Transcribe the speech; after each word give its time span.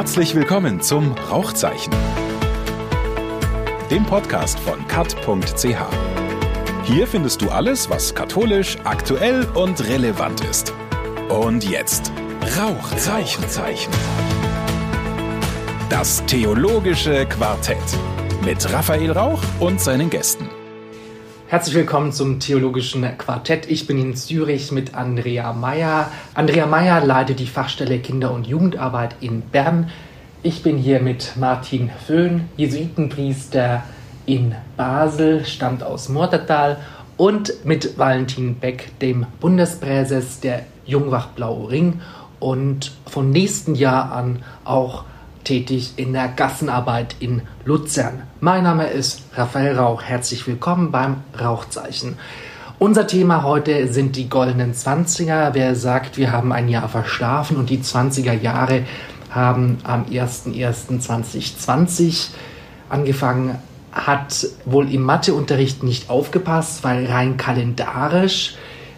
Herzlich 0.00 0.34
willkommen 0.34 0.80
zum 0.80 1.12
Rauchzeichen, 1.30 1.92
dem 3.90 4.02
Podcast 4.06 4.58
von 4.60 4.88
kat.ch. 4.88 5.76
Hier 6.84 7.06
findest 7.06 7.42
du 7.42 7.50
alles, 7.50 7.90
was 7.90 8.14
katholisch, 8.14 8.78
aktuell 8.84 9.46
und 9.52 9.86
relevant 9.86 10.42
ist. 10.42 10.72
Und 11.28 11.68
jetzt 11.68 12.10
Rauchzeichen. 12.58 13.44
Rauchzeichen. 13.44 13.92
Das 15.90 16.24
theologische 16.24 17.26
Quartett 17.26 17.76
mit 18.42 18.72
Raphael 18.72 19.12
Rauch 19.12 19.42
und 19.58 19.82
seinen 19.82 20.08
Gästen. 20.08 20.49
Herzlich 21.50 21.74
willkommen 21.74 22.12
zum 22.12 22.38
Theologischen 22.38 23.04
Quartett. 23.18 23.68
Ich 23.68 23.88
bin 23.88 23.98
in 23.98 24.14
Zürich 24.14 24.70
mit 24.70 24.94
Andrea 24.94 25.52
Meyer. 25.52 26.08
Andrea 26.32 26.64
Meyer 26.64 27.04
leitet 27.04 27.40
die 27.40 27.48
Fachstelle 27.48 27.98
Kinder- 27.98 28.32
und 28.32 28.46
Jugendarbeit 28.46 29.16
in 29.20 29.40
Bern. 29.40 29.90
Ich 30.44 30.62
bin 30.62 30.78
hier 30.78 31.00
mit 31.00 31.32
Martin 31.34 31.90
Föhn, 32.06 32.48
Jesuitenpriester 32.56 33.82
in 34.26 34.54
Basel, 34.76 35.44
stammt 35.44 35.82
aus 35.82 36.08
Murtertal 36.08 36.76
und 37.16 37.64
mit 37.64 37.98
Valentin 37.98 38.54
Beck, 38.54 38.96
dem 39.00 39.26
Bundespräses 39.40 40.38
der 40.38 40.66
Jungwach 40.86 41.30
Blau 41.30 41.64
Ring 41.64 42.00
und 42.38 42.92
von 43.06 43.30
nächsten 43.30 43.74
Jahr 43.74 44.12
an 44.12 44.44
auch 44.62 45.02
tätig 45.44 45.94
in 45.96 46.12
der 46.12 46.28
Gassenarbeit 46.28 47.16
in 47.20 47.42
Luzern. 47.64 48.22
Mein 48.40 48.64
Name 48.64 48.88
ist 48.88 49.22
Raphael 49.34 49.78
Rauch. 49.78 50.02
Herzlich 50.02 50.46
willkommen 50.46 50.90
beim 50.90 51.22
Rauchzeichen. 51.40 52.18
Unser 52.78 53.06
Thema 53.06 53.42
heute 53.42 53.92
sind 53.92 54.16
die 54.16 54.28
goldenen 54.28 54.74
Zwanziger. 54.74 55.50
Wer 55.52 55.74
sagt, 55.74 56.16
wir 56.16 56.32
haben 56.32 56.52
ein 56.52 56.68
Jahr 56.68 56.88
verschlafen 56.88 57.58
und 57.58 57.68
die 57.68 57.78
20er 57.78 58.32
Jahre 58.32 58.84
haben 59.30 59.78
am 59.84 60.04
01.01.2020 60.04 62.28
angefangen, 62.88 63.58
hat 63.92 64.46
wohl 64.64 64.92
im 64.92 65.02
Matheunterricht 65.02 65.82
nicht 65.82 66.10
aufgepasst, 66.10 66.84
weil 66.84 67.06
rein 67.06 67.36
kalendarisch 67.36 68.54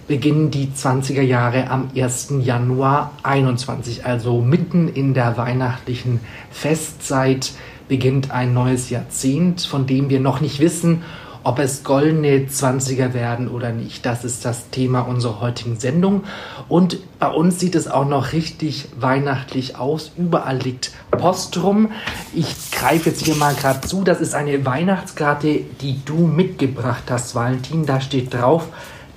beginnen 0.09 0.51
die 0.51 0.69
20er 0.69 1.23
Jahre 1.23 1.71
am 1.71 1.91
1. 1.97 2.35
Januar 2.43 3.13
21, 3.23 4.05
also 4.05 4.41
mitten 4.41 4.89
in 4.89 5.15
der 5.15 5.37
weihnachtlichen 5.37 6.21
Festzeit 6.51 7.53
beginnt 7.89 8.31
ein 8.31 8.55
neues 8.55 8.91
Jahrzehnt, 8.91 9.63
von 9.63 9.87
dem 9.87 10.09
wir 10.09 10.21
noch 10.21 10.41
nicht 10.41 10.61
wissen, 10.61 11.03
ob 11.45 11.59
es 11.59 11.83
goldene 11.83 12.47
20er 12.47 13.15
werden 13.15 13.49
oder 13.49 13.73
nicht. 13.73 14.07
Das 14.07 14.25
ist 14.25 14.45
das 14.45 14.71
Thema 14.71 15.01
unserer 15.01 15.41
heutigen 15.41 15.79
Sendung. 15.79 16.23
Und 16.69 16.99
bei 17.19 17.29
uns 17.29 17.59
sieht 17.59 17.75
es 17.75 17.89
auch 17.89 18.07
noch 18.07 18.33
richtig 18.33 18.89
weihnachtlich 18.99 19.77
aus. 19.77 20.13
Überall 20.17 20.59
liegt 20.59 20.93
Post 21.11 21.63
rum. 21.63 21.91
Ich 22.33 22.71
greife 22.71 23.11
jetzt 23.11 23.25
hier 23.25 23.35
mal 23.35 23.55
gerade 23.55 23.81
zu. 23.87 24.05
Das 24.05 24.21
ist 24.21 24.35
eine 24.35 24.65
Weihnachtskarte, 24.65 25.61
die 25.81 26.01
du 26.05 26.15
mitgebracht 26.15 27.05
hast, 27.11 27.35
Valentin. 27.35 27.87
Da 27.87 28.01
steht 28.01 28.33
drauf, 28.33 28.69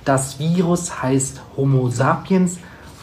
das 0.06 0.38
Virus 0.38 1.02
heißt 1.02 1.42
Homo 1.56 1.90
sapiens. 1.90 2.58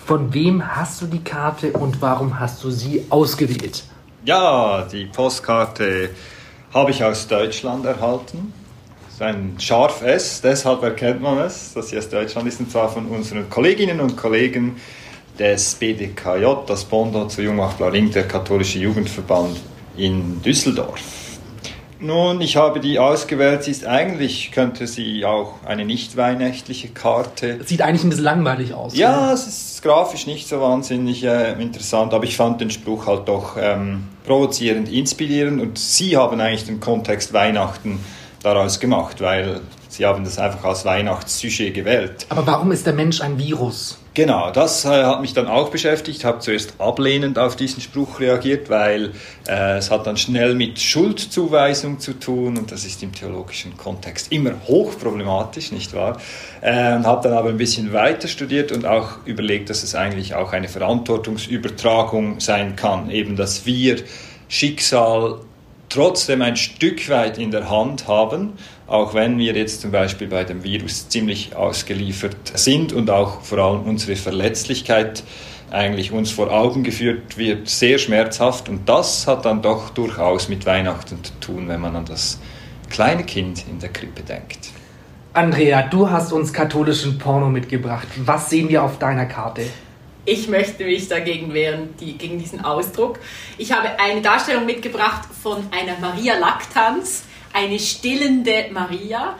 Von 0.06 0.34
wem 0.34 0.76
hast 0.76 1.02
du 1.02 1.06
die 1.06 1.23
Karte 1.23 1.72
und 1.73 2.02
warum 2.02 2.40
hast 2.40 2.64
du 2.64 2.72
sie 2.72 3.06
ausgewählt? 3.09 3.84
Ja, 4.26 4.88
die 4.92 5.06
Postkarte 5.06 6.09
habe 6.74 6.92
ich 6.92 7.04
aus 7.04 7.28
Deutschland 7.28 7.86
erhalten. 7.86 8.54
Das 9.06 9.16
ist 9.16 9.22
ein 9.22 9.56
scharf 9.59 10.02
S, 10.02 10.42
deshalb 10.42 10.81
erkennt 10.81 11.22
man 11.22 11.38
es, 11.40 11.74
dass 11.74 11.90
sie 11.90 11.98
aus 11.98 12.09
Deutschland 12.09 12.48
ist, 12.48 12.59
und 12.59 12.72
zwar 12.72 12.90
von 12.90 13.06
unseren 13.06 13.50
Kolleginnen 13.50 14.00
und 14.00 14.18
Kollegen 14.18 14.78
des 15.38 15.76
BDKJ, 15.76 16.46
das 16.68 16.84
Bondo 16.86 17.28
zu 17.28 17.42
Jungmacht 17.42 17.78
Blau 17.78 17.90
Ring, 17.90 18.12
der 18.12 18.28
katholische 18.28 18.80
Jugendverband 18.80 19.59
in 19.98 20.42
Düsseldorf. 20.42 21.22
Nun, 22.04 22.42
ich 22.42 22.58
habe 22.58 22.81
die 22.81 23.00
ausgewählt. 23.00 23.64
Sie 23.64 23.72
ist 23.72 23.86
eigentlich, 23.86 24.52
könnte 24.52 24.88
sie 24.88 25.24
auch 25.24 25.53
eine 25.66 25.86
nicht 25.86 26.18
weihnachtliche 26.18 26.90
Karte. 26.90 27.59
Sieht 27.64 27.81
eigentlich 27.81 28.03
ein 28.03 28.09
bisschen 28.09 28.25
langweilig 28.25 28.74
aus. 28.74 28.94
Ja, 28.94 29.28
oder? 29.28 29.34
es 29.34 29.47
ist 29.47 29.81
grafisch 29.81 30.28
nicht 30.28 30.50
so 30.50 30.59
wahnsinnig 30.59 31.24
äh, 31.24 31.53
interessant, 31.53 32.13
aber 32.13 32.25
ich 32.25 32.36
fand 32.36 32.59
den 32.59 32.72
Spruch 32.72 33.08
halt 33.08 33.30
doch 33.30 33.56
ähm, 33.58 34.03
provozierend, 34.25 34.92
inspirierend 34.92 35.62
und 35.62 35.78
Sie 35.78 36.18
haben 36.18 36.42
eigentlich 36.42 36.66
den 36.66 36.81
Kontext 36.81 37.31
Weihnachten 37.31 38.03
daraus 38.42 38.81
gemacht, 38.81 39.22
weil 39.22 39.62
Sie 39.88 40.06
haben 40.06 40.25
das 40.25 40.38
einfach 40.40 40.66
als 40.66 40.84
Weihnachtssujet 40.84 41.74
gewählt. 41.74 42.25
Aber 42.28 42.46
warum 42.46 42.74
ist 42.74 42.86
der 42.86 42.94
Mensch 42.94 43.22
ein 43.22 43.38
Virus? 43.38 43.97
Genau, 44.16 44.51
das 44.51 44.85
äh, 44.85 44.90
hat 44.90 45.22
mich 45.22 45.34
dann 45.34 45.47
auch 45.47 45.69
beschäftigt. 45.69 46.24
Habe 46.24 46.38
zuerst 46.38 46.79
ablehnend 46.79 47.40
auf 47.40 47.56
diesen 47.56 47.81
Spruch 47.81 48.19
reagiert, 48.19 48.69
weil 48.69 49.13
äh, 49.47 49.78
es 49.78 49.90
hat 49.90 50.06
dann 50.06 50.18
schnell 50.18 50.53
mit 50.53 50.79
Schuldzuweisung 50.79 52.00
zu 52.00 52.13
tun 52.13 52.59
und 52.59 52.72
das 52.72 52.85
ist 52.85 53.01
im 53.01 53.12
theologischen 53.12 53.75
Kontext 53.75 54.31
immer 54.31 54.51
hochproblematisch, 54.68 55.72
nicht 55.72 55.96
wahr? 55.96 56.22
Äh, 56.62 56.74
habe 56.74 57.28
dann 57.28 57.35
aber 57.35 57.50
ein 57.50 57.57
bisschen 57.57 57.91
weiter 57.91 58.28
studiert 58.28 58.72
und 58.72 58.85
auch 58.85 59.25
überlegt, 59.25 59.72
dass 59.72 59.81
es 59.81 59.96
eigentlich 59.96 60.35
auch 60.35 60.53
eine 60.53 60.68
Verantwortungsübertragung 60.68 62.40
sein 62.40 62.75
kann, 62.75 63.09
eben 63.09 63.35
dass 63.35 63.66
wir 63.66 63.95
Schicksal 64.47 65.40
trotzdem 65.90 66.41
ein 66.44 66.56
Stück 66.56 67.09
weit 67.09 67.40
in 67.40 67.50
der 67.50 67.69
Hand 67.69 68.07
haben, 68.07 68.53
auch 68.88 69.13
wenn 69.13 69.38
wir 69.38 69.53
jetzt 69.53 69.81
zum 69.81 69.91
Beispiel 69.91 70.27
bei 70.27 70.44
dem 70.44 70.63
Virus 70.63 71.09
ziemlich 71.09 71.55
ausgeliefert 71.55 72.51
sind 72.55 72.94
und 72.94 73.09
auch 73.09 73.41
vor 73.41 73.59
allem 73.59 73.83
unsere 73.83 74.16
Verletzlichkeit 74.16 75.23
eigentlich 75.71 76.11
uns 76.11 76.29
vor 76.31 76.51
Augen 76.51 76.83
geführt 76.83 77.38
wird, 77.38 77.67
sehr 77.67 77.97
schmerzhaft. 77.97 78.69
Und 78.69 78.88
das 78.88 79.25
hat 79.27 79.45
dann 79.45 79.61
doch 79.61 79.89
durchaus 79.89 80.47
mit 80.47 80.66
Weihnachten 80.66 81.23
zu 81.23 81.33
tun, 81.39 81.67
wenn 81.67 81.81
man 81.81 81.95
an 81.95 82.05
das 82.05 82.39
kleine 82.89 83.23
Kind 83.23 83.66
in 83.67 83.79
der 83.79 83.89
Krippe 83.89 84.21
denkt. 84.21 84.69
Andrea, 85.33 85.81
du 85.81 86.11
hast 86.11 86.31
uns 86.31 86.53
katholischen 86.53 87.17
Porno 87.17 87.50
mitgebracht. 87.50 88.07
Was 88.17 88.51
sehen 88.51 88.69
wir 88.69 88.83
auf 88.83 89.00
deiner 89.00 89.25
Karte? 89.25 89.63
Ich 90.25 90.47
möchte 90.47 90.85
mich 90.85 91.07
dagegen 91.09 91.53
wehren, 91.53 91.95
die, 92.00 92.17
gegen 92.17 92.38
diesen 92.38 92.63
Ausdruck. 92.63 93.19
Ich 93.57 93.71
habe 93.71 94.00
eine 94.00 94.21
Darstellung 94.21 94.65
mitgebracht 94.65 95.27
von 95.41 95.57
einer 95.71 95.97
Maria 96.00 96.38
Lactans, 96.38 97.23
eine 97.53 97.80
stillende 97.80 98.66
Maria. 98.72 99.38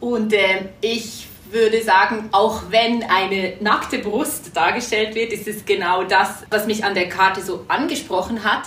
Und 0.00 0.32
äh, 0.32 0.68
ich 0.80 1.26
würde 1.50 1.82
sagen, 1.82 2.28
auch 2.32 2.64
wenn 2.70 3.02
eine 3.04 3.54
nackte 3.60 3.98
Brust 3.98 4.54
dargestellt 4.54 5.14
wird, 5.14 5.32
ist 5.32 5.48
es 5.48 5.64
genau 5.64 6.04
das, 6.04 6.44
was 6.50 6.66
mich 6.66 6.84
an 6.84 6.94
der 6.94 7.08
Karte 7.08 7.42
so 7.42 7.64
angesprochen 7.68 8.44
hat. 8.44 8.64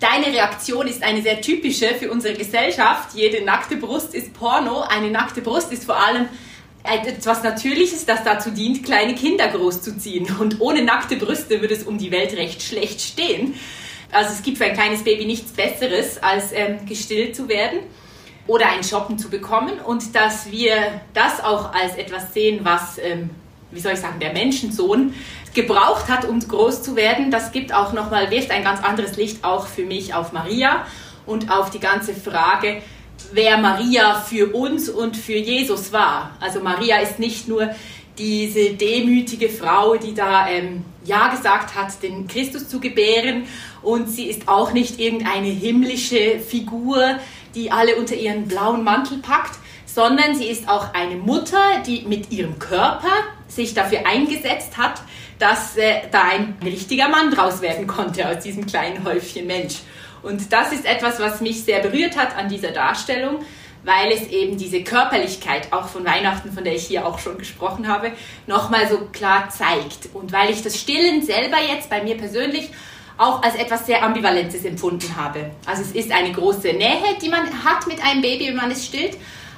Deine 0.00 0.26
Reaktion 0.26 0.86
ist 0.86 1.02
eine 1.02 1.22
sehr 1.22 1.40
typische 1.40 1.94
für 1.94 2.10
unsere 2.10 2.34
Gesellschaft. 2.34 3.14
Jede 3.14 3.44
nackte 3.44 3.76
Brust 3.76 4.14
ist 4.14 4.34
Porno. 4.34 4.80
Eine 4.82 5.10
nackte 5.10 5.40
Brust 5.40 5.72
ist 5.72 5.84
vor 5.84 5.96
allem 5.96 6.28
etwas 6.82 7.42
Natürliches, 7.42 8.04
das 8.04 8.24
dazu 8.24 8.50
dient, 8.50 8.84
kleine 8.84 9.14
Kinder 9.14 9.48
großzuziehen. 9.48 10.36
Und 10.38 10.60
ohne 10.60 10.82
nackte 10.82 11.16
Brüste 11.16 11.60
würde 11.60 11.74
es 11.74 11.84
um 11.84 11.96
die 11.96 12.10
Welt 12.10 12.36
recht 12.36 12.62
schlecht 12.62 13.00
stehen. 13.00 13.54
Also 14.12 14.32
es 14.32 14.42
gibt 14.42 14.58
für 14.58 14.64
ein 14.64 14.74
kleines 14.74 15.02
Baby 15.02 15.24
nichts 15.24 15.52
Besseres, 15.52 16.22
als 16.22 16.52
ähm, 16.52 16.84
gestillt 16.86 17.34
zu 17.34 17.48
werden 17.48 17.80
oder 18.46 18.68
ein 18.68 18.84
Shoppen 18.84 19.18
zu 19.18 19.28
bekommen. 19.30 19.78
Und 19.80 20.14
dass 20.14 20.50
wir 20.50 20.74
das 21.12 21.42
auch 21.42 21.72
als 21.72 21.96
etwas 21.96 22.34
sehen, 22.34 22.60
was, 22.62 22.98
ähm, 22.98 23.30
wie 23.70 23.80
soll 23.80 23.92
ich 23.92 24.00
sagen, 24.00 24.20
der 24.20 24.32
Menschensohn 24.32 25.14
gebraucht 25.54 26.08
hat, 26.08 26.24
um 26.24 26.40
groß 26.40 26.82
zu 26.82 26.96
werden, 26.96 27.30
das 27.30 27.52
gibt 27.52 27.72
auch 27.72 27.92
nochmal, 27.92 28.30
wirft 28.30 28.50
ein 28.50 28.64
ganz 28.64 28.82
anderes 28.82 29.16
Licht 29.16 29.44
auch 29.44 29.66
für 29.66 29.84
mich 29.84 30.12
auf 30.12 30.32
Maria 30.32 30.84
und 31.26 31.50
auf 31.50 31.70
die 31.70 31.78
ganze 31.78 32.12
Frage, 32.12 32.82
wer 33.32 33.58
Maria 33.58 34.14
für 34.14 34.54
uns 34.54 34.88
und 34.88 35.16
für 35.16 35.36
Jesus 35.36 35.92
war. 35.92 36.32
Also 36.40 36.60
Maria 36.60 36.98
ist 36.98 37.18
nicht 37.18 37.48
nur 37.48 37.70
diese 38.18 38.74
demütige 38.74 39.48
Frau, 39.48 39.96
die 39.96 40.14
da 40.14 40.48
ähm, 40.48 40.84
Ja 41.04 41.28
gesagt 41.28 41.74
hat, 41.74 42.02
den 42.02 42.28
Christus 42.28 42.68
zu 42.68 42.78
gebären. 42.80 43.44
Und 43.82 44.08
sie 44.08 44.26
ist 44.26 44.48
auch 44.48 44.72
nicht 44.72 45.00
irgendeine 45.00 45.48
himmlische 45.48 46.38
Figur, 46.38 47.18
die 47.54 47.70
alle 47.70 47.96
unter 47.96 48.14
ihren 48.14 48.46
blauen 48.46 48.84
Mantel 48.84 49.18
packt, 49.18 49.58
sondern 49.86 50.34
sie 50.34 50.46
ist 50.46 50.68
auch 50.68 50.92
eine 50.92 51.16
Mutter, 51.16 51.82
die 51.86 52.02
mit 52.02 52.32
ihrem 52.32 52.58
Körper 52.58 53.12
sich 53.48 53.74
dafür 53.74 54.06
eingesetzt 54.06 54.76
hat, 54.76 55.02
dass 55.38 55.76
äh, 55.76 56.02
da 56.10 56.22
ein 56.22 56.56
richtiger 56.64 57.08
Mann 57.08 57.30
draus 57.30 57.60
werden 57.60 57.86
konnte 57.86 58.28
aus 58.28 58.42
diesem 58.42 58.66
kleinen 58.66 59.04
Häufchen 59.04 59.46
Mensch. 59.46 59.76
Und 60.22 60.52
das 60.52 60.72
ist 60.72 60.86
etwas, 60.86 61.20
was 61.20 61.40
mich 61.40 61.64
sehr 61.64 61.80
berührt 61.80 62.16
hat 62.16 62.36
an 62.36 62.48
dieser 62.48 62.70
Darstellung, 62.70 63.44
weil 63.84 64.10
es 64.12 64.26
eben 64.28 64.56
diese 64.56 64.82
Körperlichkeit 64.82 65.72
auch 65.72 65.88
von 65.88 66.04
Weihnachten, 66.04 66.52
von 66.52 66.64
der 66.64 66.74
ich 66.74 66.86
hier 66.86 67.06
auch 67.06 67.18
schon 67.18 67.36
gesprochen 67.36 67.86
habe, 67.86 68.12
nochmal 68.46 68.88
so 68.88 68.98
klar 69.12 69.50
zeigt. 69.50 70.14
Und 70.14 70.32
weil 70.32 70.50
ich 70.50 70.62
das 70.62 70.80
Stillen 70.80 71.22
selber 71.22 71.58
jetzt 71.60 71.90
bei 71.90 72.02
mir 72.02 72.16
persönlich 72.16 72.70
auch 73.16 73.42
als 73.42 73.54
etwas 73.54 73.86
sehr 73.86 74.02
Ambivalentes 74.02 74.64
empfunden 74.64 75.16
habe. 75.16 75.50
Also 75.66 75.82
es 75.82 75.92
ist 75.92 76.12
eine 76.12 76.32
große 76.32 76.72
Nähe, 76.72 77.16
die 77.22 77.28
man 77.28 77.64
hat 77.64 77.86
mit 77.86 78.04
einem 78.04 78.22
Baby, 78.22 78.48
wenn 78.48 78.56
man 78.56 78.70
es 78.70 78.84
stillt, 78.84 79.16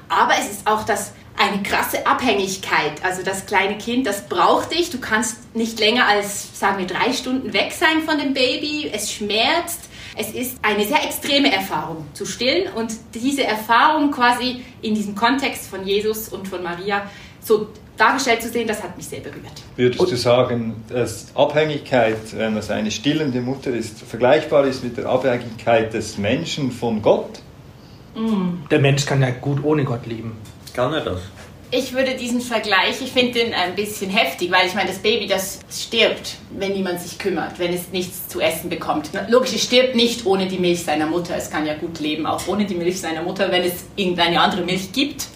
aber 0.08 0.34
es 0.38 0.50
ist 0.50 0.66
auch 0.66 0.84
das 0.84 1.12
eine 1.38 1.62
krasse 1.62 2.06
Abhängigkeit. 2.06 3.04
Also 3.04 3.22
das 3.22 3.46
kleine 3.46 3.76
Kind, 3.78 4.06
das 4.06 4.28
braucht 4.28 4.72
dich. 4.72 4.90
Du 4.90 4.98
kannst 4.98 5.54
nicht 5.54 5.78
länger 5.78 6.06
als, 6.06 6.58
sagen 6.58 6.78
wir, 6.78 6.86
drei 6.86 7.12
Stunden 7.12 7.52
weg 7.52 7.72
sein 7.72 8.02
von 8.02 8.18
dem 8.18 8.32
Baby. 8.32 8.90
Es 8.92 9.12
schmerzt. 9.12 9.80
Es 10.18 10.30
ist 10.30 10.56
eine 10.62 10.86
sehr 10.86 11.04
extreme 11.04 11.52
Erfahrung 11.52 12.06
zu 12.14 12.24
stillen 12.24 12.72
und 12.72 12.94
diese 13.12 13.44
Erfahrung 13.44 14.10
quasi 14.10 14.64
in 14.80 14.94
diesem 14.94 15.14
Kontext 15.14 15.68
von 15.68 15.86
Jesus 15.86 16.30
und 16.30 16.48
von 16.48 16.62
Maria 16.62 17.10
so 17.42 17.68
dargestellt 17.96 18.42
zu 18.42 18.48
sehen, 18.48 18.68
das 18.68 18.82
hat 18.82 18.96
mich 18.96 19.06
sehr 19.06 19.20
berührt. 19.20 19.62
Würdest 19.76 20.00
und 20.00 20.10
du 20.10 20.16
sagen, 20.16 20.84
dass 20.88 21.26
Abhängigkeit, 21.34 22.18
wenn 22.36 22.56
es 22.56 22.70
eine 22.70 22.90
stillende 22.90 23.40
Mutter 23.40 23.70
ist, 23.70 24.02
vergleichbar 24.02 24.66
ist 24.66 24.84
mit 24.84 24.96
der 24.96 25.06
Abhängigkeit 25.06 25.92
des 25.94 26.18
Menschen 26.18 26.70
von 26.70 27.02
Gott? 27.02 27.40
Der 28.70 28.78
Mensch 28.78 29.04
kann 29.04 29.20
ja 29.20 29.30
gut 29.30 29.62
ohne 29.62 29.84
Gott 29.84 30.06
leben. 30.06 30.38
Kann 30.72 30.92
er 30.92 31.02
das? 31.02 31.20
Ich 31.70 31.92
würde 31.92 32.14
diesen 32.14 32.40
Vergleich, 32.40 33.02
ich 33.02 33.10
finde 33.10 33.40
den 33.40 33.52
ein 33.52 33.74
bisschen 33.74 34.08
heftig, 34.08 34.52
weil 34.52 34.66
ich 34.68 34.74
meine, 34.74 34.88
das 34.88 34.98
Baby, 34.98 35.26
das 35.26 35.58
stirbt, 35.70 36.36
wenn 36.50 36.72
niemand 36.72 37.00
sich 37.00 37.18
kümmert, 37.18 37.58
wenn 37.58 37.72
es 37.72 37.90
nichts 37.90 38.28
zu 38.28 38.40
essen 38.40 38.70
bekommt. 38.70 39.10
Logisch, 39.28 39.52
es 39.52 39.64
stirbt 39.64 39.96
nicht 39.96 40.24
ohne 40.24 40.46
die 40.46 40.58
Milch 40.58 40.84
seiner 40.84 41.06
Mutter. 41.06 41.36
Es 41.36 41.50
kann 41.50 41.66
ja 41.66 41.74
gut 41.74 41.98
leben, 41.98 42.24
auch 42.24 42.46
ohne 42.46 42.66
die 42.66 42.76
Milch 42.76 43.00
seiner 43.00 43.22
Mutter, 43.22 43.50
wenn 43.50 43.64
es 43.64 43.84
irgendeine 43.96 44.40
andere 44.40 44.62
Milch 44.62 44.92
gibt. 44.92 45.26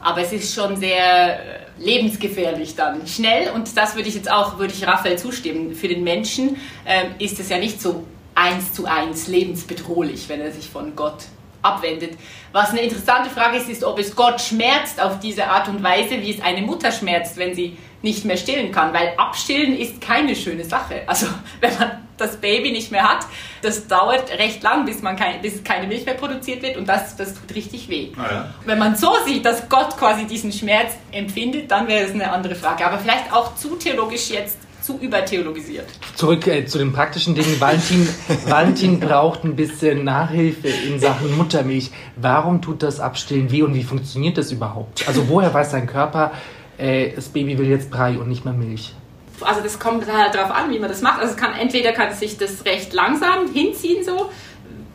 Aber 0.00 0.22
es 0.22 0.32
ist 0.32 0.54
schon 0.54 0.76
sehr 0.76 1.38
lebensgefährlich 1.78 2.74
dann. 2.74 3.06
Schnell, 3.06 3.50
und 3.50 3.76
das 3.76 3.94
würde 3.94 4.08
ich 4.08 4.14
jetzt 4.14 4.30
auch, 4.30 4.58
würde 4.58 4.74
ich 4.74 4.86
Raphael 4.86 5.18
zustimmen, 5.18 5.74
für 5.74 5.88
den 5.88 6.04
Menschen 6.04 6.56
ähm, 6.86 7.14
ist 7.18 7.38
es 7.40 7.48
ja 7.48 7.58
nicht 7.58 7.80
so 7.80 8.04
eins 8.34 8.72
zu 8.72 8.86
eins 8.86 9.26
lebensbedrohlich, 9.26 10.28
wenn 10.28 10.40
er 10.40 10.52
sich 10.52 10.68
von 10.68 10.94
Gott 10.94 11.24
abwendet. 11.62 12.16
Was 12.52 12.70
eine 12.70 12.80
interessante 12.80 13.30
Frage 13.30 13.58
ist, 13.58 13.68
ist, 13.68 13.84
ob 13.84 13.98
es 13.98 14.14
Gott 14.14 14.40
schmerzt 14.40 15.00
auf 15.00 15.18
diese 15.20 15.46
Art 15.46 15.68
und 15.68 15.82
Weise, 15.82 16.22
wie 16.22 16.32
es 16.32 16.40
eine 16.40 16.62
Mutter 16.62 16.92
schmerzt, 16.92 17.36
wenn 17.36 17.54
sie 17.54 17.76
nicht 18.02 18.24
mehr 18.24 18.36
stillen 18.36 18.72
kann. 18.72 18.92
Weil 18.94 19.12
abstillen 19.16 19.76
ist 19.76 20.00
keine 20.00 20.36
schöne 20.36 20.64
Sache. 20.64 21.02
Also 21.06 21.26
wenn 21.60 21.76
man 21.78 22.06
das 22.16 22.36
Baby 22.36 22.72
nicht 22.72 22.90
mehr 22.90 23.08
hat, 23.08 23.26
das 23.62 23.86
dauert 23.86 24.30
recht 24.38 24.62
lang, 24.62 24.84
bis, 24.84 25.02
man 25.02 25.16
kein, 25.16 25.40
bis 25.40 25.62
keine 25.64 25.86
Milch 25.86 26.04
mehr 26.04 26.14
produziert 26.14 26.62
wird 26.62 26.76
und 26.76 26.88
das, 26.88 27.16
das 27.16 27.34
tut 27.34 27.54
richtig 27.54 27.88
weh. 27.88 28.10
Ah 28.16 28.32
ja. 28.32 28.54
Wenn 28.64 28.78
man 28.78 28.96
so 28.96 29.12
sieht, 29.26 29.44
dass 29.44 29.68
Gott 29.68 29.96
quasi 29.96 30.26
diesen 30.26 30.52
Schmerz 30.52 30.92
empfindet, 31.12 31.70
dann 31.70 31.88
wäre 31.88 32.06
es 32.06 32.12
eine 32.12 32.30
andere 32.30 32.54
Frage. 32.54 32.86
Aber 32.86 32.98
vielleicht 32.98 33.32
auch 33.32 33.54
zu 33.56 33.76
theologisch 33.76 34.30
jetzt 34.30 34.58
zu 34.88 34.98
übertheologisiert. 34.98 35.86
Zurück 36.14 36.46
äh, 36.46 36.64
zu 36.64 36.78
den 36.78 36.92
praktischen 36.92 37.34
Dingen. 37.34 37.60
Valentin, 37.60 38.08
Valentin 38.46 39.00
braucht 39.00 39.44
ein 39.44 39.54
bisschen 39.54 40.04
Nachhilfe 40.04 40.68
in 40.68 40.98
Sachen 40.98 41.36
Muttermilch. 41.36 41.90
Warum 42.16 42.62
tut 42.62 42.82
das 42.82 42.98
Abstillen 42.98 43.50
weh 43.50 43.62
und 43.62 43.74
wie 43.74 43.82
funktioniert 43.82 44.38
das 44.38 44.50
überhaupt? 44.50 45.06
Also 45.06 45.28
woher 45.28 45.52
weiß 45.52 45.72
dein 45.72 45.86
Körper, 45.86 46.32
äh, 46.78 47.12
das 47.14 47.28
Baby 47.28 47.58
will 47.58 47.68
jetzt 47.68 47.90
Brei 47.90 48.18
und 48.18 48.28
nicht 48.28 48.46
mehr 48.46 48.54
Milch? 48.54 48.94
Also 49.42 49.60
das 49.60 49.78
kommt 49.78 50.10
halt 50.10 50.34
darauf 50.34 50.50
an, 50.50 50.70
wie 50.70 50.78
man 50.78 50.88
das 50.88 51.02
macht. 51.02 51.20
Also 51.20 51.36
kann, 51.36 51.54
entweder 51.54 51.92
kann 51.92 52.12
sich 52.12 52.38
das 52.38 52.64
recht 52.64 52.92
langsam 52.92 53.52
hinziehen 53.52 54.04
so. 54.04 54.30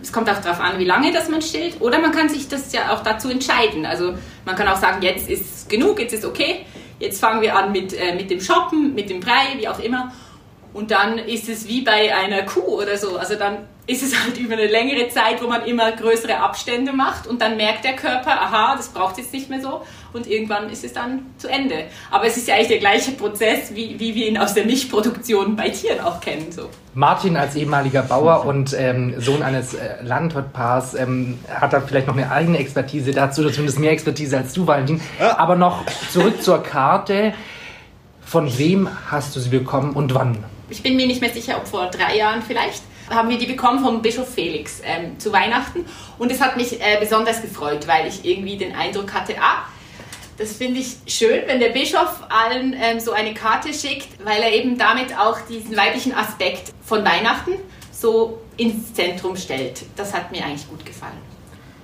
Es 0.02 0.12
kommt 0.12 0.30
auch 0.30 0.42
darauf 0.42 0.60
an, 0.60 0.80
wie 0.80 0.86
lange 0.86 1.14
das 1.14 1.30
man 1.30 1.42
stillt. 1.42 1.80
Oder 1.80 2.00
man 2.00 2.12
kann 2.12 2.28
sich 2.28 2.50
das 2.50 2.74
ja 2.74 2.94
auch 2.94 3.04
dazu 3.04 3.30
entscheiden. 3.30 3.86
Also 3.86 4.16
man 4.46 4.56
kann 4.56 4.68
auch 4.68 4.76
sagen, 4.76 5.02
jetzt 5.02 5.30
ist 5.30 5.70
genug, 5.70 6.00
jetzt 6.00 6.14
ist 6.14 6.26
okay 6.26 6.66
jetzt 7.04 7.20
fangen 7.20 7.42
wir 7.42 7.56
an 7.56 7.72
mit, 7.72 7.94
äh, 7.94 8.16
mit 8.16 8.32
dem 8.32 8.40
Shoppen, 8.40 8.96
mit 8.96 9.10
dem 9.10 9.20
Brei, 9.20 9.58
wie 9.58 9.68
auch 9.68 9.80
immer. 9.80 10.12
Und 10.74 10.90
dann 10.90 11.20
ist 11.20 11.50
es 11.50 11.68
wie 11.68 11.82
bei 11.82 12.16
einer 12.16 12.44
Kuh 12.44 12.82
oder 12.82 12.98
so. 12.98 13.18
Also 13.18 13.36
dann 13.36 13.68
ist 13.86 14.02
es 14.02 14.24
halt 14.24 14.38
über 14.40 14.54
eine 14.54 14.68
längere 14.68 15.10
Zeit, 15.10 15.42
wo 15.44 15.48
man 15.48 15.66
immer 15.66 15.92
größere 15.92 16.38
Abstände 16.38 16.94
macht 16.94 17.28
und 17.28 17.42
dann 17.42 17.58
merkt 17.58 17.84
der 17.84 17.96
Körper, 17.96 18.42
aha, 18.42 18.76
das 18.76 18.90
braucht 18.90 19.18
jetzt 19.18 19.34
nicht 19.34 19.50
mehr 19.50 19.62
so 19.62 19.84
und 20.14 20.28
irgendwann 20.28 20.70
ist 20.70 20.84
es 20.84 20.94
dann 20.94 21.26
zu 21.38 21.48
Ende. 21.48 21.86
Aber 22.12 22.26
es 22.26 22.38
ist 22.38 22.48
ja 22.48 22.56
eigentlich 22.56 22.68
der 22.68 22.78
gleiche 22.80 23.12
Prozess, 23.12 23.74
wie, 23.74 24.00
wie 24.00 24.16
wir 24.16 24.28
ihn 24.28 24.38
aus 24.38 24.54
der 24.54 24.66
Milchproduktion 24.66 25.56
bei 25.56 25.70
Tieren 25.70 26.00
auch 26.00 26.20
kennen. 26.20 26.52
So. 26.52 26.70
Martin 26.94 27.36
als 27.36 27.56
ehemaliger 27.56 28.04
Bauer 28.04 28.46
und 28.46 28.76
ähm, 28.78 29.20
Sohn 29.20 29.42
eines 29.42 29.74
äh, 29.74 30.04
Landwirtpaars 30.04 30.94
ähm, 30.94 31.40
hat 31.50 31.74
da 31.74 31.82
vielleicht 31.82 32.08
noch 32.08 32.16
eine 32.16 32.32
eigene 32.32 32.60
Expertise 32.60 33.12
dazu, 33.12 33.42
oder 33.42 33.52
zumindest 33.52 33.80
mehr 33.80 33.92
Expertise 33.92 34.38
als 34.38 34.54
du, 34.54 34.68
Valentin. 34.68 35.02
Aber 35.20 35.56
noch 35.56 35.86
zurück 36.12 36.42
zur 36.42 36.62
Karte. 36.62 37.34
Von 38.22 38.58
wem 38.58 38.90
hast 39.12 39.36
du 39.36 39.40
sie 39.40 39.50
bekommen 39.50 39.94
und 39.94 40.16
wann? 40.16 40.44
Ich 40.70 40.82
bin 40.82 40.96
mir 40.96 41.06
nicht 41.06 41.22
mehr 41.22 41.32
sicher, 41.32 41.58
ob 41.58 41.68
vor 41.68 41.90
drei 41.92 42.18
Jahren 42.18 42.42
vielleicht 42.42 42.82
haben 43.10 43.30
wir 43.30 43.38
die 43.38 43.46
bekommen 43.46 43.84
vom 43.84 44.02
Bischof 44.02 44.34
Felix 44.34 44.82
ähm, 44.84 45.20
zu 45.20 45.32
Weihnachten. 45.32 45.86
Und 46.18 46.32
es 46.32 46.42
hat 46.42 46.58
mich 46.58 46.82
äh, 46.82 46.98
besonders 47.00 47.42
gefreut, 47.42 47.88
weil 47.88 48.08
ich 48.08 48.26
irgendwie 48.26 48.58
den 48.58 48.76
Eindruck 48.76 49.14
hatte, 49.14 49.36
ah, 49.40 49.68
das 50.38 50.54
finde 50.54 50.80
ich 50.80 50.98
schön, 51.08 51.42
wenn 51.48 51.60
der 51.60 51.70
Bischof 51.70 52.22
allen 52.30 52.76
ähm, 52.80 53.00
so 53.00 53.12
eine 53.12 53.34
Karte 53.34 53.74
schickt, 53.74 54.08
weil 54.24 54.42
er 54.42 54.52
eben 54.54 54.78
damit 54.78 55.18
auch 55.18 55.40
diesen 55.42 55.76
weiblichen 55.76 56.14
Aspekt 56.14 56.74
von 56.84 57.06
Weihnachten 57.06 57.52
so 57.92 58.40
ins 58.58 58.94
Zentrum 58.94 59.36
stellt. 59.36 59.84
Das 59.96 60.14
hat 60.14 60.32
mir 60.32 60.44
eigentlich 60.44 60.68
gut 60.68 60.86
gefallen. 60.86 61.18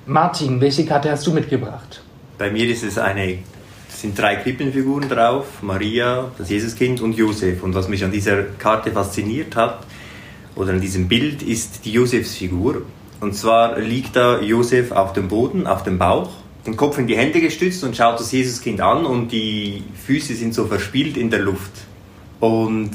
Martin, 0.05 0.59
welche 0.59 0.85
Karte 0.85 1.11
hast 1.11 1.25
du 1.27 1.31
mitgebracht? 1.31 2.01
Bei 2.37 2.49
mir 2.49 2.67
ist 2.67 2.83
es 2.83 2.97
eine, 2.97 3.39
sind 3.89 4.17
drei 4.17 4.37
Krippenfiguren 4.37 5.07
drauf: 5.09 5.61
Maria, 5.61 6.31
das 6.37 6.49
Jesuskind 6.49 7.01
und 7.01 7.13
Josef. 7.13 7.61
Und 7.63 7.75
was 7.75 7.87
mich 7.87 8.03
an 8.03 8.11
dieser 8.11 8.43
Karte 8.43 8.91
fasziniert 8.91 9.55
hat, 9.55 9.83
oder 10.55 10.73
an 10.73 10.81
diesem 10.81 11.07
Bild 11.07 11.41
ist 11.41 11.85
die 11.85 11.93
Josefsfigur. 11.93 12.81
Und 13.21 13.35
zwar 13.35 13.79
liegt 13.79 14.15
da 14.15 14.41
Josef 14.41 14.91
auf 14.91 15.13
dem 15.13 15.27
Boden, 15.27 15.67
auf 15.67 15.83
dem 15.83 15.97
Bauch, 15.97 16.31
den 16.71 16.77
Kopf 16.77 16.97
in 16.97 17.07
die 17.07 17.17
Hände 17.17 17.41
gestützt 17.41 17.83
und 17.83 17.95
schaut 17.95 18.19
das 18.19 18.31
Jesuskind 18.31 18.81
an 18.81 19.05
und 19.05 19.31
die 19.31 19.83
Füße 20.05 20.35
sind 20.35 20.53
so 20.53 20.65
verspielt 20.65 21.17
in 21.17 21.29
der 21.29 21.39
Luft. 21.39 21.71
Und 22.39 22.91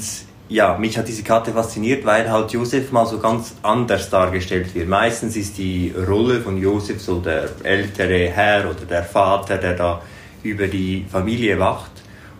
ja, 0.47 0.77
mich 0.77 0.97
hat 0.97 1.07
diese 1.07 1.23
Karte 1.23 1.51
fasziniert, 1.51 2.05
weil 2.05 2.31
halt 2.31 2.51
Josef 2.51 2.91
mal 2.91 3.05
so 3.05 3.19
ganz 3.19 3.55
anders 3.63 4.09
dargestellt 4.09 4.73
wird. 4.75 4.87
Meistens 4.87 5.35
ist 5.35 5.57
die 5.57 5.93
Rolle 6.07 6.41
von 6.41 6.57
Josef 6.57 7.01
so 7.01 7.19
der 7.19 7.49
ältere 7.63 8.29
Herr 8.29 8.69
oder 8.69 8.85
der 8.87 9.03
Vater, 9.03 9.57
der 9.57 9.73
da 9.73 10.01
über 10.43 10.67
die 10.67 11.05
Familie 11.11 11.59
wacht. 11.59 11.91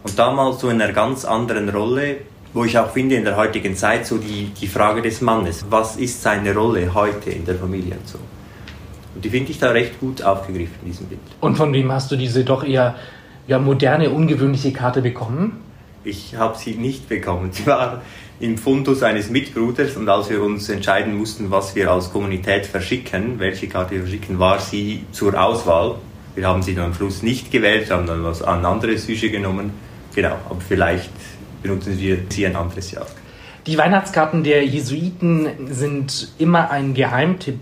Und 0.03 0.17
damals 0.19 0.59
so 0.59 0.69
in 0.69 0.81
einer 0.81 0.93
ganz 0.93 1.25
anderen 1.25 1.69
Rolle 1.69 2.17
wo 2.55 2.63
ich 2.63 2.77
auch 2.79 2.89
finde 2.89 3.15
in 3.15 3.25
der 3.25 3.35
heutigen 3.35 3.75
Zeit 3.75 4.07
so 4.07 4.17
die, 4.17 4.45
die 4.59 4.67
Frage 4.67 5.01
des 5.01 5.19
Mannes. 5.19 5.65
Was 5.69 5.97
ist 5.97 6.21
seine 6.21 6.55
Rolle 6.55 6.93
heute 6.93 7.29
in 7.29 7.45
der 7.45 7.55
Familie 7.55 7.95
und 7.95 8.07
so? 8.07 8.17
Und 9.15 9.25
die 9.25 9.29
finde 9.29 9.51
ich 9.51 9.59
da 9.59 9.71
recht 9.71 9.99
gut 9.99 10.21
aufgegriffen 10.21 10.75
in 10.83 10.91
diesem 10.91 11.07
Bild. 11.07 11.21
Und 11.39 11.55
von 11.55 11.73
wem 11.73 11.91
hast 11.91 12.11
du 12.11 12.17
diese 12.17 12.43
doch 12.43 12.63
eher 12.63 12.95
ja, 13.47 13.59
moderne, 13.59 14.09
ungewöhnliche 14.09 14.73
Karte 14.73 15.01
bekommen? 15.01 15.61
Ich 16.03 16.35
habe 16.35 16.57
sie 16.57 16.75
nicht 16.75 17.09
bekommen. 17.09 17.49
Sie 17.51 17.65
war 17.65 18.01
im 18.39 18.57
Fundus 18.57 19.01
eines 19.01 19.29
Mitbruders 19.29 19.95
und 19.95 20.09
als 20.09 20.29
wir 20.29 20.43
uns 20.43 20.67
entscheiden 20.69 21.17
mussten, 21.17 21.49
was 21.51 21.75
wir 21.75 21.89
als 21.89 22.11
Kommunität 22.11 22.65
verschicken, 22.65 23.39
welche 23.39 23.67
Karte 23.67 23.91
wir 23.95 24.01
verschicken, 24.01 24.37
war 24.39 24.59
sie 24.59 25.05
zur 25.11 25.41
Auswahl. 25.41 25.95
Wir 26.35 26.47
haben 26.47 26.61
sie 26.61 26.75
dann 26.75 26.85
am 26.85 26.93
Schluss 26.93 27.23
nicht 27.23 27.49
gewählt, 27.49 27.89
haben 27.89 28.05
dann 28.05 28.23
was, 28.23 28.41
ein 28.41 28.65
anderes 28.65 29.05
Sujet 29.05 29.31
genommen. 29.31 29.71
Genau, 30.13 30.35
aber 30.49 30.59
vielleicht 30.59 31.11
benutzen 31.63 31.97
wir 31.97 32.19
sie 32.29 32.45
ein 32.45 32.55
anderes 32.55 32.91
Jahr. 32.91 33.07
Die 33.65 33.77
Weihnachtskarten 33.77 34.43
der 34.43 34.65
Jesuiten 34.65 35.47
sind 35.71 36.33
immer 36.37 36.69
ein 36.69 36.93
Geheimtipp. 36.93 37.59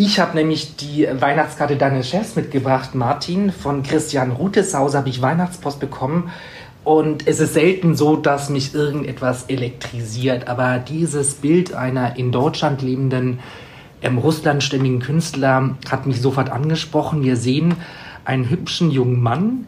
Ich 0.00 0.20
habe 0.20 0.36
nämlich 0.36 0.76
die 0.76 1.08
Weihnachtskarte 1.10 1.74
deines 1.74 2.08
Chefs 2.08 2.36
mitgebracht, 2.36 2.94
Martin. 2.94 3.50
Von 3.50 3.82
Christian 3.82 4.30
Ruteshaus 4.30 4.94
habe 4.94 5.08
ich 5.08 5.22
Weihnachtspost 5.22 5.80
bekommen. 5.80 6.30
Und 6.84 7.26
es 7.26 7.40
ist 7.40 7.54
selten 7.54 7.96
so, 7.96 8.14
dass 8.14 8.48
mich 8.48 8.76
irgendetwas 8.76 9.46
elektrisiert. 9.46 10.46
Aber 10.46 10.78
dieses 10.78 11.34
Bild 11.34 11.74
einer 11.74 12.16
in 12.16 12.30
Deutschland 12.30 12.80
lebenden 12.80 13.40
ähm, 14.00 14.18
russlandstämmigen 14.18 15.00
Künstler 15.00 15.70
hat 15.90 16.06
mich 16.06 16.20
sofort 16.20 16.48
angesprochen. 16.48 17.24
Wir 17.24 17.34
sehen 17.34 17.74
einen 18.24 18.48
hübschen 18.48 18.92
jungen 18.92 19.20
Mann, 19.20 19.66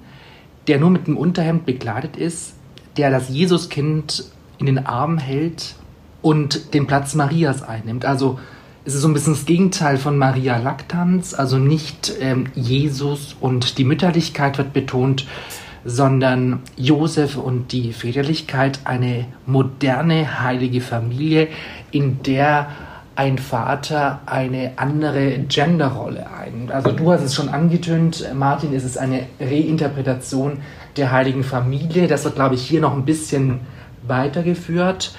der 0.69 0.79
nur 0.79 0.91
mit 0.91 1.09
dem 1.09 1.17
Unterhemd 1.17 1.67
bekleidet 1.67 2.17
ist, 2.17 2.55
der 2.97 3.11
das 3.11 3.31
Jesuskind 3.31 4.31
in 4.59 4.67
den 4.67 4.87
Arm 4.87 5.19
hält 5.19 5.75
und 6.23 6.73
den 6.73 6.87
Platz 6.87 7.17
Marias 7.17 7.65
einnimmt. 7.65 8.05
Also 8.05 8.39
es 8.91 8.97
ist 8.97 9.03
so 9.03 9.09
ein 9.09 9.15
bisschen 9.15 9.35
das 9.35 9.47
Gegenteil 9.47 9.99
von 9.99 10.19
Maria 10.19 10.59
Lactans, 10.59 11.33
also 11.33 11.59
nicht 11.59 12.13
ähm, 12.21 12.47
Jesus 12.57 13.37
und 13.39 13.79
die 13.79 13.85
Mütterlichkeit 13.85 14.59
wird 14.59 14.73
betont, 14.73 15.29
sondern 15.85 16.63
Josef 16.77 17.37
und 17.37 17.71
die 17.71 17.93
Väterlichkeit, 17.93 18.81
eine 18.83 19.27
moderne 19.47 20.43
heilige 20.43 20.81
Familie, 20.81 21.47
in 21.93 22.25
der 22.25 22.71
ein 23.15 23.39
Vater 23.39 24.23
eine 24.27 24.73
andere 24.75 25.39
Genderrolle 25.39 26.27
einnimmt. 26.29 26.73
Also 26.73 26.91
du 26.91 27.13
hast 27.13 27.23
es 27.23 27.33
schon 27.33 27.49
angetönt, 27.49 28.29
Martin, 28.35 28.75
es 28.75 28.83
ist 28.83 28.99
eine 28.99 29.27
Reinterpretation 29.39 30.59
der 30.97 31.13
heiligen 31.13 31.45
Familie. 31.45 32.09
Das 32.09 32.25
wird, 32.25 32.35
glaube 32.35 32.57
ich, 32.57 32.63
hier 32.63 32.81
noch 32.81 32.97
ein 32.97 33.05
bisschen 33.05 33.61
weitergeführt. 34.03 35.15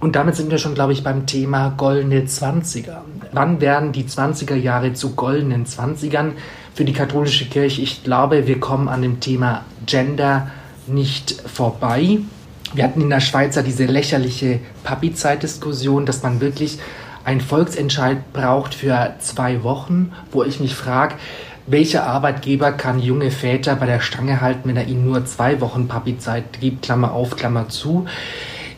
Und 0.00 0.16
damit 0.16 0.34
sind 0.34 0.50
wir 0.50 0.56
schon, 0.56 0.74
glaube 0.74 0.94
ich, 0.94 1.04
beim 1.04 1.26
Thema 1.26 1.74
goldene 1.76 2.24
Zwanziger. 2.24 3.04
Wann 3.32 3.60
werden 3.60 3.92
die 3.92 4.04
20er 4.04 4.54
Jahre 4.54 4.94
zu 4.94 5.14
goldenen 5.14 5.66
Zwanzigern 5.66 6.32
für 6.74 6.86
die 6.86 6.94
katholische 6.94 7.44
Kirche? 7.44 7.82
Ich 7.82 8.02
glaube, 8.02 8.46
wir 8.46 8.58
kommen 8.58 8.88
an 8.88 9.02
dem 9.02 9.20
Thema 9.20 9.64
Gender 9.84 10.50
nicht 10.86 11.42
vorbei. 11.46 12.18
Wir 12.72 12.84
hatten 12.84 13.02
in 13.02 13.10
der 13.10 13.20
Schweiz 13.20 13.56
ja 13.56 13.62
diese 13.62 13.84
lächerliche 13.84 14.60
Papi-Zeit-Diskussion, 14.84 16.06
dass 16.06 16.22
man 16.22 16.40
wirklich 16.40 16.78
einen 17.24 17.42
Volksentscheid 17.42 18.32
braucht 18.32 18.74
für 18.74 19.14
zwei 19.18 19.62
Wochen, 19.62 20.12
wo 20.32 20.44
ich 20.44 20.60
mich 20.60 20.74
frage, 20.74 21.16
welcher 21.66 22.06
Arbeitgeber 22.06 22.72
kann 22.72 23.00
junge 23.00 23.30
Väter 23.30 23.76
bei 23.76 23.86
der 23.86 24.00
Stange 24.00 24.40
halten, 24.40 24.68
wenn 24.68 24.76
er 24.76 24.88
ihnen 24.88 25.04
nur 25.04 25.26
zwei 25.26 25.60
Wochen 25.60 25.88
Papi-Zeit 25.88 26.60
gibt, 26.60 26.82
Klammer 26.82 27.12
auf, 27.12 27.36
Klammer 27.36 27.68
zu. 27.68 28.06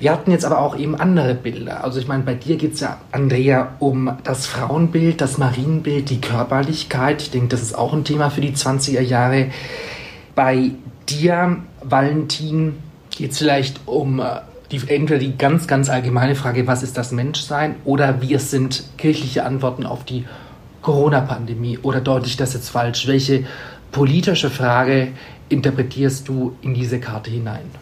Wir 0.03 0.11
hatten 0.11 0.33
jetzt 0.33 0.45
aber 0.45 0.59
auch 0.59 0.77
eben 0.77 0.97
andere 0.97 1.33
Bilder. 1.33 1.85
Also 1.85 2.01
ich 2.01 2.09
meine, 2.09 2.25
bei 2.25 2.35
dir 2.35 2.57
geht 2.57 2.75
es 2.75 2.81
ja, 2.81 2.99
Andrea, 3.13 3.77
um 3.79 4.19
das 4.25 4.47
Frauenbild, 4.47 5.21
das 5.21 5.39
Marienbild, 5.39 6.11
die 6.11 6.21
Körperlichkeit. 6.21 7.23
Ich 7.23 7.31
denke, 7.31 7.47
das 7.47 7.63
ist 7.63 7.79
auch 7.79 7.93
ein 7.93 8.03
Thema 8.03 8.29
für 8.29 8.41
die 8.41 8.51
20er 8.51 9.01
Jahre. 9.01 9.53
Bei 10.35 10.73
dir, 11.09 11.59
Valentin, 11.85 12.79
geht 13.11 13.31
es 13.31 13.39
vielleicht 13.39 13.79
um 13.87 14.19
äh, 14.19 14.41
die, 14.73 14.81
entweder 14.89 15.21
die 15.21 15.39
ganz, 15.39 15.69
ganz 15.69 15.89
allgemeine 15.89 16.35
Frage, 16.35 16.67
was 16.67 16.83
ist 16.83 16.99
das 16.99 17.13
Menschsein, 17.13 17.77
oder 17.85 18.19
es 18.29 18.51
sind 18.51 18.83
kirchliche 18.99 19.45
Antworten 19.45 19.87
auf 19.87 20.03
die 20.03 20.25
Corona-Pandemie. 20.81 21.79
Oder 21.81 22.01
deute 22.01 22.27
ich 22.27 22.37
das 22.37 22.55
jetzt 22.55 22.71
falsch? 22.71 23.07
Welche 23.07 23.45
politische 23.93 24.51
Frage 24.51 25.13
interpretierst 25.49 26.27
du 26.27 26.57
in 26.61 26.75
diese 26.75 26.99
Karte 26.99 27.31
hinein? 27.31 27.82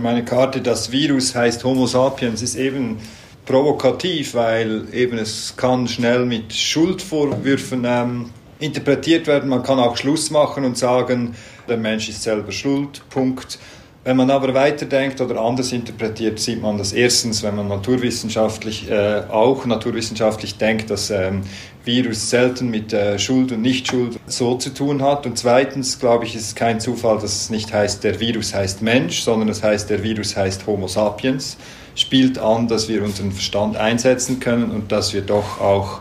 Meine 0.00 0.24
Karte, 0.24 0.60
das 0.60 0.90
Virus 0.90 1.34
heißt 1.34 1.64
Homo 1.64 1.86
sapiens, 1.86 2.42
ist 2.42 2.56
eben 2.56 2.98
provokativ, 3.44 4.34
weil 4.34 4.86
eben 4.92 5.18
es 5.18 5.54
kann 5.56 5.86
schnell 5.86 6.24
mit 6.24 6.52
Schuldvorwürfen 6.52 7.84
ähm, 7.86 8.30
interpretiert 8.58 9.26
werden. 9.26 9.48
Man 9.48 9.62
kann 9.62 9.78
auch 9.78 9.96
Schluss 9.96 10.30
machen 10.30 10.64
und 10.64 10.78
sagen, 10.78 11.34
der 11.68 11.76
Mensch 11.76 12.08
ist 12.08 12.22
selber 12.22 12.52
schuld, 12.52 13.02
Punkt. 13.10 13.58
Wenn 14.06 14.18
man 14.18 14.30
aber 14.30 14.52
weiterdenkt 14.52 15.22
oder 15.22 15.40
anders 15.40 15.72
interpretiert, 15.72 16.38
sieht 16.38 16.60
man 16.60 16.76
das 16.76 16.92
erstens, 16.92 17.42
wenn 17.42 17.56
man 17.56 17.68
naturwissenschaftlich 17.68 18.90
äh, 18.90 19.22
auch 19.30 19.64
naturwissenschaftlich 19.64 20.58
denkt, 20.58 20.90
dass 20.90 21.10
ähm, 21.10 21.40
Virus 21.86 22.28
selten 22.28 22.68
mit 22.68 22.92
äh, 22.92 23.18
Schuld 23.18 23.50
und 23.52 23.62
Nichtschuld 23.62 24.20
so 24.26 24.56
zu 24.56 24.74
tun 24.74 25.00
hat. 25.00 25.24
Und 25.24 25.38
zweitens, 25.38 25.98
glaube 25.98 26.26
ich, 26.26 26.36
ist 26.36 26.48
es 26.48 26.54
kein 26.54 26.80
Zufall, 26.80 27.16
dass 27.16 27.34
es 27.34 27.50
nicht 27.50 27.72
heißt, 27.72 28.04
der 28.04 28.20
Virus 28.20 28.52
heißt 28.52 28.82
Mensch, 28.82 29.22
sondern 29.22 29.48
es 29.48 29.62
heißt, 29.62 29.88
der 29.88 30.02
Virus 30.02 30.36
heißt 30.36 30.66
Homo 30.66 30.86
sapiens. 30.86 31.56
Spielt 31.94 32.38
an, 32.38 32.68
dass 32.68 32.90
wir 32.90 33.02
unseren 33.02 33.32
Verstand 33.32 33.78
einsetzen 33.78 34.38
können 34.38 34.70
und 34.70 34.92
dass 34.92 35.14
wir 35.14 35.22
doch 35.22 35.62
auch 35.62 36.00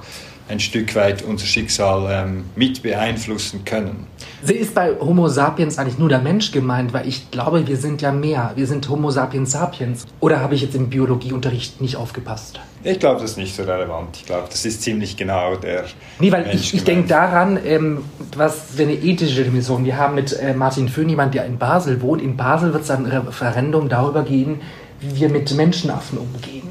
ein 0.50 0.60
Stück 0.60 0.96
weit 0.96 1.22
unser 1.24 1.46
Schicksal 1.46 2.08
ähm, 2.12 2.46
mit 2.56 2.84
beeinflussen 2.84 3.64
können. 3.66 4.08
Sie 4.44 4.54
ist 4.54 4.76
bei 4.76 4.92
Homo 5.00 5.30
sapiens 5.30 5.78
eigentlich 5.78 5.98
nur 5.98 6.10
der 6.10 6.20
Mensch 6.20 6.52
gemeint, 6.52 6.94
weil 6.94 7.08
ich 7.08 7.32
glaube, 7.32 7.66
wir 7.66 7.78
sind 7.78 8.02
ja 8.02 8.12
mehr. 8.12 8.52
Wir 8.56 8.68
sind 8.68 8.90
Homo 8.90 9.10
sapiens 9.10 9.52
sapiens. 9.52 10.06
Oder 10.20 10.42
habe 10.42 10.56
ich 10.56 10.62
jetzt 10.62 10.76
im 10.76 10.90
Biologieunterricht 10.90 11.80
nicht 11.80 11.96
aufgepasst? 11.96 12.60
Ich 12.84 13.00
glaube, 13.00 13.22
das 13.22 13.32
ist 13.32 13.38
nicht 13.38 13.56
so 13.56 13.64
relevant. 13.64 14.18
Ich 14.18 14.26
glaube, 14.26 14.48
das 14.50 14.66
ist 14.66 14.82
ziemlich 14.82 15.16
genau 15.16 15.56
der. 15.56 15.86
Nee, 16.20 16.32
weil 16.32 16.44
Mensch 16.44 16.56
ich, 16.56 16.74
ich 16.74 16.84
denke 16.84 17.08
daran, 17.08 17.58
ähm, 17.66 18.00
was 18.36 18.72
für 18.76 18.84
eine 18.84 18.94
ethische 18.94 19.46
Dimension. 19.46 19.86
Wir 19.86 19.98
haben 19.98 20.16
mit 20.16 20.34
äh, 20.34 20.54
Martin 20.54 20.90
Föhn 20.90 21.08
jemand, 21.08 21.34
der 21.34 21.46
in 21.46 21.58
Basel 21.58 22.02
wohnt. 22.02 22.22
In 22.22 22.36
Basel 22.36 22.74
wird 22.74 22.84
es 22.84 22.92
ein 22.92 23.06
Referendum 23.06 23.88
darüber 23.88 24.24
gehen, 24.24 24.60
wie 25.00 25.16
wir 25.22 25.30
mit 25.30 25.54
Menschenaffen 25.56 26.18
umgehen. 26.18 26.68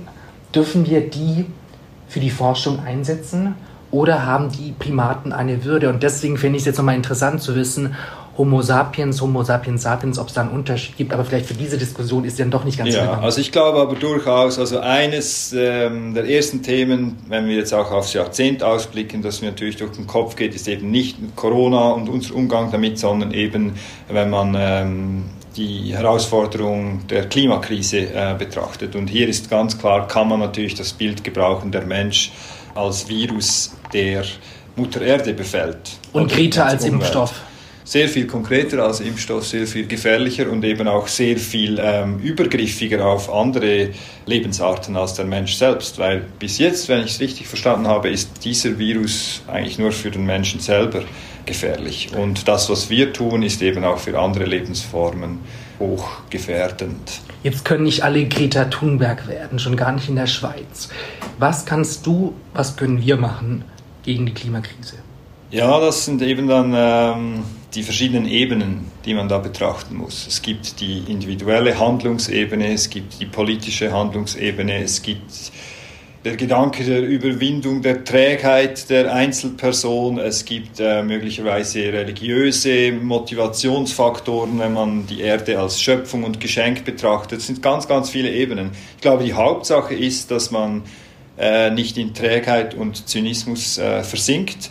Dürfen 0.55 0.87
wir 0.87 1.01
die 1.01 1.47
für 2.13 2.21
die 2.21 2.31
Forschung 2.31 2.81
einsetzen? 2.85 3.55
Oder 3.91 4.25
haben 4.25 4.51
die 4.51 4.73
Primaten 4.73 5.33
eine 5.33 5.65
Würde? 5.65 5.89
Und 5.91 6.03
deswegen 6.03 6.37
finde 6.39 6.57
ich 6.57 6.63
es 6.63 6.67
jetzt 6.67 6.79
nochmal 6.79 6.95
interessant 6.95 7.43
zu 7.43 7.55
wissen, 7.55 7.95
Homo 8.39 8.63
sapiens, 8.63 9.21
Homo 9.21 9.43
sapiens 9.43 9.83
sapiens, 9.83 10.19
ob 10.19 10.29
es 10.29 10.33
da 10.35 10.41
einen 10.41 10.51
Unterschied 10.51 10.97
gibt. 10.97 11.13
Aber 11.13 11.23
vielleicht 11.27 11.45
für 11.45 11.53
diese 11.55 11.77
Diskussion 11.77 12.25
ist 12.25 12.39
ja 12.39 12.47
doch 12.47 12.65
nicht 12.65 12.79
ganz 12.79 12.95
Ja, 12.95 13.01
relevant. 13.03 13.25
also 13.25 13.41
ich 13.43 13.53
glaube 13.53 13.79
aber 13.79 13.95
durchaus, 13.95 14.59
also 14.59 14.79
eines 14.81 15.53
ähm, 15.55 16.15
der 16.15 16.25
ersten 16.27 16.63
Themen, 16.63 17.19
wenn 17.29 17.47
wir 17.47 17.57
jetzt 17.57 17.75
auch 17.75 17.91
aufs 17.91 18.15
Jahrzehnt 18.15 18.63
ausblicken, 18.63 19.21
das 19.21 19.43
mir 19.43 19.49
natürlich 19.49 19.77
durch 19.77 19.93
den 19.93 20.07
Kopf 20.07 20.37
geht, 20.37 20.55
ist 20.55 20.67
eben 20.67 20.91
nicht 20.91 21.19
Corona 21.37 21.91
und 21.91 22.09
unser 22.09 22.35
Umgang 22.35 22.71
damit, 22.73 22.99
sondern 22.99 23.33
eben, 23.33 23.75
wenn 24.09 24.31
man 24.31 24.57
ähm, 24.59 25.25
die 25.57 25.95
Herausforderung 25.95 27.07
der 27.09 27.29
Klimakrise 27.29 27.99
äh, 27.99 28.35
betrachtet. 28.39 28.95
Und 28.95 29.09
hier 29.09 29.29
ist 29.29 29.51
ganz 29.51 29.79
klar, 29.79 30.09
kann 30.09 30.29
man 30.29 30.41
natürlich 30.41 30.75
das 30.75 30.93
Bild 30.93 31.23
gebrauchen, 31.25 31.71
der 31.73 31.85
Mensch 31.85 32.33
als 32.75 33.09
Virus, 33.09 33.75
der 33.93 34.25
Mutter 34.77 35.03
Erde 35.03 35.35
befällt. 35.35 35.99
Und 36.13 36.31
Greta 36.31 36.65
als 36.65 36.85
Umwelt. 36.85 36.95
Impfstoff. 36.95 37.41
Sehr 37.85 38.09
viel 38.09 38.29
konkreter 38.29 38.85
als 38.85 39.01
Impfstoff, 39.01 39.45
sehr 39.45 39.67
viel 39.67 39.87
gefährlicher 39.89 40.49
und 40.49 40.65
eben 40.65 40.87
auch 40.87 41.09
sehr 41.09 41.37
viel 41.37 41.81
ähm, 41.83 42.21
übergriffiger 42.21 43.05
auf 43.05 43.33
andere 43.33 43.91
Lebensarten 44.25 44.97
als 44.97 45.15
der 45.15 45.25
Mensch 45.25 45.55
selbst. 45.55 45.99
Weil 45.99 46.25
bis 46.39 46.59
jetzt, 46.59 46.89
wenn 46.89 47.01
ich 47.05 47.15
es 47.15 47.21
richtig 47.21 47.49
verstanden 47.49 47.89
habe, 47.89 48.09
ist 48.09 48.45
dieser 48.45 48.79
Virus 48.79 49.43
eigentlich 49.49 49.81
nur 49.81 49.91
für 49.91 50.13
den 50.13 50.25
Menschen 50.25 50.61
selber 50.61 51.03
gefährlich. 51.47 52.15
Und 52.17 52.49
das, 52.49 52.71
was 52.71 52.91
wir 52.91 53.13
tun, 53.13 53.43
ist 53.43 53.63
eben 53.63 53.85
auch 53.85 53.99
für 53.99 54.19
andere 54.19 54.45
Lebensformen 54.45 55.41
hochgefährdend. 55.79 57.21
Jetzt 57.43 57.65
können 57.65 57.85
nicht 57.85 58.03
alle 58.03 58.27
Greta 58.27 58.67
Thunberg 58.67 59.27
werden, 59.27 59.59
schon 59.59 59.77
gar 59.77 59.93
nicht 59.93 60.09
in 60.09 60.17
der 60.17 60.27
Schweiz. 60.27 60.89
Was 61.39 61.67
kannst 61.67 62.07
du, 62.07 62.35
was 62.55 62.77
können 62.77 63.03
wir 63.03 63.17
machen 63.17 63.65
gegen 64.05 64.27
die 64.27 64.35
Klimakrise? 64.35 64.97
Ja, 65.51 65.81
das 65.81 66.07
sind 66.07 66.23
eben 66.23 66.49
dann 66.49 66.73
ähm, 66.75 67.43
die 67.75 67.83
verschiedenen 67.83 68.27
Ebenen, 68.27 68.91
die 69.05 69.13
man 69.13 69.29
da 69.29 69.39
betrachten 69.39 69.97
muss. 69.97 70.27
Es 70.27 70.41
gibt 70.41 70.81
die 70.81 71.01
individuelle 71.09 71.79
Handlungsebene, 71.79 72.73
es 72.73 72.89
gibt 72.89 73.21
die 73.21 73.27
politische 73.27 73.93
Handlungsebene, 73.93 74.83
es 74.83 75.03
gibt 75.03 75.53
der 76.25 76.37
Gedanke 76.37 76.85
der 76.85 77.03
Überwindung 77.03 77.83
der 77.83 78.05
Trägheit 78.05 78.89
der 78.91 79.13
Einzelperson. 79.13 80.19
Es 80.19 80.45
gibt 80.45 80.79
äh, 80.79 81.03
möglicherweise 81.03 81.81
religiöse 81.93 82.93
Motivationsfaktoren, 82.93 84.59
wenn 84.61 84.73
man 84.73 85.07
die 85.07 85.21
Erde 85.21 85.59
als 85.59 85.83
Schöpfung 85.83 86.23
und 86.23 86.39
Geschenk 86.39 86.85
betrachtet. 86.85 87.41
Es 87.41 87.49
sind 87.49 87.61
ganz, 87.61 87.89
ganz 87.89 88.11
viele 88.11 88.31
Ebenen. 88.31 88.71
Ich 88.95 89.03
glaube, 89.03 89.25
die 89.25 89.35
Hauptsache 89.35 89.95
ist, 89.95 90.31
dass 90.31 90.53
man 90.53 90.83
äh, 91.39 91.71
nicht 91.71 91.99
in 91.99 92.15
Trägheit 92.15 92.75
und 92.75 93.09
Zynismus 93.09 93.79
äh, 93.79 94.05
versinkt, 94.05 94.71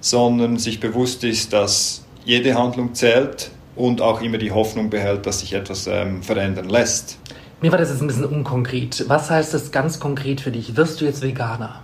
sondern 0.00 0.58
sich 0.58 0.80
bewusst 0.80 1.22
ist, 1.22 1.52
dass 1.52 2.04
jede 2.24 2.54
Handlung 2.56 2.94
zählt 2.94 3.52
und 3.76 4.00
auch 4.00 4.20
immer 4.20 4.38
die 4.38 4.50
Hoffnung 4.50 4.90
behält, 4.90 5.26
dass 5.26 5.40
sich 5.40 5.52
etwas 5.52 5.86
ähm, 5.86 6.24
verändern 6.24 6.68
lässt. 6.68 7.18
Mir 7.60 7.72
war 7.72 7.78
das 7.78 7.90
jetzt 7.90 8.00
ein 8.00 8.06
bisschen 8.06 8.24
unkonkret. 8.24 9.04
Was 9.08 9.30
heißt 9.30 9.52
das 9.52 9.72
ganz 9.72 9.98
konkret 9.98 10.40
für 10.40 10.52
dich? 10.52 10.76
Wirst 10.76 11.00
du 11.00 11.04
jetzt 11.04 11.22
Veganer? 11.22 11.82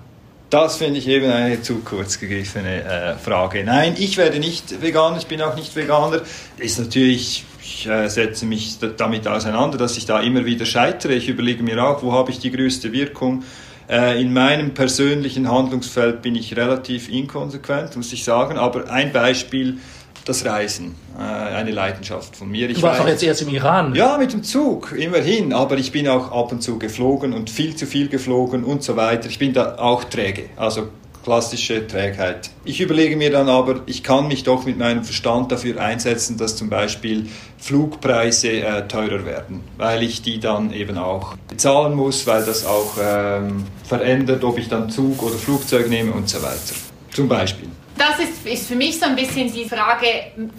Das 0.49 0.77
finde 0.77 1.01
ich 1.01 1.09
eben 1.09 1.29
eine 1.29 1.63
zu 1.63 1.81
kurz 1.81 2.21
gegriffene 2.21 2.85
äh, 2.85 3.15
Frage. 3.17 3.65
Nein, 3.65 3.97
ich 3.99 4.17
werde 4.17 4.39
nicht 4.39 4.81
Veganer, 4.81 5.17
ich 5.17 5.27
bin 5.27 5.43
auch 5.43 5.57
nicht 5.57 5.75
Veganer. 5.75 6.21
Ist 6.59 6.79
natürlich, 6.79 7.45
ich 7.61 7.89
äh, 7.89 8.09
setze 8.09 8.47
mich 8.47 8.79
damit 8.97 9.27
auseinander, 9.27 9.77
dass 9.77 9.97
ich 9.97 10.07
da 10.07 10.21
immer 10.21 10.45
wieder 10.45 10.65
scheitere. 10.65 11.15
Ich 11.15 11.29
überlege 11.29 11.65
mir 11.65 11.85
auch, 11.85 12.05
wo 12.05 12.13
habe 12.13 12.31
ich 12.31 12.39
die 12.39 12.53
größte 12.53 12.93
Wirkung. 12.93 13.43
Äh, 13.89 14.23
in 14.23 14.33
meinem 14.33 14.75
persönlichen 14.75 15.51
Handlungsfeld 15.51 16.23
bin 16.23 16.37
ich 16.37 16.57
relativ 16.57 17.09
inkonsequent, 17.09 17.97
muss 17.97 18.13
ich 18.13 18.23
sagen. 18.23 18.57
Aber 18.57 18.89
ein 18.93 19.13
Beispiel, 19.13 19.79
das 20.25 20.45
Reisen, 20.45 20.95
äh, 21.19 21.23
eine 21.23 21.71
Leidenschaft 21.71 22.37
von 22.37 22.51
mir. 22.51 22.69
Ich 22.71 22.77
du 22.77 22.83
warst 22.83 23.01
doch 23.01 23.09
jetzt 23.09 23.23
erst 23.23 23.43
im 23.43 23.49
Iran. 23.49 23.95
Ja, 23.95 24.17
mit 24.19 24.33
dem 24.33 24.43
Zug, 24.43 24.93
immerhin. 24.97 25.53
Aber 25.53 25.77
ich 25.77 25.93
bin 25.93 26.09
auch 26.09 26.33
ab 26.33 26.53
und 26.53 26.63
zu 26.63 26.79
geflogen 26.79 27.33
und 27.33 27.51
viel 27.51 27.77
zu 27.77 27.87
viel 27.87 28.09
geflogen 28.09 28.65
und 28.65 28.83
so 28.83 28.97
weiter. 28.97 29.29
Ich 29.29 29.39
bin 29.39 29.53
da 29.53 29.77
auch 29.77 30.05
träge, 30.05 30.47
also 30.57 30.89
klassische 31.25 31.87
Trägheit. 31.87 32.51
Ich 32.65 32.81
überlege 32.81 33.17
mir 33.17 33.31
dann 33.31 33.49
aber, 33.49 33.81
ich 33.87 34.03
kann 34.03 34.29
mich 34.29 34.45
doch 34.45 34.67
mit 34.67 34.79
meinem 34.79 35.05
Verstand 35.05 35.51
dafür 35.51 35.81
einsetzen, 35.81 36.37
dass 36.37 36.55
zum 36.55 36.69
Beispiel 36.69 37.29
Flugpreise 37.59 38.51
äh, 38.51 38.87
teurer 38.87 39.25
werden, 39.25 39.63
weil 39.79 40.03
ich 40.03 40.21
die 40.21 40.39
dann 40.39 40.73
eben 40.73 40.99
auch 40.99 41.35
bezahlen 41.49 41.95
muss, 41.95 42.27
weil 42.27 42.45
das 42.45 42.67
auch 42.67 42.99
ähm, 43.03 43.65
verändert, 43.85 44.45
ob 44.45 44.59
ich 44.59 44.69
dann 44.69 44.91
Zug 44.91 45.23
oder 45.23 45.37
Flugzeug 45.37 45.89
nehme 45.89 46.13
und 46.13 46.29
so 46.29 46.43
weiter. 46.43 46.75
Zum 47.11 47.27
Beispiel 47.27 47.69
das 47.97 48.19
ist, 48.19 48.47
ist 48.47 48.69
für 48.69 48.75
mich 48.75 48.99
so 48.99 49.07
ein 49.07 49.17
bisschen 49.17 49.53
die 49.53 49.65
Frage, 49.67 50.07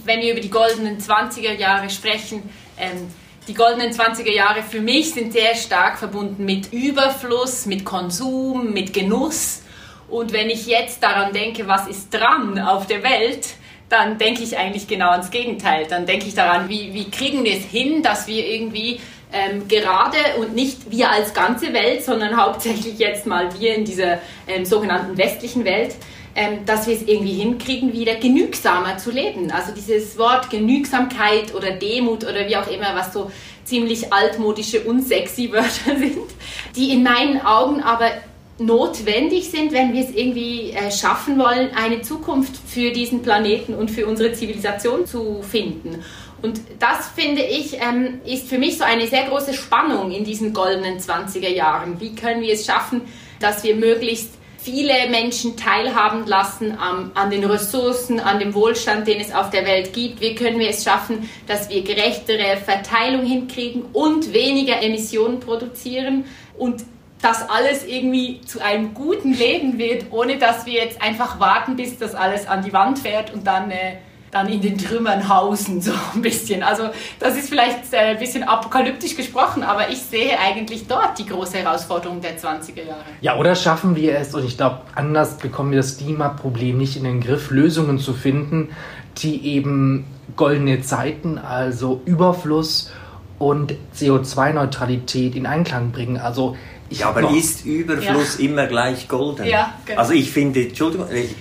wenn 0.05 0.21
wir 0.21 0.31
über 0.31 0.41
die 0.41 0.49
goldenen 0.49 0.99
20er 0.99 1.53
Jahre 1.53 1.89
sprechen. 1.89 2.49
Ähm, 2.77 3.09
die 3.47 3.53
goldenen 3.53 3.91
20er 3.91 4.31
Jahre 4.31 4.63
für 4.63 4.81
mich 4.81 5.13
sind 5.13 5.33
sehr 5.33 5.55
stark 5.55 5.99
verbunden 5.99 6.45
mit 6.45 6.73
Überfluss, 6.73 7.65
mit 7.65 7.85
Konsum, 7.85 8.73
mit 8.73 8.93
Genuss. 8.93 9.61
Und 10.09 10.33
wenn 10.33 10.49
ich 10.49 10.65
jetzt 10.65 11.03
daran 11.03 11.33
denke, 11.33 11.67
was 11.67 11.87
ist 11.87 12.13
dran 12.13 12.57
auf 12.59 12.87
der 12.87 13.03
Welt, 13.03 13.49
dann 13.89 14.17
denke 14.17 14.41
ich 14.41 14.57
eigentlich 14.57 14.87
genau 14.87 15.11
ans 15.11 15.29
Gegenteil. 15.29 15.85
Dann 15.87 16.05
denke 16.05 16.25
ich 16.25 16.33
daran, 16.33 16.69
wie, 16.69 16.93
wie 16.93 17.09
kriegen 17.11 17.43
wir 17.43 17.53
es 17.53 17.65
hin, 17.65 18.01
dass 18.01 18.27
wir 18.27 18.47
irgendwie 18.47 18.99
ähm, 19.31 19.67
gerade 19.67 20.17
und 20.39 20.55
nicht 20.55 20.89
wir 20.89 21.11
als 21.11 21.33
ganze 21.33 21.73
Welt, 21.73 22.03
sondern 22.03 22.37
hauptsächlich 22.37 22.97
jetzt 22.97 23.27
mal 23.27 23.49
wir 23.59 23.75
in 23.75 23.85
dieser 23.85 24.19
ähm, 24.47 24.65
sogenannten 24.65 25.17
westlichen 25.17 25.65
Welt, 25.65 25.95
ähm, 26.35 26.65
dass 26.65 26.85
wir 26.85 26.95
es 26.95 27.03
irgendwie 27.03 27.33
hinkriegen, 27.33 27.93
wieder 27.93 28.15
genügsamer 28.15 28.97
zu 28.97 29.11
leben. 29.11 29.51
Also 29.51 29.71
dieses 29.71 30.17
Wort 30.17 30.49
Genügsamkeit 30.49 31.55
oder 31.55 31.71
Demut 31.71 32.23
oder 32.23 32.47
wie 32.47 32.57
auch 32.57 32.67
immer, 32.67 32.93
was 32.93 33.13
so 33.13 33.31
ziemlich 33.63 34.11
altmodische, 34.11 34.81
unsexy 34.81 35.51
Wörter 35.51 35.95
sind, 35.97 36.27
die 36.75 36.91
in 36.91 37.03
meinen 37.03 37.41
Augen 37.41 37.81
aber 37.81 38.11
notwendig 38.57 39.49
sind, 39.49 39.73
wenn 39.73 39.93
wir 39.93 40.03
es 40.03 40.11
irgendwie 40.11 40.71
äh, 40.71 40.91
schaffen 40.91 41.37
wollen, 41.37 41.71
eine 41.75 42.01
Zukunft 42.01 42.55
für 42.67 42.91
diesen 42.91 43.21
Planeten 43.21 43.73
und 43.73 43.91
für 43.91 44.05
unsere 44.05 44.33
Zivilisation 44.33 45.05
zu 45.05 45.41
finden. 45.41 46.03
Und 46.41 46.61
das, 46.79 47.09
finde 47.15 47.41
ich, 47.41 47.77
ähm, 47.81 48.19
ist 48.25 48.47
für 48.47 48.57
mich 48.57 48.77
so 48.77 48.83
eine 48.83 49.07
sehr 49.07 49.23
große 49.23 49.53
Spannung 49.53 50.11
in 50.11 50.23
diesen 50.23 50.53
goldenen 50.53 50.99
20er 50.99 51.49
Jahren. 51.49 51.99
Wie 51.99 52.13
können 52.13 52.41
wir 52.41 52.53
es 52.53 52.65
schaffen, 52.65 53.01
dass 53.39 53.63
wir 53.63 53.75
möglichst 53.75 54.29
viele 54.65 55.09
Menschen 55.11 55.55
teilhaben 55.57 56.25
lassen 56.25 56.75
am, 56.79 57.11
an 57.13 57.29
den 57.29 57.45
Ressourcen, 57.45 58.19
an 58.19 58.39
dem 58.39 58.55
Wohlstand, 58.55 59.07
den 59.07 59.21
es 59.21 59.31
auf 59.31 59.51
der 59.51 59.63
Welt 59.63 59.93
gibt? 59.93 60.21
Wie 60.21 60.33
können 60.33 60.57
wir 60.57 60.69
es 60.69 60.83
schaffen, 60.83 61.29
dass 61.45 61.69
wir 61.69 61.83
gerechtere 61.83 62.57
Verteilung 62.57 63.23
hinkriegen 63.23 63.83
und 63.93 64.33
weniger 64.33 64.81
Emissionen 64.81 65.39
produzieren? 65.39 66.25
Und 66.57 66.83
das 67.21 67.47
alles 67.47 67.85
irgendwie 67.85 68.41
zu 68.41 68.59
einem 68.59 68.95
guten 68.95 69.33
Leben 69.33 69.77
wird, 69.77 70.05
ohne 70.11 70.37
dass 70.39 70.65
wir 70.65 70.73
jetzt 70.73 70.99
einfach 70.99 71.39
warten, 71.39 71.75
bis 71.75 71.99
das 71.99 72.15
alles 72.15 72.47
an 72.47 72.63
die 72.63 72.73
Wand 72.73 72.97
fährt 72.97 73.33
und 73.33 73.45
dann, 73.45 73.69
äh, 73.69 73.97
dann 74.35 74.49
in 74.49 74.59
den 74.59 74.77
Trümmern 74.77 75.29
hausen, 75.29 75.81
so 75.81 75.93
ein 76.13 76.21
bisschen. 76.21 76.61
Also 76.61 76.89
das 77.19 77.37
ist 77.37 77.47
vielleicht 77.47 77.93
äh, 77.93 77.97
ein 77.97 78.19
bisschen 78.19 78.43
apokalyptisch 78.43 79.15
gesprochen, 79.15 79.63
aber 79.63 79.89
ich 79.89 79.99
sehe 79.99 80.37
eigentlich 80.37 80.87
dort 80.87 81.17
die 81.17 81.25
große 81.25 81.57
Herausforderung 81.59 82.19
der 82.19 82.37
20er 82.37 82.85
Jahre. 82.85 83.05
Ja, 83.21 83.37
oder 83.37 83.55
schaffen 83.55 83.95
wir 83.95 84.17
es, 84.17 84.35
und 84.35 84.43
ich 84.43 84.57
glaube, 84.57 84.81
anders 84.93 85.37
bekommen 85.37 85.71
wir 85.71 85.77
das 85.77 85.97
Klimaproblem 85.97 86.77
nicht 86.77 86.97
in 86.97 87.05
den 87.05 87.21
Griff, 87.21 87.49
Lösungen 87.49 87.97
zu 87.97 88.13
finden, 88.13 88.71
die 89.19 89.47
eben 89.47 90.05
goldene 90.35 90.81
Zeiten, 90.81 91.37
also 91.37 92.01
Überfluss 92.03 92.91
und 93.39 93.73
CO2-Neutralität 93.95 95.35
in 95.35 95.45
Einklang 95.45 95.91
bringen. 95.91 96.17
Also 96.17 96.57
ich 96.89 96.99
ja, 96.99 97.07
aber 97.07 97.21
noch, 97.21 97.33
ist 97.33 97.65
Überfluss 97.65 98.37
ja. 98.37 98.49
immer 98.49 98.67
gleich 98.67 99.07
golden? 99.07 99.45
Ja, 99.45 99.73
genau. 99.85 99.99
Also 99.99 100.11
ich 100.11 100.29
finde, 100.29 100.67
Entschuldigung, 100.67 101.07
ich, 101.09 101.35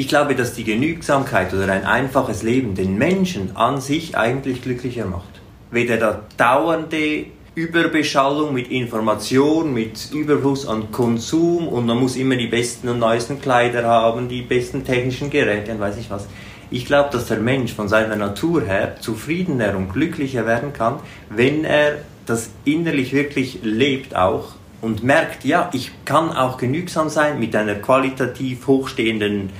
ich 0.00 0.08
glaube, 0.08 0.34
dass 0.34 0.54
die 0.54 0.64
Genügsamkeit 0.64 1.52
oder 1.52 1.70
ein 1.70 1.84
einfaches 1.84 2.42
Leben 2.42 2.74
den 2.74 2.96
Menschen 2.96 3.54
an 3.54 3.82
sich 3.82 4.16
eigentlich 4.16 4.62
glücklicher 4.62 5.04
macht. 5.04 5.42
Weder 5.70 5.98
der 5.98 6.22
dauernde 6.38 7.26
Überbeschallung 7.54 8.54
mit 8.54 8.70
Information, 8.70 9.74
mit 9.74 10.10
Überfluss 10.10 10.66
an 10.66 10.90
Konsum 10.90 11.68
und 11.68 11.84
man 11.84 11.98
muss 11.98 12.16
immer 12.16 12.36
die 12.36 12.46
besten 12.46 12.88
und 12.88 12.98
neuesten 12.98 13.42
Kleider 13.42 13.84
haben, 13.84 14.30
die 14.30 14.40
besten 14.40 14.86
technischen 14.86 15.28
Geräte 15.28 15.72
und 15.72 15.80
weiß 15.80 15.98
ich 15.98 16.10
was. 16.10 16.26
Ich 16.70 16.86
glaube, 16.86 17.10
dass 17.12 17.26
der 17.26 17.40
Mensch 17.40 17.74
von 17.74 17.86
seiner 17.90 18.16
Natur 18.16 18.62
her 18.62 18.96
zufriedener 19.00 19.76
und 19.76 19.92
glücklicher 19.92 20.46
werden 20.46 20.72
kann, 20.72 21.00
wenn 21.28 21.62
er 21.66 21.98
das 22.24 22.48
innerlich 22.64 23.12
wirklich 23.12 23.58
lebt 23.64 24.16
auch 24.16 24.54
und 24.80 25.02
merkt, 25.02 25.44
ja, 25.44 25.68
ich 25.74 25.90
kann 26.06 26.32
auch 26.32 26.56
genügsam 26.56 27.10
sein 27.10 27.38
mit 27.38 27.54
einer 27.54 27.74
qualitativ 27.74 28.66
hochstehenden 28.66 29.50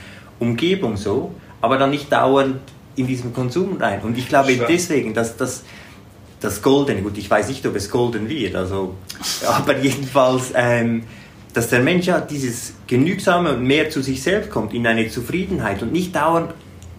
Umgebung 0.41 0.97
so, 0.97 1.33
aber 1.61 1.79
dann 1.79 1.91
nicht 1.91 2.11
dauernd 2.11 2.59
in 2.97 3.07
diesem 3.07 3.33
Konsum 3.33 3.77
rein. 3.79 4.01
Und 4.03 4.19
ich 4.19 4.29
glaube 4.29 4.53
Schön. 4.53 4.65
deswegen, 4.69 5.15
dass 5.15 5.37
das 5.37 5.63
das 6.41 6.63
Golden, 6.63 7.03
gut, 7.03 7.19
ich 7.19 7.31
weiß 7.31 7.49
nicht, 7.49 7.67
ob 7.67 7.77
es 7.77 7.91
Golden 7.91 8.29
wird, 8.29 8.55
also, 8.55 8.95
aber 9.47 9.77
jedenfalls, 9.79 10.53
ähm, 10.55 11.05
dass 11.53 11.69
der 11.69 11.81
Mensch 11.81 12.07
ja 12.07 12.21
dieses 12.21 12.75
Genügsame 12.87 13.55
und 13.55 13.65
mehr 13.65 13.91
zu 13.91 14.03
sich 14.03 14.23
selbst 14.23 14.51
kommt, 14.51 14.73
in 14.73 14.87
eine 14.87 15.09
Zufriedenheit 15.09 15.83
und 15.83 15.93
nicht 15.93 16.15
dauernd 16.15 16.55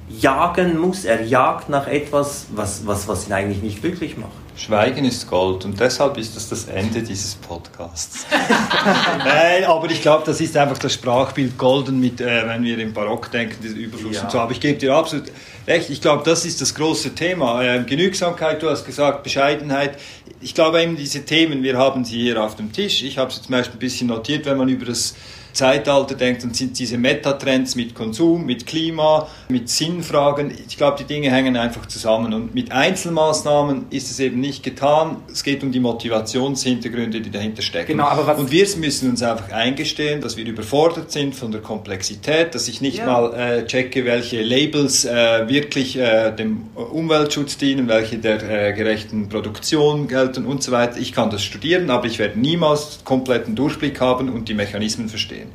jagen 0.09 0.77
muss. 0.77 1.05
Er 1.05 1.23
jagt 1.23 1.69
nach 1.69 1.87
etwas, 1.87 2.47
was, 2.53 2.85
was, 2.85 3.07
was 3.07 3.27
ihn 3.27 3.33
eigentlich 3.33 3.63
nicht 3.63 3.81
glücklich 3.81 4.17
macht. 4.17 4.31
Schweigen 4.61 5.05
ist 5.05 5.27
Gold 5.27 5.65
und 5.65 5.79
deshalb 5.79 6.19
ist 6.19 6.35
das 6.35 6.47
das 6.47 6.65
Ende 6.65 7.01
dieses 7.01 7.33
Podcasts. 7.33 8.27
Nein, 9.17 9.63
aber 9.63 9.89
ich 9.89 10.03
glaube, 10.03 10.21
das 10.23 10.39
ist 10.39 10.55
einfach 10.55 10.77
das 10.77 10.93
Sprachbild 10.93 11.57
Golden, 11.57 11.99
mit, 11.99 12.21
äh, 12.21 12.47
wenn 12.47 12.63
wir 12.63 12.77
im 12.77 12.93
Barock 12.93 13.31
denken, 13.31 13.55
diesen 13.63 13.77
Überfluss 13.77 14.17
ja. 14.17 14.21
und 14.21 14.31
so. 14.31 14.39
Aber 14.39 14.51
ich 14.51 14.59
gebe 14.59 14.77
dir 14.77 14.93
absolut 14.93 15.31
recht. 15.65 15.89
Ich 15.89 15.99
glaube, 15.99 16.21
das 16.23 16.45
ist 16.45 16.61
das 16.61 16.75
große 16.75 17.15
Thema. 17.15 17.63
Äh, 17.63 17.83
Genügsamkeit, 17.85 18.61
du 18.61 18.69
hast 18.69 18.85
gesagt, 18.85 19.23
Bescheidenheit. 19.23 19.97
Ich 20.41 20.53
glaube 20.53 20.79
eben 20.83 20.95
diese 20.95 21.25
Themen, 21.25 21.63
wir 21.63 21.79
haben 21.79 22.05
sie 22.05 22.21
hier 22.21 22.43
auf 22.43 22.55
dem 22.55 22.71
Tisch. 22.71 23.01
Ich 23.01 23.17
habe 23.17 23.31
es 23.31 23.41
zum 23.41 23.51
Beispiel 23.51 23.77
ein 23.77 23.79
bisschen 23.79 24.07
notiert, 24.09 24.45
wenn 24.45 24.57
man 24.57 24.69
über 24.69 24.85
das 24.85 25.15
Zeitalter 25.53 26.15
denkt, 26.15 26.43
dann 26.43 26.53
sind 26.53 26.77
diese 26.79 26.97
Metatrends 26.97 27.75
mit 27.75 27.95
Konsum, 27.95 28.45
mit 28.45 28.65
Klima, 28.65 29.27
mit 29.49 29.69
Sinnfragen, 29.69 30.51
ich 30.67 30.77
glaube, 30.77 30.97
die 30.97 31.05
Dinge 31.05 31.31
hängen 31.31 31.57
einfach 31.57 31.85
zusammen. 31.85 32.33
Und 32.33 32.55
mit 32.55 32.71
Einzelmaßnahmen 32.71 33.87
ist 33.89 34.09
es 34.11 34.19
eben 34.19 34.39
nicht 34.39 34.63
getan. 34.63 35.17
Es 35.31 35.43
geht 35.43 35.63
um 35.63 35.71
die 35.71 35.79
Motivationshintergründe, 35.79 37.21
die 37.21 37.31
dahinter 37.31 37.61
stecken. 37.61 37.93
Genau, 37.93 38.05
aber 38.05 38.27
was 38.27 38.39
und 38.39 38.51
wir 38.51 38.67
müssen 38.77 39.09
uns 39.09 39.21
einfach 39.21 39.51
eingestehen, 39.51 40.21
dass 40.21 40.37
wir 40.37 40.45
überfordert 40.45 41.11
sind 41.11 41.35
von 41.35 41.51
der 41.51 41.61
Komplexität, 41.61 42.55
dass 42.55 42.67
ich 42.67 42.81
nicht 42.81 42.99
ja. 42.99 43.05
mal 43.05 43.33
äh, 43.33 43.65
checke, 43.65 44.05
welche 44.05 44.41
Labels 44.41 45.05
äh, 45.05 45.47
wirklich 45.47 45.97
äh, 45.97 46.31
dem 46.31 46.67
Umweltschutz 46.75 47.57
dienen, 47.57 47.87
welche 47.87 48.17
der 48.17 48.69
äh, 48.69 48.73
gerechten 48.73 49.29
Produktion 49.29 50.07
gelten 50.07 50.45
und 50.45 50.63
so 50.63 50.71
weiter. 50.71 50.97
Ich 50.97 51.13
kann 51.13 51.29
das 51.29 51.43
studieren, 51.43 51.89
aber 51.89 52.05
ich 52.05 52.19
werde 52.19 52.39
niemals 52.39 52.99
kompletten 53.03 53.55
Durchblick 53.55 53.99
haben 53.99 54.29
und 54.29 54.47
die 54.47 54.53
Mechanismen 54.53 55.09
verstehen 55.09 55.40
sehen. 55.41 55.51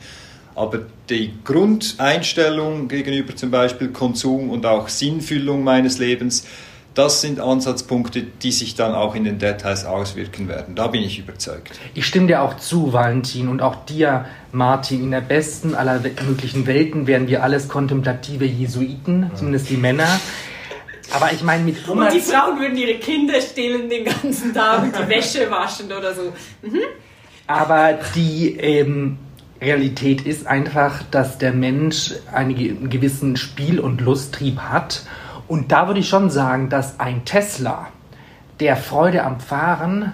Aber 0.54 0.80
die 1.10 1.32
Grundeinstellung 1.44 2.88
gegenüber 2.88 3.36
zum 3.36 3.50
Beispiel 3.50 3.88
Konsum 3.88 4.50
und 4.50 4.64
auch 4.64 4.88
Sinnfüllung 4.88 5.62
meines 5.62 5.98
Lebens, 5.98 6.46
das 6.94 7.20
sind 7.20 7.40
Ansatzpunkte, 7.40 8.22
die 8.22 8.52
sich 8.52 8.74
dann 8.74 8.94
auch 8.94 9.14
in 9.14 9.24
den 9.24 9.38
Details 9.38 9.84
auswirken 9.84 10.48
werden. 10.48 10.74
Da 10.74 10.86
bin 10.86 11.02
ich 11.02 11.18
überzeugt. 11.18 11.78
Ich 11.92 12.06
stimme 12.06 12.26
dir 12.26 12.40
auch 12.40 12.56
zu, 12.56 12.94
Valentin, 12.94 13.48
und 13.48 13.60
auch 13.60 13.84
dir, 13.84 14.24
Martin. 14.52 15.02
In 15.02 15.10
der 15.10 15.20
besten 15.20 15.74
aller 15.74 16.00
möglichen 16.26 16.66
Welten 16.66 17.06
wären 17.06 17.28
wir 17.28 17.42
alles 17.42 17.68
kontemplative 17.68 18.46
Jesuiten, 18.46 19.30
zumindest 19.34 19.68
die 19.68 19.76
Männer. 19.76 20.08
Aber 21.12 21.30
ich 21.32 21.42
meine, 21.42 21.64
mit 21.64 21.86
Und 21.86 22.10
die 22.14 22.20
Frauen 22.20 22.58
würden 22.58 22.78
ihre 22.78 22.94
Kinder 22.94 23.42
stillen 23.42 23.90
den 23.90 24.06
ganzen 24.06 24.54
Tag 24.54 24.82
und 24.82 24.94
die 24.98 25.08
Wäsche 25.08 25.50
waschen 25.50 25.92
oder 25.92 26.14
so. 26.14 26.32
Mhm. 26.62 26.80
Aber 27.46 27.98
die 28.14 28.56
ähm, 28.56 29.18
Realität 29.60 30.22
ist 30.22 30.46
einfach, 30.46 31.02
dass 31.10 31.38
der 31.38 31.52
Mensch 31.52 32.12
einen 32.32 32.90
gewissen 32.90 33.36
Spiel- 33.36 33.80
und 33.80 34.00
Lusttrieb 34.00 34.58
hat. 34.58 35.02
Und 35.48 35.72
da 35.72 35.86
würde 35.86 36.00
ich 36.00 36.08
schon 36.08 36.30
sagen, 36.30 36.68
dass 36.68 37.00
ein 37.00 37.24
Tesla, 37.24 37.88
der 38.60 38.76
Freude 38.76 39.22
am 39.22 39.40
Fahren 39.40 40.12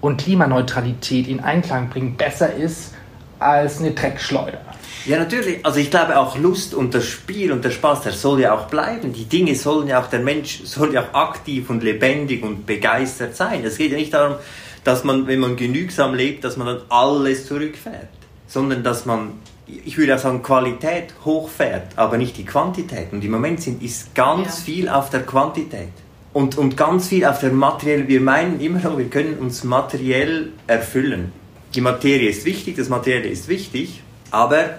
und 0.00 0.20
Klimaneutralität 0.20 1.26
in 1.26 1.40
Einklang 1.40 1.88
bringt, 1.88 2.18
besser 2.18 2.54
ist 2.54 2.94
als 3.38 3.80
eine 3.80 3.92
Dreckschleuder. 3.92 4.60
Ja, 5.04 5.18
natürlich. 5.18 5.64
Also 5.64 5.78
ich 5.78 5.90
glaube 5.90 6.18
auch 6.18 6.38
Lust 6.38 6.74
und 6.74 6.94
das 6.94 7.04
Spiel 7.04 7.52
und 7.52 7.64
der 7.64 7.70
Spaß, 7.70 8.02
der 8.02 8.12
soll 8.12 8.40
ja 8.40 8.54
auch 8.54 8.66
bleiben. 8.66 9.12
Die 9.12 9.24
Dinge 9.24 9.54
sollen 9.54 9.88
ja 9.88 10.00
auch, 10.00 10.08
der 10.08 10.20
Mensch 10.20 10.62
soll 10.64 10.94
ja 10.94 11.02
auch 11.02 11.14
aktiv 11.14 11.70
und 11.70 11.82
lebendig 11.82 12.42
und 12.42 12.66
begeistert 12.66 13.36
sein. 13.36 13.64
Es 13.64 13.78
geht 13.78 13.92
ja 13.92 13.98
nicht 13.98 14.14
darum, 14.14 14.36
dass 14.84 15.04
man, 15.04 15.26
wenn 15.26 15.40
man 15.40 15.56
genügsam 15.56 16.14
lebt, 16.14 16.44
dass 16.44 16.56
man 16.56 16.66
dann 16.66 16.82
alles 16.88 17.46
zurückfährt 17.46 18.08
sondern 18.46 18.82
dass 18.82 19.06
man, 19.06 19.32
ich 19.66 19.98
würde 19.98 20.14
auch 20.14 20.18
sagen, 20.18 20.42
Qualität 20.42 21.14
hochfährt, 21.24 21.96
aber 21.96 22.18
nicht 22.18 22.36
die 22.36 22.44
Quantität. 22.44 23.12
Und 23.12 23.24
im 23.24 23.30
Moment 23.30 23.62
sind, 23.62 23.82
ist 23.82 24.14
ganz 24.14 24.58
ja. 24.58 24.64
viel 24.64 24.88
auf 24.88 25.10
der 25.10 25.22
Quantität. 25.22 25.88
Und, 26.32 26.58
und 26.58 26.76
ganz 26.76 27.08
viel 27.08 27.24
auf 27.24 27.40
der 27.40 27.50
materiellen, 27.50 28.08
wir 28.08 28.20
meinen 28.20 28.60
immer 28.60 28.80
noch, 28.80 28.98
wir 28.98 29.08
können 29.08 29.38
uns 29.38 29.64
materiell 29.64 30.52
erfüllen. 30.66 31.32
Die 31.74 31.80
Materie 31.80 32.28
ist 32.28 32.44
wichtig, 32.44 32.76
das 32.76 32.88
Materielle 32.88 33.28
ist 33.28 33.48
wichtig, 33.48 34.02
aber 34.30 34.78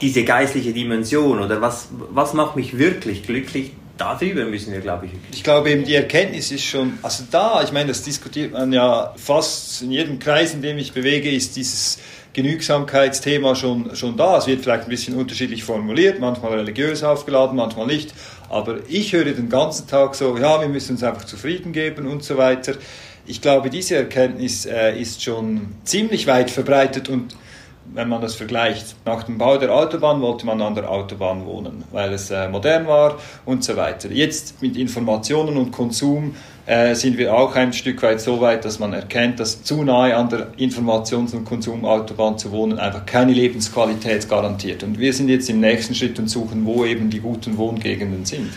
diese 0.00 0.24
geistliche 0.24 0.72
Dimension 0.72 1.40
oder 1.40 1.60
was, 1.60 1.88
was 2.10 2.34
macht 2.34 2.56
mich 2.56 2.78
wirklich 2.78 3.22
glücklich, 3.22 3.72
darüber 4.00 4.44
müssen 4.44 4.72
wir, 4.72 4.80
glaube 4.80 5.06
ich. 5.06 5.12
Ich 5.32 5.44
glaube 5.44 5.70
eben, 5.70 5.84
die 5.84 5.94
Erkenntnis 5.94 6.50
ist 6.50 6.64
schon, 6.64 6.98
also 7.02 7.24
da, 7.30 7.62
ich 7.62 7.72
meine, 7.72 7.88
das 7.88 8.02
diskutiert 8.02 8.52
man 8.52 8.72
ja 8.72 9.14
fast 9.16 9.82
in 9.82 9.90
jedem 9.92 10.18
Kreis, 10.18 10.54
in 10.54 10.62
dem 10.62 10.78
ich 10.78 10.92
bewege, 10.92 11.30
ist 11.30 11.56
dieses 11.56 11.98
Genügsamkeitsthema 12.32 13.54
schon, 13.54 13.94
schon 13.96 14.16
da. 14.16 14.38
Es 14.38 14.46
wird 14.46 14.62
vielleicht 14.62 14.84
ein 14.84 14.90
bisschen 14.90 15.16
unterschiedlich 15.16 15.64
formuliert, 15.64 16.20
manchmal 16.20 16.52
religiös 16.54 17.02
aufgeladen, 17.02 17.56
manchmal 17.56 17.86
nicht. 17.86 18.14
Aber 18.48 18.78
ich 18.88 19.12
höre 19.12 19.24
den 19.24 19.48
ganzen 19.48 19.86
Tag 19.88 20.14
so, 20.14 20.36
ja, 20.36 20.60
wir 20.60 20.68
müssen 20.68 20.92
uns 20.92 21.02
einfach 21.02 21.24
zufrieden 21.24 21.72
geben 21.72 22.06
und 22.06 22.22
so 22.22 22.36
weiter. 22.36 22.74
Ich 23.26 23.40
glaube, 23.40 23.70
diese 23.70 23.96
Erkenntnis 23.96 24.66
äh, 24.66 24.98
ist 24.98 25.22
schon 25.22 25.74
ziemlich 25.84 26.26
weit 26.26 26.50
verbreitet 26.50 27.08
und 27.08 27.34
wenn 27.94 28.08
man 28.08 28.20
das 28.20 28.34
vergleicht. 28.34 28.96
Nach 29.04 29.22
dem 29.22 29.38
Bau 29.38 29.56
der 29.56 29.74
Autobahn 29.74 30.20
wollte 30.20 30.46
man 30.46 30.60
an 30.60 30.74
der 30.74 30.90
Autobahn 30.90 31.44
wohnen, 31.46 31.84
weil 31.92 32.12
es 32.12 32.30
äh, 32.30 32.48
modern 32.48 32.86
war 32.86 33.18
und 33.44 33.64
so 33.64 33.76
weiter. 33.76 34.10
Jetzt 34.10 34.62
mit 34.62 34.76
Informationen 34.76 35.56
und 35.56 35.72
Konsum 35.72 36.34
äh, 36.66 36.94
sind 36.94 37.18
wir 37.18 37.34
auch 37.34 37.56
ein 37.56 37.72
Stück 37.72 38.02
weit 38.02 38.20
so 38.20 38.40
weit, 38.40 38.64
dass 38.64 38.78
man 38.78 38.92
erkennt, 38.92 39.40
dass 39.40 39.62
zu 39.62 39.82
nahe 39.82 40.14
an 40.14 40.28
der 40.28 40.52
Informations- 40.58 41.34
und 41.34 41.44
Konsumautobahn 41.44 42.38
zu 42.38 42.52
wohnen 42.52 42.78
einfach 42.78 43.06
keine 43.06 43.32
Lebensqualität 43.32 44.28
garantiert. 44.28 44.82
Und 44.82 44.98
wir 44.98 45.12
sind 45.12 45.28
jetzt 45.28 45.50
im 45.50 45.60
nächsten 45.60 45.94
Schritt 45.94 46.18
und 46.18 46.28
suchen, 46.28 46.64
wo 46.64 46.84
eben 46.84 47.10
die 47.10 47.20
guten 47.20 47.56
Wohngegenden 47.56 48.24
sind. 48.24 48.52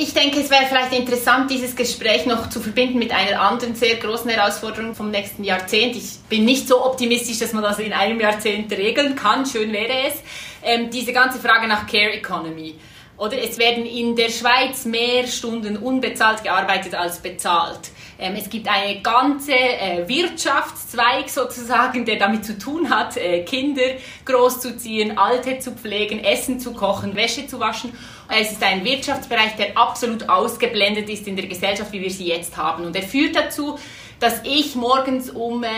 Ich 0.00 0.14
denke, 0.14 0.38
es 0.38 0.48
wäre 0.48 0.64
vielleicht 0.66 0.92
interessant, 0.92 1.50
dieses 1.50 1.74
Gespräch 1.74 2.24
noch 2.24 2.48
zu 2.50 2.60
verbinden 2.60 3.00
mit 3.00 3.10
einer 3.10 3.40
anderen 3.40 3.74
sehr 3.74 3.96
großen 3.96 4.30
Herausforderung 4.30 4.94
vom 4.94 5.10
nächsten 5.10 5.42
Jahrzehnt. 5.42 5.96
Ich 5.96 6.20
bin 6.28 6.44
nicht 6.44 6.68
so 6.68 6.86
optimistisch, 6.86 7.40
dass 7.40 7.52
man 7.52 7.64
das 7.64 7.80
in 7.80 7.92
einem 7.92 8.20
Jahrzehnt 8.20 8.70
regeln 8.70 9.16
kann. 9.16 9.44
Schön 9.44 9.72
wäre 9.72 10.06
es. 10.06 10.22
Ähm, 10.62 10.88
diese 10.90 11.12
ganze 11.12 11.40
Frage 11.40 11.66
nach 11.66 11.88
Care 11.88 12.12
Economy. 12.12 12.76
Oder 13.16 13.42
es 13.42 13.58
werden 13.58 13.86
in 13.86 14.14
der 14.14 14.28
Schweiz 14.28 14.84
mehr 14.84 15.26
Stunden 15.26 15.76
unbezahlt 15.76 16.44
gearbeitet 16.44 16.94
als 16.94 17.18
bezahlt. 17.18 17.90
Ähm, 18.18 18.34
es 18.36 18.50
gibt 18.50 18.66
eine 18.66 19.00
ganze 19.00 19.52
äh, 19.52 20.08
Wirtschaftszweig 20.08 21.28
sozusagen, 21.28 22.04
der 22.04 22.16
damit 22.16 22.44
zu 22.44 22.58
tun 22.58 22.90
hat, 22.90 23.16
äh, 23.16 23.44
Kinder 23.44 23.82
großzuziehen, 24.24 25.16
Alte 25.16 25.60
zu 25.60 25.70
pflegen, 25.70 26.24
Essen 26.24 26.58
zu 26.58 26.72
kochen, 26.72 27.14
Wäsche 27.14 27.46
zu 27.46 27.60
waschen. 27.60 27.92
Es 28.28 28.52
ist 28.52 28.62
ein 28.62 28.84
Wirtschaftsbereich, 28.84 29.54
der 29.56 29.78
absolut 29.78 30.28
ausgeblendet 30.28 31.08
ist 31.08 31.28
in 31.28 31.36
der 31.36 31.46
Gesellschaft, 31.46 31.92
wie 31.92 32.00
wir 32.00 32.10
sie 32.10 32.26
jetzt 32.26 32.56
haben. 32.56 32.84
Und 32.84 32.96
er 32.96 33.02
führt 33.02 33.36
dazu, 33.36 33.78
dass 34.18 34.42
ich 34.42 34.74
morgens 34.74 35.30
um 35.30 35.62
äh, 35.62 35.68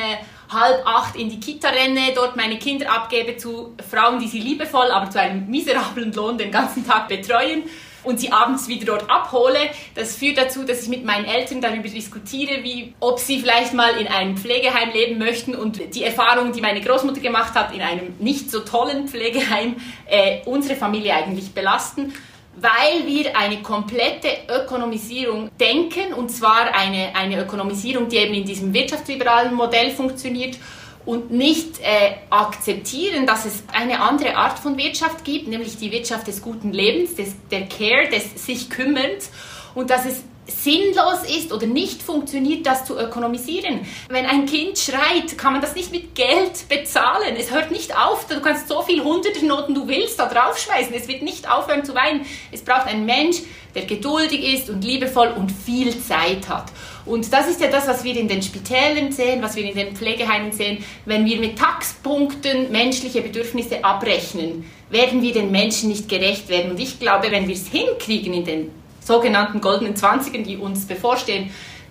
halb 0.48 0.87
acht 0.87 1.16
in 1.16 1.29
die 1.29 1.40
Kita 1.40 1.68
renne, 1.68 2.12
dort 2.14 2.37
meine 2.37 2.59
Kinder 2.59 2.90
abgebe 2.90 3.37
zu 3.37 3.76
Frauen, 3.88 4.18
die 4.18 4.29
sie 4.29 4.40
liebevoll, 4.40 4.90
aber 4.90 5.11
zu 5.11 5.20
einem 5.20 5.46
miserablen 5.48 6.12
Lohn 6.14 6.38
den 6.38 6.50
ganzen 6.50 6.87
Tag 6.87 7.09
betreuen 7.09 7.64
und 8.05 8.21
sie 8.21 8.33
abends 8.33 8.69
wieder 8.69 8.87
dort 8.87 9.11
abhole. 9.11 9.59
Das 9.95 10.17
führt 10.17 10.39
dazu, 10.39 10.65
dass 10.65 10.83
ich 10.83 10.89
mit 10.89 11.05
meinen 11.05 11.25
Eltern 11.25 11.61
darüber 11.61 11.89
diskutiere, 11.89 12.63
wie, 12.63 12.95
ob 13.01 13.19
sie 13.19 13.41
vielleicht 13.41 13.75
mal 13.75 13.97
in 13.99 14.07
einem 14.09 14.37
Pflegeheim 14.37 14.91
leben 14.93 15.19
möchten 15.19 15.55
und 15.55 15.95
die 15.95 16.05
Erfahrungen, 16.05 16.53
die 16.53 16.61
meine 16.61 16.81
Großmutter 16.81 17.21
gemacht 17.21 17.55
hat, 17.55 17.75
in 17.75 17.83
einem 17.83 18.15
nicht 18.19 18.51
so 18.51 18.61
tollen 18.61 19.09
Pflegeheim, 19.09 19.77
äh, 20.07 20.41
unsere 20.45 20.77
Familie 20.77 21.15
eigentlich 21.15 21.53
belasten 21.53 22.13
weil 22.57 23.07
wir 23.07 23.37
eine 23.37 23.63
komplette 23.63 24.29
Ökonomisierung 24.49 25.51
denken, 25.59 26.13
und 26.13 26.31
zwar 26.31 26.75
eine, 26.75 27.15
eine 27.15 27.41
Ökonomisierung, 27.43 28.09
die 28.09 28.17
eben 28.17 28.35
in 28.35 28.45
diesem 28.45 28.75
wirtschaftsliberalen 28.75 29.55
Modell 29.55 29.91
funktioniert 29.93 30.59
und 31.07 31.31
nicht 31.31 31.81
äh, 31.81 32.17
akzeptieren, 32.29 33.27
dass 33.27 33.47
es 33.47 33.65
eine 33.73 34.01
andere 34.01 34.37
Art 34.37 34.59
von 34.59 34.77
Wirtschaft 34.77 35.25
gibt, 35.25 35.49
nämlich 35.49 35.77
die 35.77 35.91
Wirtschaft 35.93 36.27
des 36.27 36.43
guten 36.43 36.73
Lebens, 36.73 37.15
des, 37.15 37.35
der 37.51 37.67
Care, 37.69 38.09
des 38.11 38.45
sich 38.45 38.69
kümmerns 38.71 39.31
und 39.75 39.91
dass 39.91 40.05
es 40.05 40.23
sinnlos 40.47 41.23
ist 41.29 41.53
oder 41.53 41.67
nicht 41.67 42.03
funktioniert, 42.03 42.67
das 42.67 42.85
zu 42.85 42.99
ökonomisieren. 42.99 43.87
Wenn 44.09 44.27
ein 44.27 44.47
Kind 44.47 44.79
schreit, 44.79 45.39
kann 45.39 45.53
man 45.53 45.63
das 45.63 45.75
nicht 45.75 45.93
mit 45.93 46.15
Geld 46.15 46.69
bezahlen. 46.69 47.37
Es 47.37 47.51
hört 47.51 47.71
nicht 47.71 47.97
auf. 47.97 48.27
Du 48.27 48.41
kannst 48.41 48.69
so 48.69 48.83
viel 48.83 49.03
hunderte 49.03 49.45
Noten 49.47 49.75
du 49.75 49.87
willst 49.87 50.19
da 50.19 50.27
draufschmeißen. 50.27 50.93
Es 50.95 51.09
wird 51.09 51.23
nicht 51.23 51.51
aufhören 51.51 51.85
zu 51.85 51.95
weinen. 51.95 52.27
Es 52.51 52.63
braucht 52.63 52.87
einen 52.87 53.07
Mensch, 53.07 53.39
der 53.75 53.87
geduldig 53.87 54.55
ist 54.55 54.71
und 54.71 54.83
liebevoll 54.83 55.29
und 55.29 55.51
viel 55.51 55.97
Zeit 56.03 56.49
hat. 56.49 56.73
Und 57.11 57.33
das 57.33 57.49
ist 57.49 57.61
ja 57.61 57.66
das, 57.66 57.88
was 57.88 58.05
wir 58.05 58.16
in 58.16 58.29
den 58.29 58.40
Spitälen 58.40 59.11
sehen, 59.11 59.42
was 59.42 59.57
wir 59.57 59.64
in 59.64 59.75
den 59.75 59.96
Pflegeheimen 59.96 60.53
sehen. 60.53 60.85
Wenn 61.07 61.25
wir 61.25 61.40
mit 61.40 61.59
Taxpunkten 61.59 62.70
menschliche 62.70 63.20
Bedürfnisse 63.20 63.83
abrechnen, 63.83 64.64
werden 64.90 65.20
wir 65.20 65.33
den 65.33 65.51
Menschen 65.51 65.88
nicht 65.88 66.09
gerecht 66.09 66.49
werden. 66.49 66.70
Und 66.70 66.79
ich 66.79 67.01
glaube, 67.01 67.33
wenn 67.33 67.49
wir 67.49 67.55
es 67.57 67.66
hinkriegen 67.66 68.33
in 68.33 68.44
den 68.44 68.70
sogenannten 69.01 69.61
goldenen 69.61 69.96
Zwanzigern, 69.96 70.44
die 70.44 70.57
uns 70.57 70.87
bevorstehen, 70.87 71.51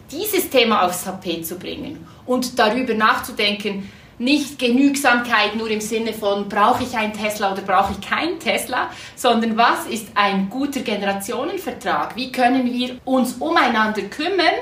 dieses 0.09 0.49
Thema 0.49 0.85
aufs 0.85 1.03
Tapet 1.03 1.45
zu 1.45 1.59
bringen 1.59 2.07
und 2.25 2.57
darüber 2.57 2.93
nachzudenken, 2.93 3.91
nicht 4.19 4.57
Genügsamkeit 4.57 5.55
nur 5.57 5.69
im 5.69 5.81
Sinne 5.81 6.13
von, 6.13 6.47
brauche 6.47 6.83
ich 6.83 6.95
einen 6.95 7.13
Tesla 7.13 7.51
oder 7.51 7.61
brauche 7.61 7.93
ich 7.93 8.07
keinen 8.07 8.39
Tesla, 8.39 8.89
sondern 9.15 9.57
was 9.57 9.85
ist 9.85 10.07
ein 10.15 10.49
guter 10.49 10.79
Generationenvertrag? 10.79 12.15
Wie 12.15 12.31
können 12.31 12.71
wir 12.71 12.97
uns 13.03 13.33
umeinander 13.33 14.03
kümmern 14.03 14.55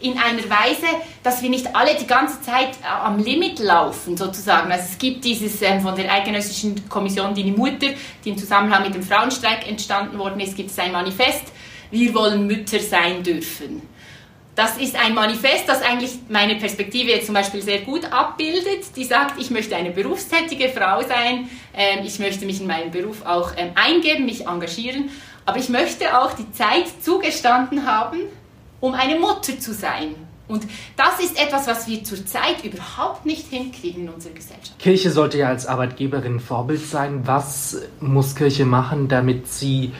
in 0.00 0.18
einer 0.18 0.42
Weise, 0.50 0.86
dass 1.22 1.42
wir 1.42 1.50
nicht 1.50 1.74
alle 1.74 1.94
die 1.94 2.06
ganze 2.06 2.40
Zeit 2.42 2.70
äh, 2.82 2.86
am 2.86 3.18
Limit 3.18 3.58
laufen, 3.58 4.16
sozusagen. 4.16 4.70
Also 4.70 4.84
es 4.92 4.98
gibt 4.98 5.24
dieses 5.24 5.60
ähm, 5.62 5.80
von 5.80 5.96
der 5.96 6.12
Eidgenössischen 6.12 6.88
Kommission 6.88 7.34
Die 7.34 7.50
Mutter, 7.50 7.88
die 8.24 8.30
im 8.30 8.38
Zusammenhang 8.38 8.82
mit 8.84 8.94
dem 8.94 9.02
Frauenstreik 9.02 9.68
entstanden 9.68 10.18
worden 10.18 10.40
ist, 10.40 10.56
gibt 10.56 10.70
es 10.70 10.78
ein 10.78 10.92
Manifest, 10.92 11.44
wir 11.90 12.14
wollen 12.14 12.46
Mütter 12.46 12.80
sein 12.80 13.22
dürfen. 13.22 13.82
Das 14.54 14.76
ist 14.76 14.94
ein 14.94 15.14
Manifest, 15.14 15.68
das 15.68 15.82
eigentlich 15.82 16.12
meine 16.28 16.54
Perspektive 16.54 17.10
jetzt 17.10 17.26
zum 17.26 17.34
Beispiel 17.34 17.60
sehr 17.60 17.80
gut 17.80 18.04
abbildet. 18.12 18.96
Die 18.96 19.04
sagt, 19.04 19.40
ich 19.40 19.50
möchte 19.50 19.74
eine 19.74 19.90
berufstätige 19.90 20.68
Frau 20.68 21.02
sein, 21.02 21.48
ähm, 21.74 22.04
ich 22.04 22.20
möchte 22.20 22.46
mich 22.46 22.60
in 22.60 22.68
meinem 22.68 22.92
Beruf 22.92 23.24
auch 23.26 23.52
ähm, 23.56 23.70
eingeben, 23.74 24.26
mich 24.26 24.46
engagieren, 24.46 25.10
aber 25.44 25.58
ich 25.58 25.68
möchte 25.68 26.18
auch 26.18 26.34
die 26.34 26.50
Zeit 26.52 26.86
zugestanden 27.02 27.86
haben, 27.86 28.20
um 28.84 28.92
eine 28.92 29.18
Mutter 29.18 29.58
zu 29.58 29.72
sein. 29.72 30.14
Und 30.46 30.64
das 30.94 31.18
ist 31.20 31.40
etwas, 31.40 31.66
was 31.66 31.88
wir 31.88 32.04
zurzeit 32.04 32.62
überhaupt 32.64 33.24
nicht 33.24 33.48
hinkriegen 33.48 34.02
in 34.02 34.08
unserer 34.10 34.34
Gesellschaft. 34.34 34.78
Kirche 34.78 35.10
sollte 35.10 35.38
ja 35.38 35.48
als 35.48 35.66
Arbeitgeberin 35.66 36.38
Vorbild 36.38 36.84
sein. 36.84 37.22
Was 37.24 37.78
muss 38.00 38.34
Kirche 38.34 38.66
machen, 38.66 39.08
damit 39.08 39.48
sie 39.48 39.92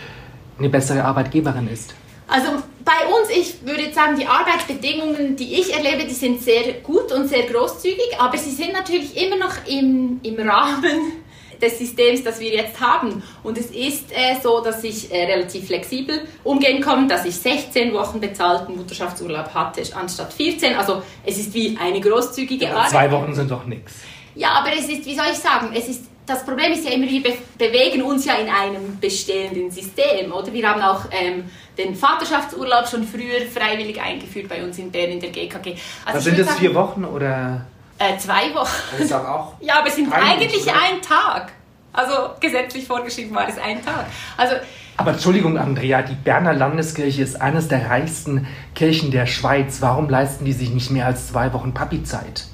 eine 0.58 0.68
bessere 0.68 1.02
Arbeitgeberin 1.02 1.66
ist? 1.66 1.94
Also 2.28 2.48
bei 2.84 3.06
uns, 3.06 3.30
ich 3.30 3.66
würde 3.66 3.90
sagen, 3.94 4.18
die 4.18 4.26
Arbeitsbedingungen, 4.26 5.34
die 5.34 5.54
ich 5.54 5.72
erlebe, 5.72 6.04
die 6.04 6.14
sind 6.14 6.42
sehr 6.42 6.74
gut 6.82 7.10
und 7.10 7.28
sehr 7.28 7.44
großzügig, 7.44 8.18
aber 8.18 8.36
sie 8.36 8.50
sind 8.50 8.74
natürlich 8.74 9.16
immer 9.16 9.36
noch 9.36 9.54
im, 9.66 10.20
im 10.22 10.46
Rahmen 10.46 11.23
des 11.64 11.78
Systems, 11.78 12.22
das 12.22 12.38
wir 12.40 12.52
jetzt 12.52 12.80
haben. 12.80 13.22
Und 13.42 13.58
es 13.58 13.66
ist 13.66 14.12
äh, 14.12 14.36
so, 14.42 14.62
dass 14.62 14.84
ich 14.84 15.12
äh, 15.12 15.24
relativ 15.24 15.66
flexibel 15.66 16.20
umgehen 16.44 16.80
kann, 16.80 17.08
dass 17.08 17.24
ich 17.24 17.34
16 17.36 17.92
Wochen 17.92 18.20
bezahlten 18.20 18.76
Mutterschaftsurlaub 18.76 19.52
hatte 19.54 19.82
anstatt 19.94 20.32
14. 20.32 20.74
Also 20.76 21.02
es 21.24 21.38
ist 21.38 21.54
wie 21.54 21.76
eine 21.80 22.00
großzügige 22.00 22.70
Arbeit. 22.70 22.90
Zwei 22.90 23.10
Wochen 23.10 23.34
sind 23.34 23.50
doch 23.50 23.64
nichts. 23.64 23.94
Ja, 24.34 24.50
aber 24.50 24.72
es 24.72 24.88
ist, 24.88 25.06
wie 25.06 25.14
soll 25.14 25.26
ich 25.32 25.38
sagen, 25.38 25.70
es 25.74 25.88
ist 25.88 26.04
das 26.26 26.44
Problem 26.44 26.72
ist 26.72 26.86
ja 26.86 26.92
immer, 26.92 27.06
wir 27.06 27.22
be 27.22 27.34
bewegen 27.58 28.02
uns 28.02 28.24
ja 28.24 28.34
in 28.36 28.48
einem 28.48 28.98
bestehenden 28.98 29.70
System, 29.70 30.32
oder? 30.32 30.52
Wir 30.52 30.68
haben 30.68 30.80
auch 30.80 31.04
ähm, 31.10 31.44
den 31.76 31.94
Vaterschaftsurlaub 31.94 32.88
schon 32.88 33.04
früher 33.04 33.46
freiwillig 33.52 34.00
eingeführt 34.00 34.48
bei 34.48 34.64
uns 34.64 34.78
in 34.78 34.90
Bern 34.90 35.10
in 35.10 35.20
der 35.20 35.30
GKG. 35.30 35.76
Also 36.06 36.20
sind 36.20 36.38
es 36.38 36.50
vier 36.54 36.74
Wochen 36.74 37.04
oder? 37.04 37.66
Äh, 38.08 38.18
zwei 38.18 38.54
Wochen. 38.54 38.70
Das 38.92 39.00
ist 39.00 39.12
auch 39.12 39.54
ja, 39.60 39.78
aber 39.78 39.88
es 39.88 39.96
sind 39.96 40.12
eigentlich 40.12 40.62
oder? 40.62 40.74
ein 40.74 41.02
Tag. 41.02 41.52
Also 41.92 42.12
gesetzlich 42.40 42.86
vorgeschrieben 42.86 43.34
war 43.34 43.48
es 43.48 43.56
ein 43.58 43.84
Tag. 43.84 44.06
Also 44.36 44.56
aber 44.96 45.12
Entschuldigung, 45.12 45.58
Andrea, 45.58 46.02
die 46.02 46.14
Berner 46.14 46.52
Landeskirche 46.52 47.22
ist 47.22 47.40
eines 47.40 47.66
der 47.66 47.90
reichsten 47.90 48.46
Kirchen 48.76 49.10
der 49.10 49.26
Schweiz. 49.26 49.78
Warum 49.80 50.08
leisten 50.08 50.44
die 50.44 50.52
sich 50.52 50.70
nicht 50.70 50.90
mehr 50.90 51.06
als 51.06 51.28
zwei 51.28 51.52
Wochen 51.52 51.74
Papi-Zeit? 51.74 52.44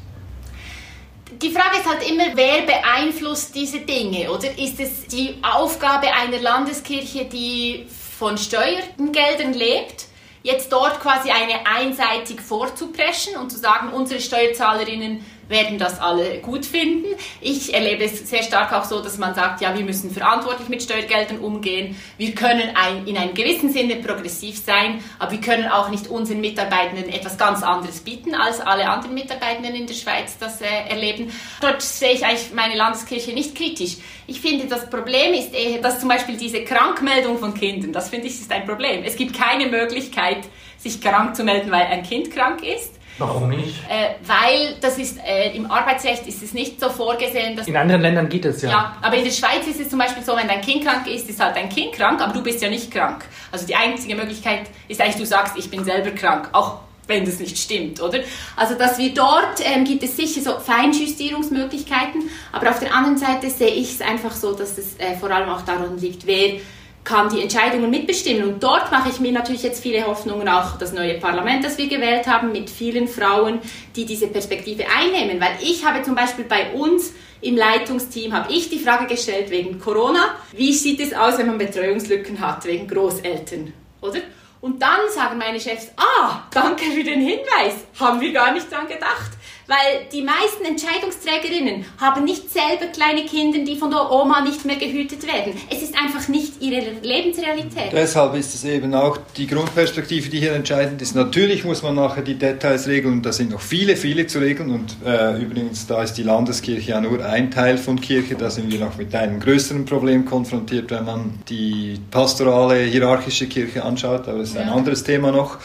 die 1.42 1.50
Frage 1.50 1.78
ist 1.78 1.88
halt 1.88 2.08
immer, 2.08 2.24
wer 2.34 2.62
beeinflusst 2.62 3.54
diese 3.54 3.80
Dinge? 3.80 4.30
Oder 4.30 4.58
ist 4.58 4.78
es 4.78 5.06
die 5.06 5.36
Aufgabe 5.42 6.08
einer 6.12 6.38
Landeskirche, 6.38 7.24
die 7.24 7.86
von 8.18 8.36
Steuergeldern 8.36 9.54
lebt, 9.54 10.06
jetzt 10.42 10.70
dort 10.72 11.00
quasi 11.00 11.30
eine 11.30 11.66
einseitig 11.66 12.40
vorzupreschen 12.40 13.36
und 13.36 13.50
zu 13.50 13.58
sagen, 13.58 13.92
unsere 13.92 14.20
Steuerzahlerinnen 14.20 15.24
werden 15.50 15.78
das 15.78 16.00
alle 16.00 16.38
gut 16.38 16.64
finden. 16.64 17.06
Ich 17.40 17.74
erlebe 17.74 18.04
es 18.04 18.28
sehr 18.28 18.42
stark 18.42 18.72
auch 18.72 18.84
so, 18.84 19.02
dass 19.02 19.18
man 19.18 19.34
sagt, 19.34 19.60
ja, 19.60 19.76
wir 19.76 19.84
müssen 19.84 20.10
verantwortlich 20.10 20.68
mit 20.68 20.82
Steuergeldern 20.82 21.40
umgehen. 21.40 21.96
Wir 22.16 22.34
können 22.34 22.70
ein, 22.74 23.06
in 23.06 23.18
einem 23.18 23.34
gewissen 23.34 23.70
Sinne 23.70 23.96
progressiv 23.96 24.58
sein, 24.58 25.02
aber 25.18 25.32
wir 25.32 25.40
können 25.40 25.66
auch 25.68 25.90
nicht 25.90 26.06
unseren 26.08 26.40
Mitarbeitenden 26.40 27.08
etwas 27.12 27.36
ganz 27.36 27.62
anderes 27.62 28.00
bieten, 28.00 28.34
als 28.34 28.60
alle 28.60 28.88
anderen 28.88 29.14
Mitarbeitenden 29.14 29.74
in 29.74 29.86
der 29.86 29.94
Schweiz 29.94 30.38
das 30.38 30.60
äh, 30.60 30.66
erleben. 30.88 31.32
Dort 31.60 31.82
sehe 31.82 32.12
ich 32.12 32.24
eigentlich 32.24 32.52
meine 32.54 32.76
Landeskirche 32.76 33.32
nicht 33.32 33.54
kritisch. 33.54 33.96
Ich 34.26 34.40
finde, 34.40 34.66
das 34.66 34.88
Problem 34.88 35.34
ist 35.34 35.52
eher, 35.52 35.80
dass 35.80 35.98
zum 35.98 36.08
Beispiel 36.08 36.36
diese 36.36 36.62
Krankmeldung 36.62 37.38
von 37.38 37.52
Kindern, 37.54 37.92
das 37.92 38.08
finde 38.08 38.28
ich 38.28 38.40
ist 38.40 38.52
ein 38.52 38.66
Problem. 38.66 39.02
Es 39.04 39.16
gibt 39.16 39.36
keine 39.36 39.66
Möglichkeit, 39.66 40.38
sich 40.78 41.00
krank 41.00 41.34
zu 41.34 41.42
melden, 41.42 41.70
weil 41.70 41.86
ein 41.86 42.04
Kind 42.04 42.30
krank 42.30 42.62
ist. 42.62 42.99
Warum 43.20 43.50
nicht? 43.50 43.74
Äh, 43.88 44.14
weil 44.26 44.76
das 44.80 44.98
ist 44.98 45.18
äh, 45.24 45.54
im 45.54 45.70
Arbeitsrecht 45.70 46.26
ist 46.26 46.42
es 46.42 46.52
nicht 46.54 46.80
so 46.80 46.88
vorgesehen. 46.88 47.56
Dass 47.56 47.68
in 47.68 47.76
anderen 47.76 48.00
Ländern 48.00 48.28
geht 48.28 48.44
es 48.46 48.62
ja. 48.62 48.70
Ja, 48.70 48.96
aber 49.02 49.16
in 49.16 49.24
der 49.24 49.30
Schweiz 49.30 49.66
ist 49.68 49.78
es 49.78 49.90
zum 49.90 49.98
Beispiel 49.98 50.22
so, 50.22 50.34
wenn 50.36 50.48
dein 50.48 50.62
Kind 50.62 50.84
krank 50.84 51.06
ist, 51.06 51.28
ist 51.28 51.38
halt 51.38 51.54
dein 51.54 51.68
Kind 51.68 51.92
krank, 51.92 52.20
aber 52.20 52.32
du 52.32 52.42
bist 52.42 52.62
ja 52.62 52.70
nicht 52.70 52.90
krank. 52.90 53.24
Also 53.52 53.66
die 53.66 53.74
einzige 53.74 54.14
Möglichkeit 54.14 54.62
ist 54.88 55.00
eigentlich, 55.00 55.16
du 55.16 55.26
sagst, 55.26 55.56
ich 55.58 55.70
bin 55.70 55.84
selber 55.84 56.10
krank. 56.12 56.48
Auch 56.52 56.80
wenn 57.06 57.26
das 57.26 57.38
nicht 57.40 57.58
stimmt, 57.58 58.00
oder? 58.00 58.20
Also, 58.56 58.76
dass 58.76 58.96
wir 58.96 59.12
dort, 59.12 59.60
ähm, 59.62 59.84
gibt 59.84 60.02
es 60.02 60.16
sicher 60.16 60.40
so 60.40 60.58
Feinjustierungsmöglichkeiten, 60.60 62.30
aber 62.52 62.70
auf 62.70 62.78
der 62.78 62.94
anderen 62.94 63.18
Seite 63.18 63.50
sehe 63.50 63.74
ich 63.74 63.94
es 63.94 64.00
einfach 64.00 64.30
so, 64.30 64.54
dass 64.54 64.78
es 64.78 64.96
äh, 64.98 65.16
vor 65.16 65.30
allem 65.30 65.48
auch 65.50 65.62
daran 65.62 65.98
liegt, 65.98 66.26
wer 66.26 66.60
kann 67.04 67.28
die 67.28 67.40
Entscheidungen 67.40 67.90
mitbestimmen. 67.90 68.44
Und 68.44 68.62
dort 68.62 68.90
mache 68.90 69.08
ich 69.08 69.20
mir 69.20 69.32
natürlich 69.32 69.62
jetzt 69.62 69.82
viele 69.82 70.06
Hoffnungen, 70.06 70.48
auch 70.48 70.78
das 70.78 70.92
neue 70.92 71.18
Parlament, 71.18 71.64
das 71.64 71.78
wir 71.78 71.88
gewählt 71.88 72.26
haben, 72.26 72.52
mit 72.52 72.68
vielen 72.70 73.08
Frauen, 73.08 73.60
die 73.96 74.04
diese 74.04 74.26
Perspektive 74.26 74.84
einnehmen. 74.88 75.40
Weil 75.40 75.56
ich 75.62 75.84
habe 75.84 76.02
zum 76.02 76.14
Beispiel 76.14 76.44
bei 76.44 76.72
uns 76.72 77.12
im 77.40 77.56
Leitungsteam, 77.56 78.32
habe 78.34 78.52
ich 78.52 78.68
die 78.68 78.78
Frage 78.78 79.06
gestellt 79.06 79.50
wegen 79.50 79.80
Corona, 79.80 80.34
wie 80.52 80.72
sieht 80.72 81.00
es 81.00 81.14
aus, 81.14 81.38
wenn 81.38 81.46
man 81.46 81.58
Betreuungslücken 81.58 82.38
hat 82.40 82.64
wegen 82.66 82.86
Großeltern, 82.86 83.72
oder? 84.02 84.20
Und 84.60 84.82
dann 84.82 85.00
sagen 85.14 85.38
meine 85.38 85.58
Chefs, 85.58 85.90
ah, 85.96 86.42
danke 86.52 86.84
für 86.84 87.02
den 87.02 87.22
Hinweis, 87.22 87.76
haben 87.98 88.20
wir 88.20 88.30
gar 88.30 88.52
nicht 88.52 88.70
dran 88.70 88.86
gedacht 88.86 89.30
weil 89.66 90.06
die 90.12 90.22
meisten 90.22 90.64
Entscheidungsträgerinnen 90.64 91.84
haben 91.98 92.24
nicht 92.24 92.50
selber 92.50 92.86
kleine 92.92 93.24
Kinder, 93.24 93.58
die 93.64 93.76
von 93.76 93.90
der 93.90 94.10
Oma 94.10 94.40
nicht 94.42 94.64
mehr 94.64 94.76
gehütet 94.76 95.26
werden. 95.26 95.54
Es 95.70 95.82
ist 95.82 95.94
einfach 95.96 96.28
nicht 96.28 96.60
ihre 96.60 96.82
Lebensrealität. 97.02 97.92
Deshalb 97.92 98.34
ist 98.34 98.54
es 98.54 98.64
eben 98.64 98.94
auch 98.94 99.18
die 99.36 99.46
Grundperspektive, 99.46 100.28
die 100.28 100.40
hier 100.40 100.52
entscheidend 100.52 101.00
ist. 101.02 101.14
Natürlich 101.14 101.64
muss 101.64 101.82
man 101.82 101.94
nachher 101.94 102.22
die 102.22 102.34
Details 102.34 102.88
regeln 102.88 103.14
und 103.14 103.26
da 103.26 103.32
sind 103.32 103.50
noch 103.50 103.60
viele, 103.60 103.96
viele 103.96 104.26
zu 104.26 104.38
regeln 104.38 104.70
und 104.70 104.96
äh, 105.04 105.40
übrigens, 105.40 105.86
da 105.86 106.02
ist 106.02 106.14
die 106.14 106.22
Landeskirche 106.22 106.90
ja 106.90 107.00
nur 107.00 107.24
ein 107.24 107.50
Teil 107.50 107.78
von 107.78 108.00
Kirche, 108.00 108.34
da 108.34 108.50
sind 108.50 108.70
wir 108.70 108.80
noch 108.80 108.96
mit 108.96 109.14
einem 109.14 109.40
größeren 109.40 109.84
Problem 109.84 110.24
konfrontiert, 110.24 110.90
wenn 110.90 111.04
man 111.04 111.40
die 111.48 111.98
pastorale, 112.10 112.84
hierarchische 112.84 113.46
Kirche 113.46 113.84
anschaut, 113.84 114.28
aber 114.28 114.38
das 114.38 114.50
ist 114.50 114.56
ein 114.56 114.68
ja. 114.68 114.74
anderes 114.74 115.04
Thema 115.04 115.30
noch 115.30 115.58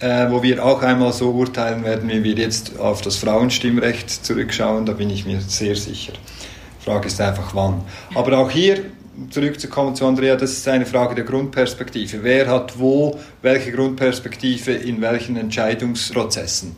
äh, 0.00 0.30
wo 0.30 0.42
wir 0.42 0.64
auch 0.64 0.82
einmal 0.82 1.12
so 1.12 1.30
urteilen 1.30 1.84
werden, 1.84 2.08
wie 2.08 2.22
wir 2.22 2.34
jetzt 2.34 2.78
auf 2.78 3.00
das 3.00 3.16
Frauenstimmrecht 3.16 4.10
zurückschauen, 4.10 4.86
da 4.86 4.92
bin 4.92 5.10
ich 5.10 5.26
mir 5.26 5.40
sehr 5.40 5.76
sicher. 5.76 6.12
Die 6.80 6.84
Frage 6.84 7.08
ist 7.08 7.20
einfach 7.20 7.54
wann. 7.54 7.82
Aber 8.14 8.38
auch 8.38 8.50
hier 8.50 8.84
zurückzukommen 9.30 9.94
zu 9.94 10.06
Andrea, 10.06 10.36
das 10.36 10.52
ist 10.52 10.68
eine 10.68 10.86
Frage 10.86 11.14
der 11.14 11.24
Grundperspektive. 11.24 12.22
Wer 12.22 12.46
hat 12.48 12.78
wo 12.78 13.18
welche 13.42 13.72
Grundperspektive 13.72 14.72
in 14.72 15.00
welchen 15.00 15.36
Entscheidungsprozessen? 15.36 16.76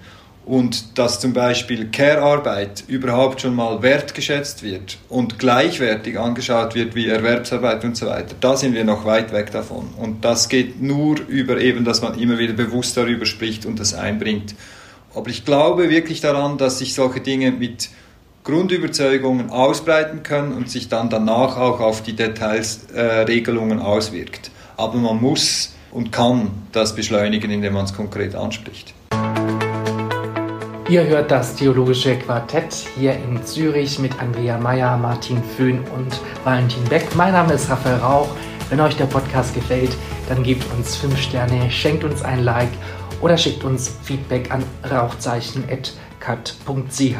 Und 0.50 0.98
dass 0.98 1.20
zum 1.20 1.32
Beispiel 1.32 1.92
Care-Arbeit 1.92 2.82
überhaupt 2.88 3.40
schon 3.40 3.54
mal 3.54 3.82
wertgeschätzt 3.82 4.64
wird 4.64 4.98
und 5.08 5.38
gleichwertig 5.38 6.18
angeschaut 6.18 6.74
wird 6.74 6.96
wie 6.96 7.06
Erwerbsarbeit 7.06 7.84
und 7.84 7.96
so 7.96 8.06
weiter, 8.06 8.34
da 8.40 8.56
sind 8.56 8.74
wir 8.74 8.82
noch 8.82 9.04
weit 9.04 9.32
weg 9.32 9.52
davon. 9.52 9.90
Und 9.96 10.24
das 10.24 10.48
geht 10.48 10.82
nur 10.82 11.20
über 11.28 11.60
eben, 11.60 11.84
dass 11.84 12.02
man 12.02 12.18
immer 12.18 12.36
wieder 12.38 12.54
bewusst 12.54 12.96
darüber 12.96 13.26
spricht 13.26 13.64
und 13.64 13.78
das 13.78 13.94
einbringt. 13.94 14.56
Aber 15.14 15.30
ich 15.30 15.44
glaube 15.44 15.88
wirklich 15.88 16.20
daran, 16.20 16.58
dass 16.58 16.80
sich 16.80 16.94
solche 16.94 17.20
Dinge 17.20 17.52
mit 17.52 17.88
Grundüberzeugungen 18.42 19.50
ausbreiten 19.50 20.24
können 20.24 20.52
und 20.52 20.68
sich 20.68 20.88
dann 20.88 21.10
danach 21.10 21.58
auch 21.58 21.78
auf 21.78 22.02
die 22.02 22.14
Details 22.14 22.88
äh, 22.92 23.78
auswirkt. 23.78 24.50
Aber 24.76 24.98
man 24.98 25.20
muss 25.20 25.76
und 25.92 26.10
kann 26.10 26.50
das 26.72 26.96
beschleunigen, 26.96 27.52
indem 27.52 27.74
man 27.74 27.84
es 27.84 27.94
konkret 27.94 28.34
anspricht. 28.34 28.94
Ihr 30.90 31.06
hört 31.06 31.30
das 31.30 31.54
Theologische 31.54 32.18
Quartett 32.18 32.74
hier 32.98 33.12
in 33.12 33.46
Zürich 33.46 34.00
mit 34.00 34.20
Andrea 34.20 34.58
Meyer, 34.58 34.96
Martin 34.96 35.40
Föhn 35.56 35.84
und 35.94 36.20
Valentin 36.42 36.82
Beck. 36.86 37.14
Mein 37.14 37.32
Name 37.32 37.52
ist 37.52 37.70
Raphael 37.70 38.00
Rauch. 38.00 38.26
Wenn 38.70 38.80
euch 38.80 38.96
der 38.96 39.04
Podcast 39.04 39.54
gefällt, 39.54 39.96
dann 40.28 40.42
gebt 40.42 40.64
uns 40.76 40.96
5 40.96 41.16
Sterne, 41.16 41.70
schenkt 41.70 42.02
uns 42.02 42.22
ein 42.22 42.42
Like 42.42 42.72
oder 43.20 43.38
schickt 43.38 43.62
uns 43.62 43.92
Feedback 44.02 44.50
an 44.50 44.64
rauchzeichen.cut.ch. 44.90 47.14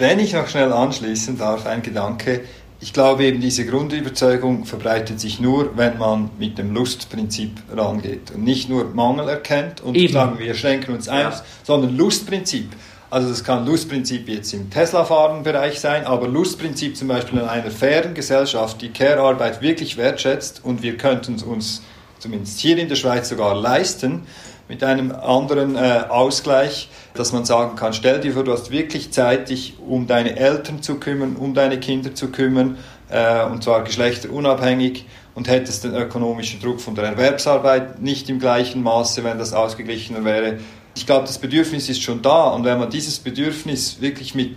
Wenn 0.00 0.18
ich 0.18 0.32
noch 0.32 0.48
schnell 0.48 0.72
anschließen 0.72 1.38
darf, 1.38 1.66
ein 1.66 1.82
Gedanke. 1.82 2.40
Ich 2.80 2.92
glaube 2.92 3.26
eben, 3.26 3.40
diese 3.40 3.64
Grundüberzeugung 3.64 4.64
verbreitet 4.64 5.20
sich 5.20 5.38
nur, 5.38 5.76
wenn 5.76 5.98
man 5.98 6.30
mit 6.40 6.58
dem 6.58 6.74
Lustprinzip 6.74 7.62
rangeht 7.72 8.32
und 8.32 8.42
nicht 8.42 8.68
nur 8.68 8.92
Mangel 8.92 9.28
erkennt 9.28 9.82
und 9.82 9.94
eben. 9.94 10.12
sagen, 10.12 10.40
wir 10.40 10.54
schränken 10.54 10.96
uns 10.96 11.08
ein, 11.08 11.30
ja. 11.30 11.40
sondern 11.62 11.96
Lustprinzip. 11.96 12.72
Also 13.10 13.28
das 13.28 13.44
kann 13.44 13.64
Lustprinzip 13.66 14.28
jetzt 14.28 14.52
im 14.54 14.70
Tesla-Fahren-Bereich 14.70 15.78
sein, 15.78 16.04
aber 16.04 16.26
Lustprinzip 16.26 16.96
zum 16.96 17.08
Beispiel 17.08 17.38
in 17.38 17.44
einer 17.44 17.70
fairen 17.70 18.14
Gesellschaft, 18.14 18.80
die 18.82 18.90
Care-Arbeit 18.90 19.62
wirklich 19.62 19.96
wertschätzt 19.96 20.62
und 20.64 20.82
wir 20.82 20.96
könnten 20.96 21.34
es 21.34 21.42
uns 21.42 21.82
zumindest 22.18 22.58
hier 22.58 22.78
in 22.78 22.88
der 22.88 22.96
Schweiz 22.96 23.28
sogar 23.28 23.54
leisten, 23.54 24.22
mit 24.68 24.82
einem 24.82 25.12
anderen 25.12 25.76
äh, 25.76 26.04
Ausgleich, 26.08 26.88
dass 27.12 27.32
man 27.32 27.44
sagen 27.44 27.76
kann, 27.76 27.92
stell 27.92 28.20
dir 28.20 28.32
vor, 28.32 28.44
du 28.44 28.52
hast 28.52 28.70
wirklich 28.70 29.12
Zeit, 29.12 29.50
dich 29.50 29.74
um 29.86 30.06
deine 30.06 30.36
Eltern 30.36 30.82
zu 30.82 30.94
kümmern, 30.94 31.36
um 31.36 31.52
deine 31.52 31.78
Kinder 31.78 32.14
zu 32.14 32.28
kümmern, 32.28 32.78
äh, 33.10 33.44
und 33.44 33.62
zwar 33.62 33.84
geschlechterunabhängig 33.84 35.04
und 35.34 35.48
hättest 35.48 35.84
den 35.84 35.94
ökonomischen 35.94 36.60
Druck 36.60 36.80
von 36.80 36.94
der 36.94 37.04
Erwerbsarbeit 37.04 38.00
nicht 38.00 38.30
im 38.30 38.38
gleichen 38.38 38.82
Maße, 38.82 39.22
wenn 39.22 39.38
das 39.38 39.52
ausgeglichener 39.52 40.24
wäre, 40.24 40.58
ich 40.94 41.06
glaube, 41.06 41.26
das 41.26 41.38
Bedürfnis 41.38 41.88
ist 41.88 42.02
schon 42.02 42.22
da 42.22 42.48
und 42.48 42.64
wenn 42.64 42.78
man 42.78 42.90
dieses 42.90 43.18
Bedürfnis 43.18 44.00
wirklich 44.00 44.34
mit, 44.34 44.56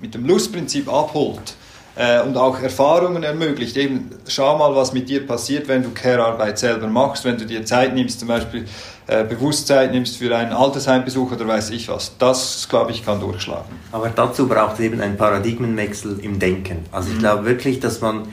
mit 0.00 0.14
dem 0.14 0.26
Lustprinzip 0.26 0.92
abholt 0.92 1.54
äh, 1.96 2.22
und 2.22 2.36
auch 2.36 2.60
Erfahrungen 2.60 3.22
ermöglicht, 3.22 3.76
eben 3.76 4.10
schau 4.26 4.56
mal, 4.56 4.74
was 4.74 4.92
mit 4.92 5.08
dir 5.08 5.26
passiert, 5.26 5.68
wenn 5.68 5.82
du 5.82 5.90
Care-Arbeit 5.90 6.58
selber 6.58 6.86
machst, 6.86 7.24
wenn 7.24 7.36
du 7.36 7.44
dir 7.44 7.64
Zeit 7.64 7.94
nimmst, 7.94 8.20
zum 8.20 8.28
Beispiel 8.28 8.64
äh, 9.06 9.24
Bewusstsein 9.24 9.90
nimmst 9.90 10.16
für 10.16 10.34
einen 10.34 10.52
Altersheimbesuch 10.52 11.32
oder 11.32 11.46
weiß 11.46 11.70
ich 11.70 11.88
was. 11.88 12.16
Das, 12.18 12.66
glaube 12.68 12.92
ich, 12.92 13.04
kann 13.04 13.20
durchschlagen. 13.20 13.76
Aber 13.92 14.08
dazu 14.08 14.48
braucht 14.48 14.74
es 14.74 14.80
eben 14.80 15.00
einen 15.00 15.16
Paradigmenwechsel 15.16 16.20
im 16.20 16.38
Denken. 16.38 16.86
Also 16.92 17.10
ich 17.10 17.16
mhm. 17.16 17.20
glaube 17.20 17.44
wirklich, 17.44 17.80
dass 17.80 18.00
man 18.00 18.28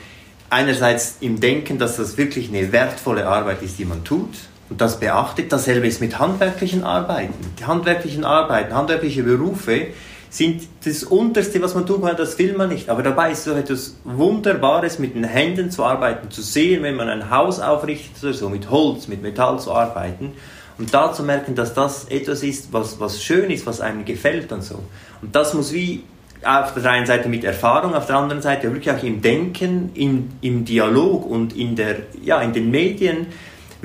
einerseits 0.50 1.18
im 1.20 1.40
Denken, 1.40 1.80
dass 1.80 1.98
das 1.98 2.18
wirklich 2.18 2.50
eine 2.50 2.72
wertvolle 2.72 3.28
Arbeit 3.28 3.62
ist, 3.62 3.78
die 3.80 3.86
man 3.86 4.04
tut, 4.04 4.30
und 4.70 4.82
das 4.82 5.00
beachtet. 5.00 5.52
Dasselbe 5.52 5.88
ist 5.88 6.02
mit 6.02 6.20
handwerklichen 6.20 6.84
Arbeiten. 6.84 7.34
Die 7.60 7.66
handwerklichen 7.66 8.26
Arbeiten, 8.26 8.74
handwerkliche 8.74 9.24
Berufe 9.24 9.88
sind 10.30 10.64
das 10.84 11.04
Unterste, 11.04 11.62
was 11.62 11.76
man 11.76 11.86
tun 11.86 12.02
kann, 12.02 12.18
das 12.18 12.38
will 12.38 12.58
man 12.58 12.70
nicht. 12.70 12.90
Aber 12.90 13.04
dabei 13.04 13.32
ist 13.32 13.46
so 13.46 13.54
etwas 13.54 13.96
Wunderbares, 14.04 15.00
mit 15.00 15.16
den 15.16 15.24
Händen 15.24 15.72
zu 15.72 15.84
arbeiten, 15.84 16.30
zu 16.30 16.42
sehen, 16.42 16.84
wenn 16.84 16.96
man 16.96 17.08
ein 17.10 17.30
Haus 17.30 17.60
aufrichtet 17.62 18.22
oder 18.22 18.34
so, 18.34 18.50
mit 18.50 18.70
Holz, 18.70 19.08
mit 19.08 19.22
Metall 19.22 19.60
zu 19.60 19.72
arbeiten. 19.72 20.34
Und 20.78 20.94
da 20.94 21.14
zu 21.14 21.24
merken, 21.24 21.56
dass 21.56 21.74
das 21.74 22.06
etwas 22.06 22.44
ist, 22.44 22.74
was, 22.74 23.00
was 23.00 23.24
schön 23.24 23.50
ist, 23.50 23.66
was 23.66 23.80
einem 23.80 24.04
gefällt 24.04 24.52
und 24.52 24.62
so. 24.62 24.80
Und 25.22 25.34
das 25.34 25.54
muss 25.54 25.72
wie 25.72 26.04
auf 26.44 26.74
der 26.74 26.92
einen 26.92 27.06
Seite 27.06 27.30
mit 27.30 27.44
Erfahrung, 27.44 27.96
auf 27.96 28.08
der 28.08 28.18
anderen 28.18 28.42
Seite 28.42 28.72
wirklich 28.72 28.94
auch 28.94 29.04
im 29.04 29.22
Denken, 29.22 29.92
im, 29.96 30.32
im 30.42 30.66
Dialog 30.66 31.26
und 31.26 31.56
in, 31.56 31.76
der, 31.76 31.98
ja, 32.22 32.42
in 32.42 32.52
den 32.52 32.70
Medien 32.70 33.28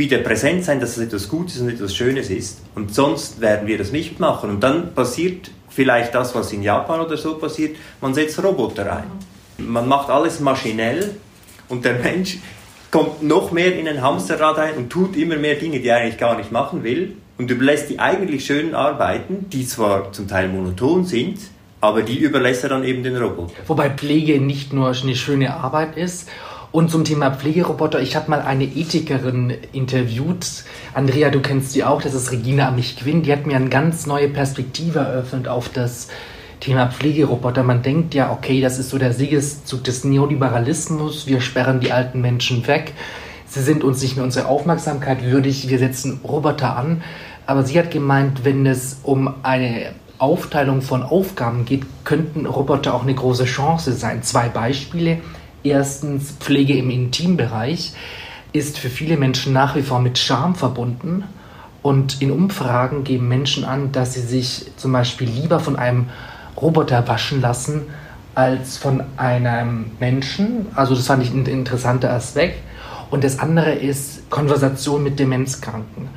wieder 0.01 0.19
präsent 0.19 0.65
sein, 0.65 0.81
dass 0.81 0.97
es 0.97 1.05
etwas 1.05 1.29
Gutes 1.29 1.61
und 1.61 1.69
etwas 1.69 1.95
Schönes 1.95 2.31
ist. 2.31 2.63
Und 2.75 2.93
sonst 2.93 3.41
werden 3.41 3.69
wir 3.69 3.79
das 3.79 3.93
nicht 3.93 4.19
machen. 4.19 4.51
Und 4.51 4.61
dann 4.61 4.95
passiert 4.95 5.53
vielleicht 5.69 6.15
das, 6.15 6.35
was 6.35 6.53
in 6.53 6.65
Japan 6.65 7.01
oder 7.01 7.17
so 7.17 7.37
passiert, 7.37 7.77
man 8.01 8.15
setzt 8.15 8.43
Roboter 8.43 8.97
ein. 8.97 9.05
Man 9.59 9.87
macht 9.87 10.11
alles 10.11 10.41
maschinell 10.41 11.15
und 11.69 11.85
der 11.85 11.95
Mensch 11.95 12.39
kommt 12.91 13.23
noch 13.23 13.53
mehr 13.53 13.79
in 13.79 13.87
ein 13.87 14.03
Hamsterrad 14.03 14.59
ein 14.59 14.75
und 14.75 14.91
tut 14.91 15.17
immer 15.17 15.37
mehr 15.37 15.55
Dinge, 15.55 15.79
die 15.79 15.89
er 15.89 15.99
eigentlich 15.99 16.19
gar 16.19 16.37
nicht 16.37 16.51
machen 16.51 16.83
will 16.83 17.17
und 17.39 17.51
überlässt 17.51 17.91
die 17.91 17.99
eigentlich 17.99 18.45
schönen 18.45 18.75
Arbeiten, 18.75 19.47
die 19.51 19.67
zwar 19.67 20.13
zum 20.13 20.27
Teil 20.27 20.49
monoton 20.49 21.05
sind, 21.05 21.39
aber 21.81 22.03
die 22.03 22.19
überlässt 22.19 22.65
er 22.65 22.71
dann 22.71 22.85
eben 22.85 23.03
den 23.03 23.17
Roboter. 23.17 23.53
Wobei 23.67 23.91
Pflege 23.91 24.41
nicht 24.41 24.73
nur 24.73 24.89
eine 24.89 25.15
schöne 25.15 25.55
Arbeit 25.55 25.97
ist 25.97 26.29
und 26.73 26.91
zum 26.91 27.05
Thema 27.05 27.33
Pflegeroboter, 27.33 28.01
ich 28.01 28.15
habe 28.15 28.31
mal 28.31 28.43
eine 28.43 28.65
Ethikerin 28.65 29.55
interviewt. 29.73 30.65
Andrea, 30.95 31.31
du 31.31 31.41
kennst 31.41 31.73
sie 31.73 31.83
auch, 31.83 32.01
das 32.01 32.15
ist 32.15 32.31
Regina 32.31 32.69
Amich-Quinn. 32.69 33.23
Die 33.23 33.33
hat 33.33 33.47
mir 33.47 33.57
eine 33.57 33.71
ganz 33.71 34.07
neue 34.07 34.29
Perspektive 34.29 35.01
eröffnet 35.01 35.49
auf 35.49 35.69
das 35.69 36.09
Thema 36.61 36.87
Pflegeroboter. 36.87 37.65
Man 37.65 37.83
denkt 37.83 38.15
ja, 38.15 38.31
okay, 38.31 38.61
das 38.61 38.79
ist 38.79 38.91
so 38.91 38.99
der 38.99 39.13
Siegeszug 39.13 39.83
des 39.83 40.05
Neoliberalismus. 40.05 41.27
Wir 41.27 41.41
sperren 41.41 41.81
die 41.81 41.91
alten 41.91 42.21
Menschen 42.21 42.65
weg. 42.69 42.93
Sie 43.47 43.63
sind 43.63 43.83
uns 43.83 44.01
nicht 44.01 44.15
mehr 44.15 44.25
unsere 44.25 44.47
Aufmerksamkeit 44.47 45.25
würdig. 45.25 45.69
Wir 45.69 45.81
setzen 45.81 46.21
Roboter 46.23 46.77
an. 46.77 47.03
Aber 47.47 47.65
sie 47.65 47.81
hat 47.81 47.91
gemeint, 47.91 48.45
wenn 48.45 48.65
es 48.65 49.01
um 49.03 49.35
eine 49.43 49.93
Aufteilung 50.19 50.83
von 50.83 51.03
Aufgaben 51.03 51.65
geht, 51.65 51.83
könnten 52.05 52.47
Roboter 52.47 52.95
auch 52.95 53.03
eine 53.03 53.15
große 53.15 53.47
Chance 53.47 53.93
sein. 53.95 54.23
Zwei 54.23 54.49
Beispiele. 54.49 55.19
Erstens, 55.63 56.33
Pflege 56.41 56.77
im 56.77 56.91
Intimbereich 56.91 57.93
ist 58.53 58.79
für 58.79 58.89
viele 58.89 59.17
Menschen 59.17 59.53
nach 59.53 59.77
wie 59.77 59.83
vor 59.83 60.01
mit 60.01 60.19
Scham 60.19 60.55
verbunden. 60.55 61.25
Und 61.83 62.21
in 62.21 62.31
Umfragen 62.31 63.05
geben 63.05 63.29
Menschen 63.29 63.65
an, 63.65 63.93
dass 63.93 64.15
sie 64.15 64.21
sich 64.21 64.67
zum 64.77 64.93
Beispiel 64.93 65.29
lieber 65.29 65.61
von 65.61 65.77
einem 65.77 66.07
Roboter 66.57 67.07
waschen 67.09 67.41
lassen 67.41 67.83
als 68.35 68.77
von 68.77 69.03
einem 69.17 69.93
Menschen. 69.99 70.67
Also 70.75 70.95
das 70.95 71.07
fand 71.07 71.23
ich 71.23 71.33
ein 71.33 71.47
interessanter 71.47 72.13
Aspekt. 72.13 72.63
Und 73.11 73.25
das 73.25 73.39
andere 73.39 73.73
ist 73.73 74.31
Konversation 74.31 75.03
mit 75.03 75.19
Demenzkranken. 75.19 76.09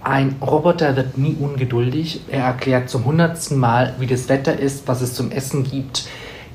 Ein 0.00 0.36
Roboter 0.40 0.94
wird 0.94 1.18
nie 1.18 1.36
ungeduldig. 1.38 2.20
Er 2.28 2.44
erklärt 2.44 2.88
zum 2.88 3.04
hundertsten 3.04 3.58
Mal, 3.58 3.94
wie 3.98 4.06
das 4.06 4.28
Wetter 4.28 4.58
ist, 4.58 4.86
was 4.86 5.00
es 5.00 5.14
zum 5.14 5.32
Essen 5.32 5.64
gibt, 5.64 6.06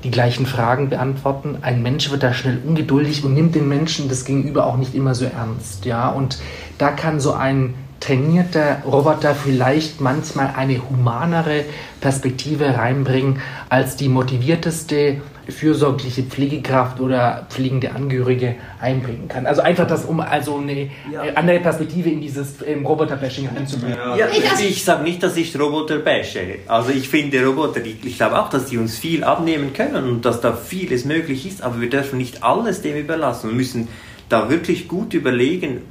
die 0.04 0.10
gleichen 0.10 0.46
Fragen 0.46 0.90
beantworten. 0.90 1.58
Ein 1.62 1.82
Mensch 1.82 2.10
wird 2.10 2.22
da 2.22 2.32
schnell 2.34 2.60
ungeduldig 2.64 3.24
und 3.24 3.34
nimmt 3.34 3.54
den 3.54 3.68
Menschen 3.68 4.08
das 4.08 4.24
Gegenüber 4.24 4.66
auch 4.66 4.76
nicht 4.76 4.94
immer 4.94 5.14
so 5.14 5.24
ernst. 5.24 5.86
Ja, 5.86 6.10
und 6.10 6.38
da 6.78 6.90
kann 6.90 7.20
so 7.20 7.32
ein 7.32 7.74
trainierter 8.00 8.82
Roboter 8.84 9.34
vielleicht 9.34 10.02
manchmal 10.02 10.52
eine 10.56 10.78
humanere 10.90 11.64
Perspektive 12.02 12.76
reinbringen 12.76 13.40
als 13.70 13.96
die 13.96 14.10
motivierteste 14.10 15.22
fürsorgliche 15.48 16.22
Pflegekraft 16.22 17.00
oder 17.00 17.46
pflegende 17.50 17.92
Angehörige 17.92 18.56
einbringen 18.80 19.28
kann. 19.28 19.46
Also 19.46 19.62
einfach 19.62 19.86
das, 19.86 20.04
um 20.04 20.20
also 20.20 20.58
eine 20.58 20.90
ja. 21.12 21.22
andere 21.34 21.60
Perspektive 21.60 22.10
in 22.10 22.20
dieses 22.20 22.56
ähm, 22.66 22.86
Roboter-Bashing 22.86 23.48
einzubringen. 23.56 23.96
Ja, 23.96 24.16
ja, 24.16 24.26
ich 24.60 24.84
sage 24.84 25.02
nicht, 25.02 25.22
dass 25.22 25.36
ich 25.36 25.58
Roboter 25.58 25.98
bashe. 25.98 26.40
Also 26.66 26.90
ich 26.90 27.08
finde 27.08 27.44
Roboter, 27.44 27.80
ich 27.84 28.16
glaube 28.16 28.38
auch, 28.38 28.50
dass 28.50 28.66
die 28.66 28.78
uns 28.78 28.98
viel 28.98 29.24
abnehmen 29.24 29.72
können 29.72 30.08
und 30.08 30.24
dass 30.24 30.40
da 30.40 30.52
vieles 30.52 31.04
möglich 31.04 31.46
ist, 31.46 31.62
aber 31.62 31.80
wir 31.80 31.90
dürfen 31.90 32.18
nicht 32.18 32.42
alles 32.42 32.82
dem 32.82 32.96
überlassen. 32.96 33.50
Wir 33.50 33.56
müssen 33.56 33.88
da 34.28 34.50
wirklich 34.50 34.88
gut 34.88 35.14
überlegen, 35.14 35.82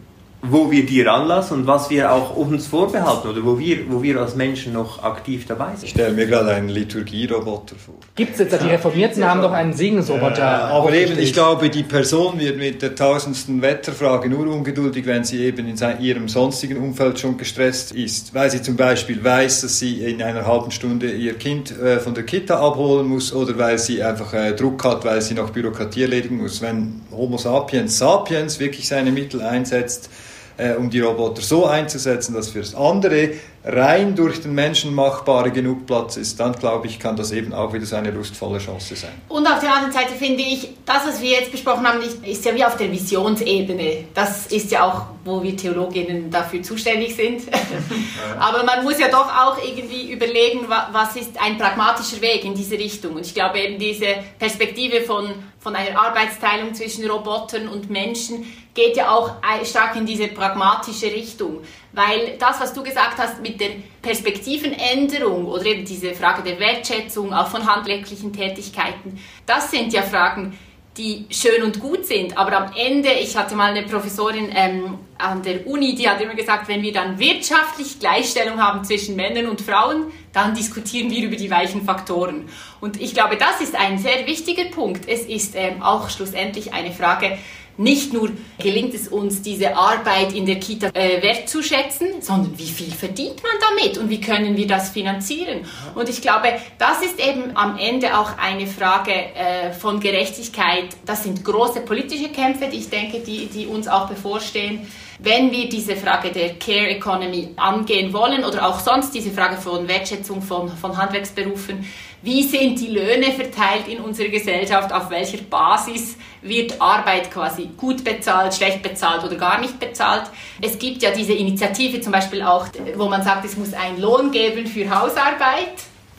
wo 0.45 0.69
wir 0.69 0.85
die 0.85 1.01
ranlassen 1.01 1.59
und 1.59 1.67
was 1.67 1.89
wir 1.89 2.11
auch 2.11 2.35
uns 2.35 2.67
vorbehalten 2.67 3.29
oder 3.29 3.45
wo 3.45 3.57
wir, 3.57 3.89
wo 3.89 4.03
wir 4.03 4.19
als 4.19 4.35
Menschen 4.35 4.73
noch 4.73 5.01
aktiv 5.01 5.45
dabei 5.47 5.71
sind. 5.75 5.85
Ich 5.85 5.89
stelle 5.91 6.13
mir 6.13 6.27
gerade 6.27 6.51
einen 6.51 6.67
Liturgieroboter 6.67 7.77
vor. 7.77 7.95
Gibt 8.15 8.33
es 8.33 8.39
jetzt, 8.39 8.61
die 8.61 8.67
Reformierten 8.67 9.23
haben 9.23 9.41
doch 9.41 9.53
einen 9.53 9.71
Segensroboter. 9.71 10.39
Ja, 10.39 10.67
aber 10.67 10.91
eben, 10.91 11.17
ich 11.17 11.31
glaube, 11.31 11.69
die 11.69 11.83
Person 11.83 12.41
wird 12.41 12.57
mit 12.57 12.81
der 12.81 12.93
tausendsten 12.93 13.61
Wetterfrage 13.61 14.27
nur 14.27 14.47
ungeduldig, 14.47 15.05
wenn 15.05 15.23
sie 15.23 15.45
eben 15.45 15.65
in 15.65 15.77
ihrem 16.01 16.27
sonstigen 16.27 16.75
Umfeld 16.75 17.19
schon 17.19 17.37
gestresst 17.37 17.93
ist. 17.93 18.33
Weil 18.33 18.51
sie 18.51 18.61
zum 18.61 18.75
Beispiel 18.75 19.23
weiß, 19.23 19.61
dass 19.61 19.79
sie 19.79 20.01
in 20.01 20.21
einer 20.21 20.45
halben 20.45 20.71
Stunde 20.71 21.09
ihr 21.09 21.35
Kind 21.35 21.71
äh, 21.71 22.01
von 22.01 22.15
der 22.15 22.25
Kita 22.25 22.59
abholen 22.59 23.07
muss 23.07 23.31
oder 23.31 23.57
weil 23.57 23.79
sie 23.79 24.03
einfach 24.03 24.33
äh, 24.33 24.51
Druck 24.53 24.83
hat, 24.83 25.05
weil 25.05 25.21
sie 25.21 25.35
noch 25.35 25.51
Bürokratie 25.51 26.01
erledigen 26.01 26.35
muss. 26.35 26.61
Wenn 26.61 27.01
Homo 27.11 27.37
sapiens 27.37 27.97
sapiens 27.97 28.59
wirklich 28.59 28.89
seine 28.89 29.13
Mittel 29.13 29.41
einsetzt, 29.41 30.09
äh, 30.57 30.73
um 30.73 30.89
die 30.89 30.99
Roboter 30.99 31.41
so 31.41 31.65
einzusetzen, 31.65 32.33
dass 32.33 32.49
für 32.49 32.59
das 32.59 32.75
andere 32.75 33.31
rein 33.65 34.15
durch 34.15 34.41
den 34.41 34.53
Menschen 34.53 34.93
machbare 34.93 35.51
genug 35.51 35.85
Platz 35.85 36.17
ist, 36.17 36.39
dann 36.39 36.53
glaube 36.53 36.87
ich, 36.87 36.99
kann 36.99 37.15
das 37.15 37.31
eben 37.31 37.53
auch 37.53 37.71
wieder 37.71 37.85
so 37.85 37.95
eine 37.95 38.11
lustvolle 38.11 38.59
Chance 38.59 38.95
sein. 38.95 39.13
Und 39.29 39.47
auf 39.47 39.59
der 39.59 39.73
anderen 39.73 39.93
Seite 39.93 40.13
finde 40.13 40.43
ich, 40.43 40.69
das, 40.85 41.07
was 41.07 41.21
wir 41.21 41.31
jetzt 41.31 41.51
besprochen 41.51 41.87
haben, 41.87 41.99
ist 42.01 42.45
ja 42.45 42.53
wie 42.53 42.65
auf 42.65 42.75
der 42.75 42.91
Visionsebene. 42.91 44.05
Das 44.13 44.47
ist 44.47 44.71
ja 44.71 44.85
auch, 44.85 45.05
wo 45.23 45.41
wir 45.41 45.55
Theologinnen 45.55 46.29
dafür 46.29 46.61
zuständig 46.61 47.15
sind. 47.15 47.43
Aber 48.39 48.63
man 48.63 48.83
muss 48.83 48.99
ja 48.99 49.07
doch 49.07 49.27
auch 49.27 49.57
irgendwie 49.63 50.11
überlegen, 50.11 50.67
was 50.67 51.15
ist 51.15 51.41
ein 51.41 51.57
pragmatischer 51.57 52.21
Weg 52.21 52.43
in 52.43 52.53
diese 52.53 52.77
Richtung. 52.77 53.13
Und 53.13 53.25
ich 53.25 53.33
glaube 53.33 53.59
eben 53.59 53.79
diese 53.79 54.07
Perspektive 54.37 55.01
von, 55.01 55.29
von 55.59 55.75
einer 55.75 55.97
Arbeitsteilung 55.97 56.73
zwischen 56.73 57.09
Robotern 57.09 57.69
und 57.69 57.89
Menschen 57.89 58.45
geht 58.73 58.97
ja 58.97 59.11
auch 59.11 59.35
stark 59.63 59.95
in 59.95 60.05
diese 60.05 60.27
pragmatische 60.27 61.05
Richtung. 61.05 61.61
Weil 61.91 62.37
das, 62.39 62.59
was 62.59 62.73
du 62.73 62.81
gesagt 62.83 63.17
hast 63.19 63.41
mit 63.41 63.52
der 63.57 63.71
Perspektivenänderung 64.01 65.45
oder 65.45 65.65
eben 65.65 65.85
diese 65.85 66.13
Frage 66.13 66.43
der 66.43 66.59
Wertschätzung 66.59 67.33
auch 67.33 67.47
von 67.47 67.65
handwerklichen 67.65 68.33
Tätigkeiten, 68.33 69.19
das 69.45 69.71
sind 69.71 69.93
ja 69.93 70.01
Fragen, 70.01 70.57
die 70.97 71.25
schön 71.31 71.63
und 71.63 71.79
gut 71.79 72.05
sind. 72.05 72.37
Aber 72.37 72.55
am 72.57 72.71
Ende, 72.75 73.09
ich 73.13 73.35
hatte 73.35 73.55
mal 73.55 73.71
eine 73.71 73.83
Professorin 73.83 74.49
ähm, 74.55 74.99
an 75.17 75.41
der 75.41 75.65
Uni, 75.65 75.95
die 75.95 76.07
hat 76.07 76.21
immer 76.21 76.35
gesagt, 76.35 76.67
wenn 76.67 76.81
wir 76.81 76.93
dann 76.93 77.17
wirtschaftlich 77.17 77.99
Gleichstellung 77.99 78.61
haben 78.61 78.83
zwischen 78.83 79.15
Männern 79.15 79.47
und 79.47 79.61
Frauen, 79.61 80.11
dann 80.33 80.53
diskutieren 80.53 81.09
wir 81.09 81.23
über 81.25 81.35
die 81.35 81.49
weichen 81.49 81.83
Faktoren. 81.83 82.47
Und 82.79 83.01
ich 83.01 83.13
glaube, 83.13 83.37
das 83.37 83.61
ist 83.61 83.75
ein 83.75 83.97
sehr 83.97 84.27
wichtiger 84.27 84.65
Punkt. 84.65 85.07
Es 85.07 85.21
ist 85.21 85.55
ähm, 85.55 85.81
auch 85.81 86.09
schlussendlich 86.09 86.73
eine 86.73 86.91
Frage, 86.91 87.39
nicht 87.77 88.13
nur 88.13 88.29
gelingt 88.59 88.93
es 88.93 89.07
uns, 89.07 89.41
diese 89.41 89.75
Arbeit 89.75 90.33
in 90.33 90.45
der 90.45 90.59
Kita 90.59 90.89
äh, 90.93 91.21
wertzuschätzen, 91.21 92.21
sondern 92.21 92.57
wie 92.57 92.67
viel 92.67 92.91
verdient 92.91 93.41
man 93.41 93.51
damit 93.59 93.97
und 93.97 94.09
wie 94.09 94.21
können 94.21 94.55
wir 94.55 94.67
das 94.67 94.89
finanzieren? 94.89 95.61
Und 95.95 96.09
ich 96.09 96.21
glaube, 96.21 96.53
das 96.77 97.01
ist 97.01 97.19
eben 97.19 97.55
am 97.55 97.77
Ende 97.77 98.17
auch 98.17 98.37
eine 98.37 98.67
Frage 98.67 99.11
äh, 99.11 99.71
von 99.73 99.99
Gerechtigkeit. 99.99 100.89
Das 101.05 101.23
sind 101.23 101.43
große 101.43 101.81
politische 101.81 102.29
Kämpfe, 102.29 102.67
die 102.71 102.77
ich 102.77 102.89
denke, 102.89 103.19
die, 103.19 103.47
die 103.47 103.65
uns 103.65 103.87
auch 103.87 104.07
bevorstehen. 104.07 104.87
Wenn 105.19 105.51
wir 105.51 105.69
diese 105.69 105.95
Frage 105.95 106.31
der 106.31 106.55
Care 106.55 106.87
Economy 106.89 107.49
angehen 107.55 108.11
wollen 108.13 108.43
oder 108.43 108.67
auch 108.67 108.79
sonst 108.79 109.13
diese 109.13 109.31
Frage 109.31 109.57
von 109.57 109.87
Wertschätzung 109.87 110.41
von, 110.41 110.69
von 110.69 110.97
Handwerksberufen, 110.97 111.85
wie 112.23 112.43
sind 112.43 112.79
die 112.79 112.87
Löhne 112.87 113.31
verteilt 113.33 113.87
in 113.87 113.99
unserer 113.99 114.29
Gesellschaft, 114.29 114.91
auf 114.91 115.09
welcher 115.09 115.37
Basis 115.37 116.15
wird 116.41 116.81
Arbeit 116.81 117.29
quasi 117.29 117.69
gut 117.77 118.03
bezahlt, 118.03 118.53
schlecht 118.53 118.81
bezahlt 118.81 119.23
oder 119.23 119.35
gar 119.35 119.59
nicht 119.59 119.79
bezahlt. 119.79 120.23
Es 120.61 120.79
gibt 120.79 121.03
ja 121.03 121.11
diese 121.11 121.33
Initiative 121.33 121.99
zum 122.01 122.13
Beispiel 122.13 122.41
auch, 122.41 122.67
wo 122.95 123.09
man 123.09 123.23
sagt, 123.23 123.45
es 123.45 123.57
muss 123.57 123.73
einen 123.73 123.99
Lohn 123.99 124.31
geben 124.31 124.65
für 124.67 124.89
Hausarbeit 124.89 125.73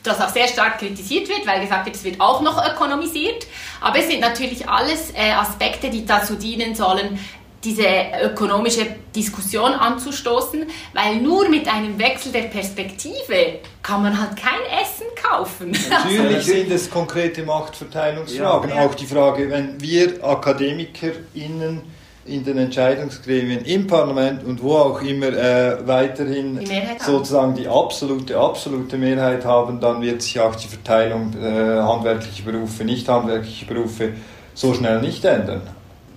das 0.05 0.21
auch 0.21 0.29
sehr 0.29 0.47
stark 0.47 0.79
kritisiert 0.79 1.29
wird, 1.29 1.47
weil 1.47 1.61
gesagt 1.61 1.87
wird, 1.87 1.97
es 1.97 2.05
wird 2.05 2.21
auch 2.21 2.43
noch 2.43 2.63
ökonomisiert. 2.63 3.47
Aber 3.81 3.99
es 3.99 4.09
sind 4.09 4.21
natürlich 4.21 4.69
alles 4.69 5.11
äh, 5.15 5.33
Aspekte, 5.33 5.91
die 5.91 6.05
dazu 6.05 6.35
dienen 6.35 6.75
sollen, 6.75 7.19
diese 7.65 7.85
ökonomische 8.23 8.87
Diskussion 9.15 9.73
anzustoßen, 9.73 10.65
weil 10.93 11.17
nur 11.17 11.49
mit 11.49 11.67
einem 11.67 11.99
Wechsel 11.99 12.33
der 12.33 12.43
Perspektive 12.43 13.61
kann 13.83 14.03
man 14.03 14.19
halt 14.21 14.37
kein 14.37 14.61
Essen 14.83 15.07
kaufen. 15.21 15.77
Natürlich 15.89 16.45
sind 16.45 16.71
es 16.71 16.91
konkrete 16.91 17.43
Machtverteilungsfragen. 17.43 18.71
Ja. 18.71 18.85
Auch 18.85 18.95
die 18.95 19.07
Frage, 19.07 19.51
wenn 19.51 19.81
wir 19.81 20.23
AkademikerInnen 20.23 21.83
in 22.27 22.43
den 22.43 22.57
Entscheidungsgremien 22.57 23.65
im 23.67 23.87
Parlament 23.87 24.45
und 24.45 24.63
wo 24.63 24.77
auch 24.77 25.03
immer 25.03 25.29
äh, 25.29 25.87
weiterhin 25.87 26.59
die 26.59 26.83
sozusagen 27.05 27.55
die 27.55 27.69
absolute, 27.69 28.39
absolute 28.39 28.97
Mehrheit 28.97 29.45
haben, 29.45 29.79
dann 29.79 30.01
wird 30.01 30.23
sich 30.23 30.41
auch 30.41 30.55
die 30.55 30.69
Verteilung 30.69 31.35
äh, 31.35 31.81
handwerkliche 31.83 32.43
Berufe, 32.43 32.85
nicht 32.85 33.09
handwerkliche 33.09 33.67
Berufe 33.67 34.15
so 34.55 34.73
schnell 34.73 35.03
nicht 35.03 35.25
ändern 35.25 35.63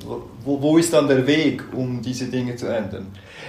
wo, 0.06 0.62
wo 0.62 0.78
ist 0.78 0.94
dann 0.94 1.08
der 1.08 1.26
Weg, 1.28 1.64
um 1.74 2.02
diese 2.02 2.26
Dinge 2.26 2.56
zu 2.56 2.68
ändern? 2.68 3.08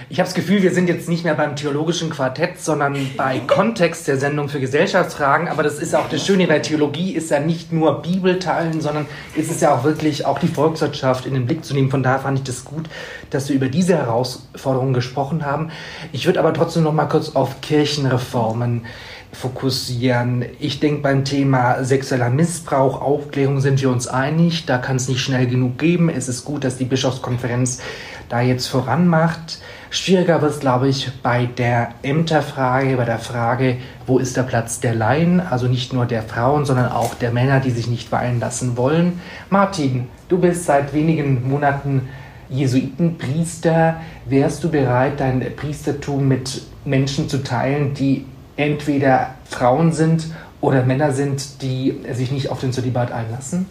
Ich 0.09 0.19
habe 0.19 0.27
das 0.27 0.33
Gefühl, 0.33 0.61
wir 0.61 0.73
sind 0.73 0.87
jetzt 0.87 1.07
nicht 1.09 1.23
mehr 1.23 1.35
beim 1.35 1.55
theologischen 1.55 2.09
Quartett, 2.09 2.59
sondern 2.59 2.95
bei 3.15 3.39
Kontext 3.47 4.07
der 4.07 4.17
Sendung 4.17 4.49
für 4.49 4.59
Gesellschaftsfragen. 4.59 5.47
Aber 5.47 5.61
das 5.61 5.79
ist 5.79 5.95
auch 5.95 6.09
das 6.09 6.25
Schöne, 6.25 6.47
weil 6.49 6.61
Theologie 6.61 7.11
ist 7.13 7.29
ja 7.29 7.39
nicht 7.39 7.71
nur 7.71 8.01
Bibelteilen, 8.01 8.81
sondern 8.81 9.05
es 9.37 9.49
ist 9.49 9.61
ja 9.61 9.75
auch 9.75 9.83
wirklich 9.83 10.25
auch 10.25 10.39
die 10.39 10.47
Volkswirtschaft 10.47 11.25
in 11.25 11.33
den 11.33 11.45
Blick 11.45 11.63
zu 11.63 11.73
nehmen. 11.73 11.91
Von 11.91 12.03
daher 12.03 12.19
fand 12.19 12.39
ich 12.39 12.43
das 12.45 12.65
gut, 12.65 12.89
dass 13.29 13.49
wir 13.49 13.55
über 13.55 13.67
diese 13.67 13.97
Herausforderungen 13.97 14.93
gesprochen 14.93 15.45
haben. 15.45 15.69
Ich 16.11 16.25
würde 16.25 16.39
aber 16.39 16.53
trotzdem 16.53 16.83
noch 16.83 16.93
mal 16.93 17.05
kurz 17.05 17.35
auf 17.35 17.61
Kirchenreformen 17.61 18.85
fokussieren. 19.31 20.45
Ich 20.59 20.79
denke, 20.79 21.01
beim 21.01 21.23
Thema 21.23 21.83
sexueller 21.83 22.29
Missbrauch, 22.29 23.01
Aufklärung 23.01 23.61
sind 23.61 23.81
wir 23.81 23.89
uns 23.89 24.07
einig. 24.07 24.65
Da 24.65 24.77
kann 24.77 24.95
es 24.95 25.07
nicht 25.07 25.21
schnell 25.21 25.47
genug 25.47 25.77
geben. 25.77 26.09
Es 26.09 26.27
ist 26.27 26.45
gut, 26.45 26.63
dass 26.63 26.77
die 26.77 26.85
Bischofskonferenz 26.85 27.81
da 28.27 28.41
jetzt 28.41 28.67
voranmacht. 28.67 29.59
Schwieriger 29.91 30.41
wird 30.41 30.51
es, 30.51 30.59
glaube 30.59 30.87
ich, 30.87 31.11
bei 31.23 31.47
der 31.47 31.89
Ämterfrage, 32.03 32.95
bei 32.95 33.05
der 33.05 33.17
Frage, 33.17 33.77
wo 34.05 34.19
ist 34.19 34.37
der 34.37 34.43
Platz 34.43 34.79
der 34.79 34.93
Laien, 34.93 35.39
also 35.39 35.67
nicht 35.67 35.93
nur 35.93 36.05
der 36.05 36.21
Frauen, 36.21 36.65
sondern 36.65 36.91
auch 36.91 37.15
der 37.15 37.31
Männer, 37.31 37.59
die 37.59 37.71
sich 37.71 37.87
nicht 37.87 38.11
weihen 38.11 38.39
lassen 38.39 38.77
wollen. 38.77 39.19
Martin, 39.49 40.07
du 40.27 40.37
bist 40.37 40.65
seit 40.65 40.93
wenigen 40.93 41.49
Monaten 41.49 42.07
Jesuitenpriester. 42.49 43.99
Wärst 44.25 44.63
du 44.63 44.69
bereit, 44.69 45.19
dein 45.19 45.43
Priestertum 45.55 46.27
mit 46.27 46.61
Menschen 46.85 47.29
zu 47.29 47.43
teilen, 47.43 47.95
die 47.95 48.25
entweder 48.59 49.35
Frauen 49.45 49.93
sind 49.93 50.25
oder 50.59 50.83
Männer 50.83 51.13
sind, 51.13 51.61
die 51.61 51.95
sich 52.11 52.31
nicht 52.31 52.49
auf 52.49 52.59
den 52.59 52.73
Zölibat 52.73 53.11
einlassen? 53.11 53.65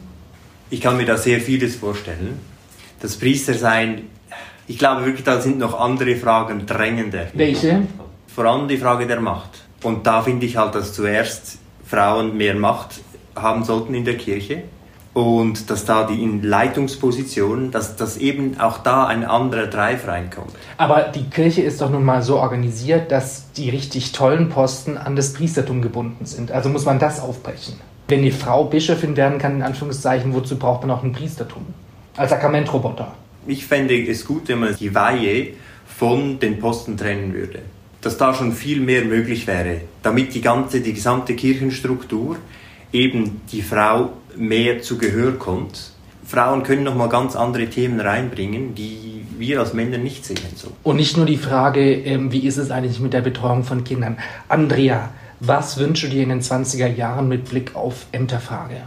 Ich 0.71 0.81
kann 0.81 0.97
mir 0.97 1.05
da 1.05 1.19
sehr 1.19 1.41
vieles 1.41 1.77
vorstellen. 1.77 2.41
Das 3.01 3.17
Priestersein, 3.17 4.05
ich 4.67 4.79
glaube 4.79 5.05
wirklich, 5.05 5.25
da 5.25 5.41
sind 5.41 5.59
noch 5.59 5.79
andere 5.79 6.17
Fragen 6.17 6.67
drängender. 6.67 7.27
Welche? 7.35 7.83
Vor 8.27 8.47
allem 8.47 8.67
die 8.67 8.79
Frage 8.79 9.07
der 9.07 9.21
Macht. 9.21 9.51
Und 9.83 10.07
da 10.07 10.23
finde 10.23 10.47
ich 10.47 10.57
halt, 10.57 10.75
dass 10.75 10.95
zuerst 10.95 11.59
Frauen 11.87 12.37
mehr 12.37 12.55
Macht 12.55 13.01
haben 13.37 13.65
sollten 13.65 13.95
in 13.95 14.05
der 14.05 14.17
Kirche 14.17 14.63
und 15.19 15.69
dass 15.69 15.85
da 15.85 16.05
die 16.05 16.23
in 16.23 16.45
Leitungspositionen, 16.45 17.73
dass, 17.73 17.97
dass 17.97 18.19
eben 18.19 18.61
auch 18.61 18.79
da 18.79 19.05
ein 19.09 19.25
anderer 19.25 19.67
Drive 19.67 20.07
reinkommt. 20.07 20.53
Aber 20.77 21.11
die 21.13 21.25
Kirche 21.25 21.61
ist 21.63 21.81
doch 21.81 21.91
nun 21.91 22.05
mal 22.05 22.23
so 22.23 22.39
organisiert, 22.39 23.11
dass 23.11 23.51
die 23.51 23.69
richtig 23.69 24.13
tollen 24.13 24.49
Posten 24.49 24.97
an 24.97 25.17
das 25.17 25.33
Priestertum 25.33 25.83
gebunden 25.83 26.25
sind. 26.25 26.53
Also 26.53 26.69
muss 26.69 26.85
man 26.85 27.01
das 27.01 27.19
aufbrechen. 27.19 27.75
Wenn 28.07 28.23
die 28.23 28.31
Frau 28.31 28.63
Bischöfin 28.63 29.17
werden 29.17 29.41
kann, 29.41 29.57
in 29.57 29.63
Anführungszeichen, 29.63 30.33
wozu 30.35 30.57
braucht 30.57 30.83
man 30.83 30.93
auch 30.93 31.03
ein 31.03 31.11
Priestertum? 31.11 31.67
Als 32.17 32.31
Sakramentroboter. 32.31 33.13
Ich 33.49 33.67
fände 33.67 34.01
es 34.01 34.25
gut, 34.25 34.47
wenn 34.47 34.61
man 34.61 34.77
die 34.77 34.95
Weihe 34.95 35.49
von 35.99 36.39
den 36.39 36.61
Posten 36.61 36.97
trennen 36.97 37.35
würde. 37.35 37.59
dass 38.01 38.17
da 38.17 38.33
schon 38.33 38.53
viel 38.53 38.81
mehr 38.81 39.05
möglich 39.05 39.49
wäre, 39.49 39.81
damit 40.05 40.33
die 40.33 40.41
ganze, 40.41 40.81
die 40.81 40.93
gesamte 40.93 41.35
Kirchenstruktur 41.35 42.37
eben 42.93 43.41
die 43.53 43.63
Frau 43.63 44.11
mehr 44.37 44.83
zu 44.83 44.99
Gehör 44.99 45.39
kommt. 45.39 45.93
Frauen 46.25 46.63
können 46.63 46.85
nochmal 46.85 47.09
ganz 47.09 47.37
andere 47.37 47.69
Themen 47.69 48.01
reinbringen, 48.01 48.75
die 48.75 49.25
wir 49.39 49.61
als 49.61 49.73
Männer 49.73 49.99
nicht 49.99 50.27
sehen. 50.27 50.39
So. 50.57 50.73
Und 50.83 50.97
nicht 50.97 51.17
nur 51.17 51.25
die 51.25 51.39
Frage, 51.39 51.95
ähm, 51.95 52.33
wie 52.33 52.47
ist 52.47 52.59
es 52.59 52.71
eigentlich 52.71 53.01
mit 53.01 53.15
der 53.15 53.23
Betreuung 53.23 53.65
von 53.65 53.83
Kindern? 53.83 54.19
Andrea, 54.49 55.11
was 55.41 55.79
wünschst 55.79 56.05
du 56.05 56.09
dir 56.09 56.23
in 56.23 56.29
den 56.29 56.43
20er 56.43 56.87
Jahren 56.89 57.29
mit 57.29 57.49
Blick 57.49 57.75
auf 57.75 58.07
Ämterfrage? 58.13 58.83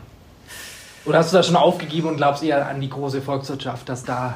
Oder 1.05 1.19
hast 1.19 1.33
du 1.33 1.37
das 1.37 1.47
schon 1.47 1.55
aufgegeben 1.55 2.09
und 2.09 2.17
glaubst 2.17 2.43
eher 2.43 2.67
an 2.67 2.79
die 2.79 2.89
große 2.89 3.21
Volkswirtschaft, 3.21 3.89
dass 3.89 4.03
da 4.03 4.35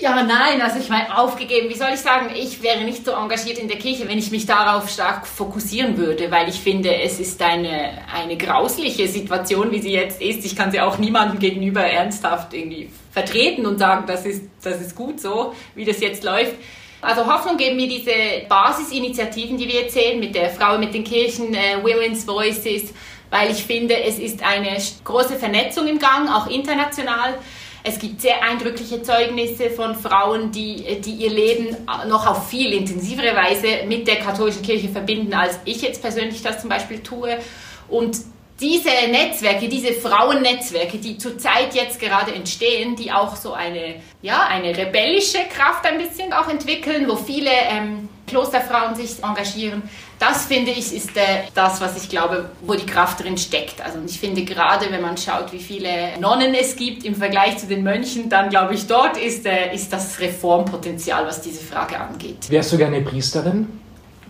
ja, 0.00 0.22
nein, 0.22 0.60
also 0.60 0.78
ich 0.78 0.88
meine, 0.88 1.16
aufgegeben, 1.16 1.68
wie 1.68 1.74
soll 1.74 1.90
ich 1.94 2.00
sagen, 2.00 2.30
ich 2.34 2.62
wäre 2.62 2.82
nicht 2.84 3.04
so 3.04 3.12
engagiert 3.12 3.58
in 3.58 3.68
der 3.68 3.78
Kirche, 3.78 4.08
wenn 4.08 4.18
ich 4.18 4.30
mich 4.30 4.46
darauf 4.46 4.88
stark 4.88 5.26
fokussieren 5.26 5.96
würde, 5.96 6.30
weil 6.30 6.48
ich 6.48 6.60
finde, 6.60 6.94
es 6.94 7.20
ist 7.20 7.40
eine, 7.42 8.02
eine 8.12 8.36
grausliche 8.36 9.08
Situation, 9.08 9.70
wie 9.70 9.80
sie 9.80 9.92
jetzt 9.92 10.20
ist. 10.20 10.44
Ich 10.44 10.56
kann 10.56 10.70
sie 10.70 10.80
auch 10.80 10.98
niemandem 10.98 11.38
gegenüber 11.38 11.82
ernsthaft 11.82 12.54
irgendwie 12.54 12.90
vertreten 13.12 13.66
und 13.66 13.78
sagen, 13.78 14.04
das 14.06 14.26
ist, 14.26 14.42
das 14.62 14.80
ist 14.80 14.94
gut 14.94 15.20
so, 15.20 15.54
wie 15.74 15.84
das 15.84 16.00
jetzt 16.00 16.24
läuft. 16.24 16.54
Also 17.00 17.26
Hoffnung 17.26 17.58
geben 17.58 17.76
mir 17.76 17.88
diese 17.88 18.46
Basisinitiativen, 18.48 19.58
die 19.58 19.68
wir 19.68 19.82
jetzt 19.82 19.94
sehen, 19.94 20.20
mit 20.20 20.34
der 20.34 20.50
Frau 20.50 20.78
mit 20.78 20.94
den 20.94 21.04
Kirchen, 21.04 21.54
äh, 21.54 21.76
Women's 21.82 22.26
Voices, 22.26 22.94
weil 23.30 23.50
ich 23.50 23.64
finde, 23.64 24.02
es 24.02 24.18
ist 24.18 24.42
eine 24.42 24.76
große 25.04 25.36
Vernetzung 25.36 25.86
im 25.86 25.98
Gang, 25.98 26.30
auch 26.30 26.46
international. 26.46 27.34
Es 27.86 27.98
gibt 27.98 28.22
sehr 28.22 28.42
eindrückliche 28.42 29.02
Zeugnisse 29.02 29.68
von 29.68 29.94
Frauen, 29.94 30.50
die, 30.50 31.02
die 31.02 31.12
ihr 31.12 31.28
Leben 31.28 31.76
noch 32.08 32.26
auf 32.26 32.48
viel 32.48 32.72
intensivere 32.72 33.36
Weise 33.36 33.86
mit 33.86 34.08
der 34.08 34.16
katholischen 34.16 34.62
Kirche 34.62 34.88
verbinden, 34.88 35.34
als 35.34 35.58
ich 35.66 35.82
jetzt 35.82 36.00
persönlich 36.00 36.40
das 36.42 36.62
zum 36.62 36.70
Beispiel 36.70 37.00
tue. 37.00 37.36
Und 37.88 38.16
diese 38.58 38.88
Netzwerke, 39.10 39.68
diese 39.68 39.92
Frauennetzwerke, 39.92 40.96
die 40.96 41.18
zurzeit 41.18 41.74
jetzt 41.74 42.00
gerade 42.00 42.32
entstehen, 42.32 42.96
die 42.96 43.12
auch 43.12 43.36
so 43.36 43.52
eine, 43.52 43.96
ja, 44.22 44.46
eine 44.46 44.74
rebellische 44.74 45.40
Kraft 45.54 45.84
ein 45.84 45.98
bisschen 45.98 46.32
auch 46.32 46.48
entwickeln, 46.48 47.06
wo 47.06 47.16
viele 47.16 47.50
ähm, 47.50 48.08
Klosterfrauen 48.26 48.94
sich 48.94 49.22
engagieren, 49.22 49.82
das 50.18 50.46
finde 50.46 50.70
ich 50.70 50.94
ist 50.94 51.16
äh, 51.16 51.42
das, 51.54 51.80
was 51.80 52.02
ich 52.02 52.08
glaube, 52.08 52.50
wo 52.62 52.74
die 52.74 52.86
Kraft 52.86 53.22
drin 53.22 53.36
steckt. 53.36 53.80
Also 53.80 53.98
ich 54.06 54.18
finde 54.18 54.44
gerade, 54.44 54.90
wenn 54.90 55.02
man 55.02 55.16
schaut, 55.16 55.52
wie 55.52 55.58
viele 55.58 56.18
Nonnen 56.20 56.54
es 56.54 56.76
gibt 56.76 57.04
im 57.04 57.14
Vergleich 57.14 57.58
zu 57.58 57.66
den 57.66 57.82
Mönchen, 57.82 58.28
dann 58.28 58.48
glaube 58.48 58.74
ich, 58.74 58.86
dort 58.86 59.16
ist, 59.16 59.44
äh, 59.44 59.74
ist 59.74 59.92
das 59.92 60.18
Reformpotenzial, 60.20 61.26
was 61.26 61.42
diese 61.42 61.62
Frage 61.62 61.98
angeht. 61.98 62.48
Wärst 62.48 62.72
du 62.72 62.78
gerne 62.78 63.00
Priesterin? 63.00 63.68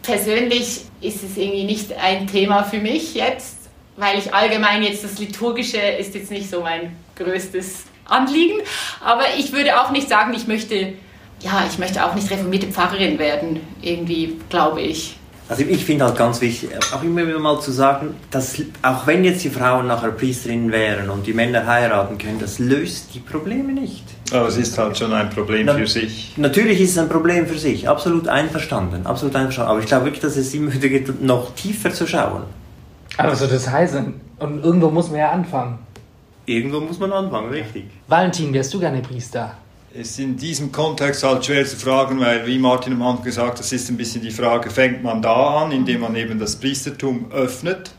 Persönlich 0.03 0.83
ist 1.01 1.23
es 1.23 1.37
irgendwie 1.37 1.65
nicht 1.65 1.93
ein 1.93 2.27
Thema 2.27 2.65
für 2.65 2.79
mich 2.79 3.15
jetzt, 3.15 3.57
weil 3.97 4.19
ich 4.19 4.35
allgemein 4.35 4.83
jetzt 4.83 5.05
das 5.05 5.19
Liturgische 5.19 5.79
ist 5.79 6.15
jetzt 6.15 6.31
nicht 6.31 6.51
so 6.51 6.61
mein 6.61 6.97
größtes 7.17 7.85
Anliegen. 8.05 8.61
Aber 9.03 9.23
ich 9.39 9.53
würde 9.53 9.81
auch 9.81 9.91
nicht 9.91 10.09
sagen, 10.09 10.35
ich 10.35 10.47
möchte, 10.47 10.95
ja, 11.45 11.65
ich 11.71 11.79
möchte 11.79 12.05
auch 12.05 12.15
nicht 12.15 12.31
reformierte 12.31 12.69
Pfarrerin 12.69 13.19
werden, 13.19 13.61
irgendwie, 13.83 14.37
glaube 14.49 14.81
ich. 14.81 15.17
Also 15.47 15.63
ich 15.63 15.85
finde 15.85 16.07
halt 16.07 16.17
ganz 16.17 16.41
wichtig, 16.41 16.71
auch 16.95 17.03
immer 17.03 17.27
wieder 17.27 17.39
mal 17.39 17.61
zu 17.61 17.71
sagen, 17.71 18.17
dass 18.31 18.63
auch 18.81 19.07
wenn 19.07 19.25
jetzt 19.25 19.45
die 19.45 19.51
Frauen 19.51 19.87
nachher 19.87 20.11
Priesterinnen 20.11 20.73
wären 20.73 21.11
und 21.11 21.27
die 21.27 21.35
Männer 21.35 21.67
heiraten 21.67 22.17
können, 22.17 22.39
das 22.41 22.59
löst 22.59 23.15
die 23.15 23.19
Probleme 23.19 23.75
nicht. 23.75 24.05
Aber 24.33 24.49
es 24.49 24.57
ist 24.57 24.79
halt 24.79 24.97
schon 24.97 25.13
ein 25.13 25.29
Problem 25.29 25.67
Na, 25.67 25.75
für 25.75 25.87
sich. 25.87 26.33
Natürlich 26.39 26.81
ist 26.81 26.93
es 26.93 26.99
ein 26.99 27.11
Problem 27.11 27.47
für 27.47 27.59
sich, 27.59 27.87
absolut 27.87 28.27
einverstanden, 28.27 29.07
absolut 29.07 29.37
einverstanden. 29.37 29.71
Aber 29.71 29.81
ich 29.81 29.87
glaube 29.87 30.07
wirklich, 30.07 30.23
dass 30.23 30.37
es 30.39 30.55
immer 30.55 30.73
wieder 30.73 30.89
geht, 30.89 31.23
noch 31.23 31.55
tiefer 31.55 31.93
zu 31.93 32.07
schauen. 32.07 32.45
Also 33.19 33.47
das 33.47 33.69
heißt, 33.69 33.97
und 34.39 34.65
irgendwo 34.65 34.89
muss 34.89 35.11
man 35.11 35.21
ja 35.21 35.31
anfangen. 35.31 35.79
Irgendwo 36.47 36.81
muss 36.81 36.99
man 36.99 37.13
anfangen, 37.13 37.51
richtig. 37.51 37.85
Valentin, 38.09 38.53
wärst 38.55 38.73
du 38.73 38.81
gerne 38.81 39.03
Priester? 39.03 39.59
Ist 39.95 40.19
in 40.19 40.37
diesem 40.37 40.73
Kontext 40.73 41.23
halt 41.23 41.45
schwer 41.45 41.65
zu 41.65 41.77
fragen, 41.77 42.19
weil, 42.19 42.47
wie 42.47 42.59
Martin 42.59 42.95
am 42.95 43.03
Anfang 43.03 43.25
gesagt 43.25 43.61
das 43.61 43.73
ist 43.73 43.89
ein 43.89 43.97
bisschen 43.97 44.23
die 44.23 44.33
Frage, 44.33 44.71
fängt 44.71 45.03
man 45.03 45.23
da 45.23 45.63
an, 45.63 45.73
indem 45.73 46.01
man 46.01 46.17
eben 46.17 46.39
das 46.39 46.57
Priestertum 46.57 47.31
öffnet, 47.31 47.91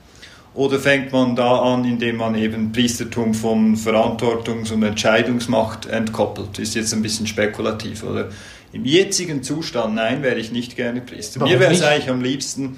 oder 0.53 0.79
fängt 0.79 1.11
man 1.11 1.35
da 1.35 1.57
an, 1.59 1.83
indem 1.83 2.17
man 2.17 2.35
eben 2.35 2.71
Priestertum 2.71 3.33
von 3.33 3.75
Verantwortungs- 3.75 4.71
und 4.71 4.83
Entscheidungsmacht 4.83 5.85
entkoppelt? 5.85 6.59
Ist 6.59 6.75
jetzt 6.75 6.93
ein 6.93 7.01
bisschen 7.01 7.27
spekulativ, 7.27 8.03
oder? 8.03 8.29
Im 8.71 8.85
jetzigen 8.85 9.43
Zustand, 9.43 9.95
nein, 9.95 10.23
wäre 10.23 10.37
ich 10.37 10.51
nicht 10.51 10.77
gerne 10.77 11.01
Priester. 11.01 11.41
Warum 11.41 11.53
Mir 11.53 11.59
wäre 11.59 11.73
es 11.73 11.81
eigentlich 11.81 12.09
am 12.09 12.21
liebsten, 12.21 12.77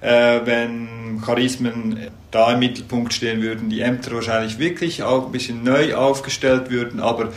äh, 0.00 0.40
wenn 0.44 1.20
Charismen 1.24 1.98
da 2.30 2.52
im 2.52 2.60
Mittelpunkt 2.60 3.12
stehen 3.12 3.42
würden, 3.42 3.68
die 3.68 3.80
Ämter 3.80 4.12
wahrscheinlich 4.12 4.58
wirklich 4.58 5.02
auch 5.02 5.26
ein 5.26 5.32
bisschen 5.32 5.62
neu 5.62 5.94
aufgestellt 5.94 6.70
würden, 6.70 7.00
aber 7.00 7.32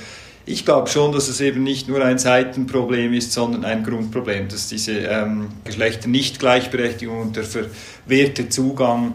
ich 0.51 0.65
glaube 0.65 0.89
schon, 0.89 1.11
dass 1.11 1.27
es 1.27 1.39
eben 1.41 1.63
nicht 1.63 1.87
nur 1.87 2.03
ein 2.03 2.17
Seitenproblem 2.17 3.13
ist, 3.13 3.31
sondern 3.31 3.65
ein 3.65 3.83
Grundproblem, 3.83 4.49
dass 4.49 4.67
diese 4.67 4.91
ähm, 4.91 5.49
Geschlechter-Nicht-Gleichberechtigung 5.63 7.21
und 7.21 7.35
der 7.35 7.43
verwehrte 7.43 8.49
Zugang 8.49 9.13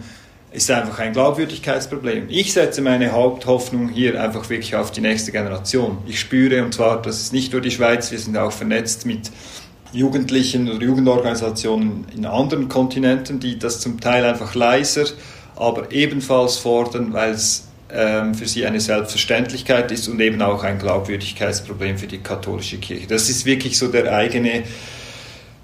ist 0.53 0.71
einfach 0.71 0.99
ein 1.01 1.13
Glaubwürdigkeitsproblem. 1.13 2.27
Ich 2.29 2.55
setze 2.55 2.81
meine 2.81 3.13
Haupthoffnung 3.13 3.91
hier 3.91 4.21
einfach 4.21 4.49
wirklich 4.49 4.75
auf 4.75 4.91
die 4.91 5.03
nächste 5.03 5.31
Generation. 5.31 5.99
Ich 6.07 6.19
spüre, 6.19 6.65
und 6.65 6.73
zwar, 6.73 7.03
das 7.03 7.21
ist 7.21 7.33
nicht 7.35 7.53
nur 7.53 7.61
die 7.61 7.71
Schweiz, 7.71 8.11
wir 8.11 8.19
sind 8.19 8.37
auch 8.39 8.53
vernetzt 8.53 9.05
mit 9.05 9.31
Jugendlichen 9.93 10.71
oder 10.71 10.83
Jugendorganisationen 10.83 12.07
in 12.17 12.25
anderen 12.25 12.69
Kontinenten, 12.69 13.39
die 13.39 13.59
das 13.59 13.81
zum 13.81 14.01
Teil 14.01 14.25
einfach 14.25 14.55
leiser, 14.55 15.05
aber 15.57 15.93
ebenfalls 15.93 16.57
fordern, 16.57 17.13
weil 17.13 17.33
es 17.33 17.67
für 17.89 18.47
sie 18.47 18.67
eine 18.67 18.81
Selbstverständlichkeit 18.81 19.93
ist 19.93 20.09
und 20.09 20.21
eben 20.21 20.43
auch 20.43 20.65
ein 20.65 20.79
Glaubwürdigkeitsproblem 20.79 21.99
für 21.99 22.09
die 22.09 22.19
katholische 22.19 22.79
Kirche. 22.79 23.07
Das 23.07 23.31
ist 23.31 23.47
wirklich 23.47 23.79
so 23.79 23.89
der 23.89 24.13
eigene 24.13 24.65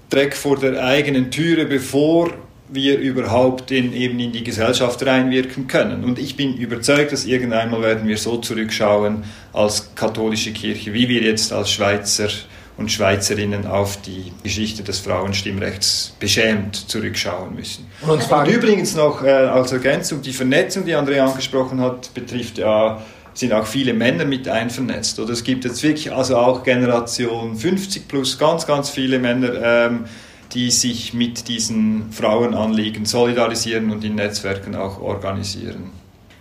Dreck 0.09 0.35
vor 0.35 0.57
der 0.57 0.83
eigenen 0.83 1.31
Türe, 1.31 1.65
bevor 1.65 2.31
wir 2.69 2.97
überhaupt 2.97 3.71
in, 3.71 3.93
eben 3.93 4.19
in 4.19 4.31
die 4.31 4.43
Gesellschaft 4.43 5.05
reinwirken 5.05 5.67
können. 5.67 6.03
Und 6.03 6.17
ich 6.17 6.35
bin 6.35 6.55
überzeugt, 6.55 7.11
dass 7.11 7.25
irgendwann 7.25 7.71
mal 7.71 7.81
werden 7.81 8.07
wir 8.07 8.17
so 8.17 8.37
zurückschauen 8.37 9.23
als 9.51 9.93
katholische 9.95 10.53
Kirche, 10.53 10.93
wie 10.93 11.09
wir 11.09 11.21
jetzt 11.21 11.51
als 11.51 11.71
Schweizer 11.71 12.29
und 12.77 12.91
Schweizerinnen 12.91 13.67
auf 13.67 14.01
die 14.01 14.31
Geschichte 14.41 14.83
des 14.83 14.99
Frauenstimmrechts 14.99 16.15
beschämt 16.19 16.75
zurückschauen 16.75 17.55
müssen. 17.55 17.85
Und, 18.01 18.31
und 18.31 18.47
übrigens 18.47 18.95
noch 18.95 19.23
äh, 19.23 19.29
als 19.29 19.71
Ergänzung, 19.71 20.21
die 20.21 20.33
Vernetzung, 20.33 20.85
die 20.85 20.95
Andrea 20.95 21.25
angesprochen 21.25 21.79
hat, 21.81 22.13
betrifft 22.13 22.57
ja 22.57 23.01
sind 23.35 23.53
auch 23.53 23.65
viele 23.65 23.93
Männer 23.93 24.25
mit 24.25 24.47
einvernetzt. 24.47 25.19
Oder 25.19 25.33
es 25.33 25.43
gibt 25.43 25.65
jetzt 25.65 25.81
wirklich 25.83 26.11
also 26.13 26.37
auch 26.37 26.63
Generation 26.63 27.55
50 27.55 28.07
plus 28.07 28.37
ganz, 28.37 28.67
ganz 28.67 28.89
viele 28.89 29.19
Männer, 29.19 29.53
ähm, 29.61 30.05
die 30.53 30.69
sich 30.69 31.13
mit 31.13 31.47
diesen 31.47 32.11
Frauenanliegen 32.11 33.05
solidarisieren 33.05 33.89
und 33.91 34.03
in 34.03 34.15
Netzwerken 34.15 34.75
auch 34.75 35.01
organisieren. 35.01 35.91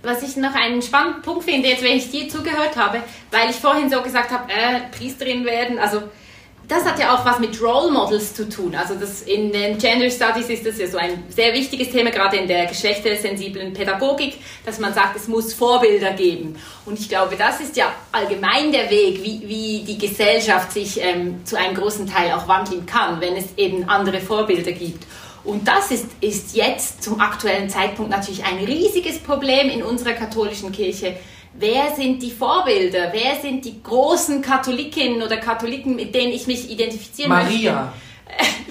Was 0.03 0.22
ich 0.22 0.37
noch 0.37 0.55
einen 0.55 0.83
spannenden 0.83 1.22
Punkt 1.22 1.45
finde, 1.45 1.68
jetzt 1.68 1.83
wenn 1.83 1.97
ich 1.97 2.11
dir 2.11 2.28
zugehört 2.28 2.76
habe, 2.76 2.99
weil 3.30 3.51
ich 3.51 3.57
vorhin 3.57 3.89
so 3.89 4.03
gesagt 4.03 4.30
habe, 4.30 4.51
äh, 4.53 4.80
Priesterin 4.97 5.45
werden, 5.45 5.78
also 5.78 6.03
das 6.73 6.87
hat 6.87 6.99
ja 6.99 7.14
auch 7.14 7.25
was 7.25 7.39
mit 7.39 7.61
Role 7.61 7.91
Models 7.91 8.35
zu 8.35 8.49
tun. 8.49 8.75
Also 8.75 8.95
das 8.95 9.23
in 9.23 9.53
den 9.53 9.77
Gender 9.77 10.09
Studies 10.09 10.49
ist 10.49 10.64
das 10.64 10.79
ja 10.79 10.87
so 10.87 10.97
ein 10.97 11.25
sehr 11.29 11.53
wichtiges 11.53 11.91
Thema, 11.91 12.11
gerade 12.11 12.39
in 12.39 12.49
der 12.49 12.66
geschlechtersensiblen 12.66 13.75
Pädagogik, 13.75 14.39
dass 14.64 14.79
man 14.79 14.95
sagt, 14.95 15.16
es 15.16 15.29
muss 15.29 15.53
Vorbilder 15.53 16.12
geben. 16.12 16.57
Und 16.87 16.99
ich 16.99 17.11
glaube, 17.11 17.37
das 17.37 17.61
ist 17.61 17.77
ja 17.77 17.93
allgemein 18.11 18.73
der 18.73 18.89
Weg, 18.91 19.23
wie, 19.23 19.43
wie 19.47 19.85
die 19.87 19.99
Gesellschaft 19.99 20.73
sich 20.73 20.99
ähm, 21.03 21.45
zu 21.45 21.59
einem 21.59 21.75
großen 21.75 22.07
Teil 22.07 22.33
auch 22.33 22.49
wandeln 22.49 22.87
kann, 22.87 23.20
wenn 23.20 23.37
es 23.37 23.47
eben 23.59 23.89
andere 23.89 24.20
Vorbilder 24.20 24.73
gibt. 24.73 25.05
Und 25.45 25.68
das 25.68 25.91
ist, 25.91 26.07
ist 26.20 26.57
jetzt 26.57 27.03
zum 27.03 27.20
aktuellen 27.20 27.68
Zeitpunkt 27.68 28.11
natürlich 28.11 28.45
ein 28.45 28.64
riesiges 28.64 29.18
Problem 29.18 29.68
in 29.68 29.83
unserer 29.83 30.12
katholischen 30.12 30.73
Kirche, 30.73 31.16
wer 31.55 31.94
sind 31.94 32.22
die 32.22 32.30
Vorbilder, 32.30 33.12
wer 33.12 33.40
sind 33.40 33.64
die 33.64 33.82
großen 33.82 34.42
Katholikinnen 34.42 35.22
oder 35.22 35.36
Katholiken, 35.36 35.96
mit 35.96 36.14
denen 36.14 36.32
ich 36.32 36.46
mich 36.46 36.70
identifizieren 36.70 37.30
Maria. 37.30 37.46
möchte. 37.46 37.70
Maria. 37.72 37.92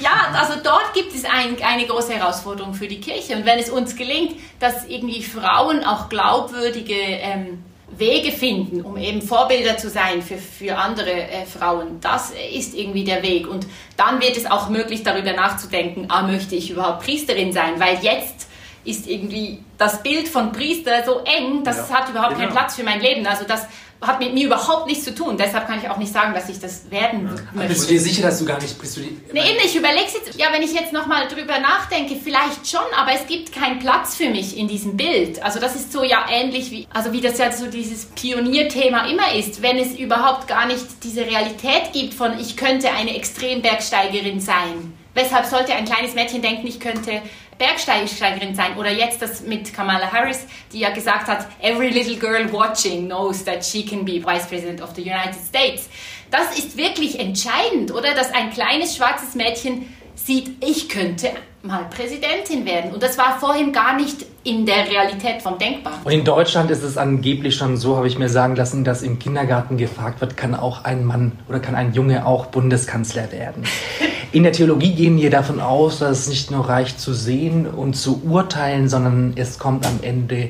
Ja, 0.01 0.34
also 0.34 0.59
dort 0.63 0.93
gibt 0.93 1.13
es 1.13 1.23
ein, 1.25 1.55
eine 1.61 1.86
große 1.86 2.13
Herausforderung 2.13 2.73
für 2.73 2.88
die 2.88 2.99
Kirche. 2.99 3.36
Und 3.36 3.45
wenn 3.45 3.59
es 3.59 3.69
uns 3.69 3.95
gelingt, 3.95 4.36
dass 4.59 4.88
irgendwie 4.88 5.21
Frauen 5.21 5.84
auch 5.84 6.09
glaubwürdige 6.09 6.95
ähm, 6.95 7.63
Wege 7.95 8.32
finden, 8.32 8.82
um 8.82 8.97
eben 8.97 9.21
Vorbilder 9.21 9.77
zu 9.77 9.89
sein 9.89 10.21
für, 10.21 10.38
für 10.38 10.77
andere 10.77 11.11
äh, 11.11 11.45
Frauen, 11.45 11.99
das 12.01 12.32
ist 12.53 12.73
irgendwie 12.73 13.03
der 13.03 13.21
Weg. 13.21 13.47
Und 13.47 13.67
dann 13.97 14.21
wird 14.21 14.38
es 14.38 14.49
auch 14.49 14.69
möglich, 14.69 15.03
darüber 15.03 15.34
nachzudenken, 15.34 16.05
ah, 16.09 16.23
möchte 16.23 16.55
ich 16.55 16.71
überhaupt 16.71 17.03
Priesterin 17.03 17.51
sein? 17.53 17.79
Weil 17.79 17.99
jetzt 18.01 18.47
ist 18.84 19.07
irgendwie 19.07 19.59
das 19.77 20.01
Bild 20.03 20.27
von 20.27 20.51
Priester 20.51 21.03
so 21.05 21.21
eng, 21.23 21.63
das 21.63 21.89
ja. 21.89 21.99
hat 21.99 22.09
überhaupt 22.09 22.36
genau. 22.36 22.45
keinen 22.45 22.51
Platz 22.51 22.75
für 22.75 22.84
mein 22.84 22.99
Leben. 23.01 23.25
Also 23.25 23.45
das 23.45 23.67
hat 24.01 24.19
mit 24.19 24.34
mir 24.34 24.47
überhaupt 24.47 24.88
nichts 24.88 25.03
zu 25.03 25.13
tun. 25.13 25.38
Deshalb 25.38 25.67
kann 25.67 25.79
ich 25.79 25.88
auch 25.88 25.97
nicht 25.97 26.11
sagen, 26.11 26.34
dass 26.34 26.49
ich 26.49 26.59
das 26.59 26.89
werden 26.89 27.27
ja. 27.27 27.43
möchte. 27.53 27.73
Bist 27.73 27.89
du 27.89 27.93
dir 27.93 27.99
sicher, 27.99 28.23
dass 28.23 28.39
du 28.39 28.45
gar 28.45 28.59
nicht 28.59 28.79
bist? 28.79 28.97
Du 28.97 29.01
die, 29.01 29.15
nee, 29.32 29.39
eben, 29.39 29.59
ich 29.63 29.75
überlege 29.75 30.05
jetzt, 30.05 30.39
ja, 30.39 30.47
wenn 30.51 30.63
ich 30.63 30.73
jetzt 30.73 30.91
nochmal 30.91 31.27
drüber 31.27 31.59
nachdenke, 31.59 32.15
vielleicht 32.15 32.67
schon, 32.67 32.82
aber 32.97 33.11
es 33.13 33.27
gibt 33.27 33.51
keinen 33.51 33.79
Platz 33.79 34.15
für 34.15 34.29
mich 34.29 34.57
in 34.57 34.67
diesem 34.67 34.97
Bild. 34.97 35.43
Also 35.43 35.59
das 35.59 35.75
ist 35.75 35.93
so 35.93 36.03
ja 36.03 36.25
ähnlich 36.32 36.71
wie, 36.71 36.88
also 36.91 37.13
wie 37.13 37.21
das 37.21 37.38
ja 37.38 37.51
so 37.51 37.67
dieses 37.67 38.05
Pionierthema 38.05 39.05
immer 39.05 39.36
ist, 39.36 39.61
wenn 39.61 39.77
es 39.77 39.93
überhaupt 39.97 40.47
gar 40.47 40.65
nicht 40.65 40.86
diese 41.03 41.21
Realität 41.21 41.93
gibt 41.93 42.15
von, 42.15 42.39
ich 42.39 42.57
könnte 42.57 42.89
eine 42.91 43.15
Extrembergsteigerin 43.15 44.39
sein. 44.39 44.93
Weshalb 45.13 45.45
sollte 45.45 45.73
ein 45.73 45.86
kleines 45.86 46.15
Mädchen 46.15 46.41
denken, 46.41 46.65
ich 46.65 46.79
könnte 46.79 47.21
Bergsteigerin 47.58 48.56
sein. 48.56 48.78
Oder 48.78 48.91
jetzt 48.91 49.22
das 49.22 49.41
mit 49.41 49.74
Kamala 49.74 50.12
Harris, 50.12 50.45
die 50.72 50.80
ja 50.80 50.89
gesagt 50.89 51.28
hat, 51.28 51.47
every 51.62 51.89
little 51.89 52.16
girl 52.16 52.52
watching 52.52 53.06
knows 53.08 53.43
that 53.45 53.64
she 53.64 53.86
can 53.86 54.04
be 54.06 54.24
Vice 54.24 54.47
President 54.47 54.82
of 54.82 54.91
the 54.95 55.02
United 55.02 55.36
States. 55.36 55.89
Das 56.32 56.58
ist 56.58 56.78
wirklich 56.78 57.20
entscheidend, 57.20 57.91
oder? 57.91 58.14
Dass 58.14 58.34
ein 58.34 58.52
kleines 58.52 58.95
schwarzes 58.95 59.36
Mädchen 59.36 59.93
sieht, 60.16 60.64
ich 60.64 60.89
könnte 60.89 61.32
mal 61.64 61.86
Präsidentin 61.89 62.66
werden. 62.66 62.91
Und 62.93 63.04
das 63.04 63.18
war 63.18 63.39
vorhin 63.39 63.72
gar 63.72 63.95
nicht 63.95 64.26
in 64.43 64.66
der 64.66 64.89
Realität 64.89 65.41
vom 65.41 65.58
Denkbar. 65.58 65.93
Und 66.04 66.12
in 66.12 66.24
Deutschland 66.24 66.72
ist 66.72 66.84
es 66.84 66.97
angeblich 66.97 67.56
schon 67.56 67.78
so, 67.78 67.97
habe 67.97 68.08
ich 68.08 68.18
mir 68.18 68.30
sagen 68.30 68.56
lassen, 68.56 68.84
dass 68.84 69.04
im 69.04 69.20
Kindergarten 69.20 69.78
gefragt 69.78 70.22
wird, 70.22 70.38
kann 70.38 70.56
auch 70.56 70.84
ein 70.84 71.06
Mann 71.06 71.34
oder 71.47 71.60
kann 71.60 71.76
ein 71.76 71.93
Junge 71.93 72.26
auch 72.26 72.47
Bundeskanzler 72.47 73.32
werden. 73.32 73.64
In 74.34 74.43
der 74.43 74.53
Theologie 74.53 74.93
gehen 74.93 75.17
wir 75.17 75.29
davon 75.29 75.59
aus, 75.59 75.99
dass 75.99 76.19
es 76.19 76.29
nicht 76.29 76.51
nur 76.51 76.69
reicht 76.69 77.01
zu 77.01 77.13
sehen 77.13 77.67
und 77.67 77.95
zu 77.95 78.21
urteilen, 78.23 78.88
sondern 78.88 79.34
es 79.36 79.59
kommt 79.59 79.86
am 79.86 79.99
Ende 80.03 80.49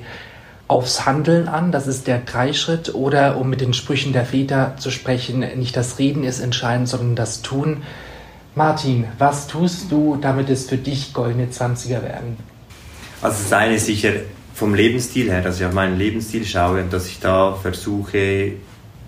aufs 0.68 1.08
Handeln 1.08 1.48
an. 1.48 1.72
Das 1.72 1.88
ist 1.88 2.06
der 2.06 2.20
Dreischritt. 2.20 2.94
Oder 2.94 3.38
um 3.38 3.50
mit 3.50 3.60
den 3.60 3.74
Sprüchen 3.74 4.14
der 4.14 4.26
Väter 4.26 4.76
zu 4.78 4.92
sprechen, 4.92 5.40
nicht 5.58 5.76
das 5.76 5.98
Reden 5.98 6.24
ist 6.24 6.42
entscheidend, 6.42 6.90
sondern 6.90 7.16
das 7.16 7.42
Tun. 7.42 7.78
Martin, 8.54 9.06
was 9.18 9.48
tust 9.48 9.92
du, 9.92 10.16
damit 10.22 10.52
es 10.52 10.70
für 10.70 10.78
dich 10.78 11.12
goldene 11.12 11.50
Zwanziger 11.50 12.04
werden? 12.04 12.38
Also 13.24 13.42
das 13.42 13.54
eine 13.54 13.76
ist 13.76 13.88
sicher 13.88 14.12
vom 14.54 14.76
Lebensstil 14.76 15.32
her, 15.32 15.42
dass 15.42 15.60
ich 15.60 15.66
auf 15.66 15.74
meinen 15.74 15.98
Lebensstil 15.98 16.46
schaue 16.46 16.84
und 16.84 16.94
dass 16.94 17.08
ich 17.08 17.20
da 17.20 17.54
versuche, 17.60 18.54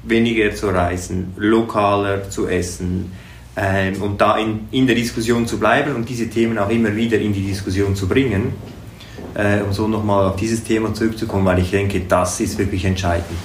weniger 0.02 0.56
zu 0.56 0.70
reisen, 0.70 1.34
lokaler 1.38 2.28
zu 2.32 2.48
essen 2.48 3.12
ähm, 3.56 4.02
und 4.02 4.20
da 4.20 4.38
in, 4.38 4.68
in 4.72 4.88
der 4.88 4.96
Diskussion 4.96 5.46
zu 5.46 5.60
bleiben 5.60 5.96
und 5.96 6.10
diese 6.10 6.30
Themen 6.30 6.58
auch 6.58 6.70
immer 6.70 6.96
wieder 6.96 7.20
in 7.20 7.34
die 7.34 7.46
Diskussion 7.46 7.96
zu 7.96 8.08
bringen, 8.08 8.54
äh, 9.36 9.62
um 9.62 9.74
so 9.74 9.88
nochmal 9.88 10.28
auf 10.28 10.36
dieses 10.36 10.64
Thema 10.64 10.94
zurückzukommen, 10.94 11.46
weil 11.46 11.60
ich 11.60 11.72
denke, 11.72 12.02
das 12.02 12.40
ist 12.40 12.58
wirklich 12.58 12.86
entscheidend. 12.86 13.38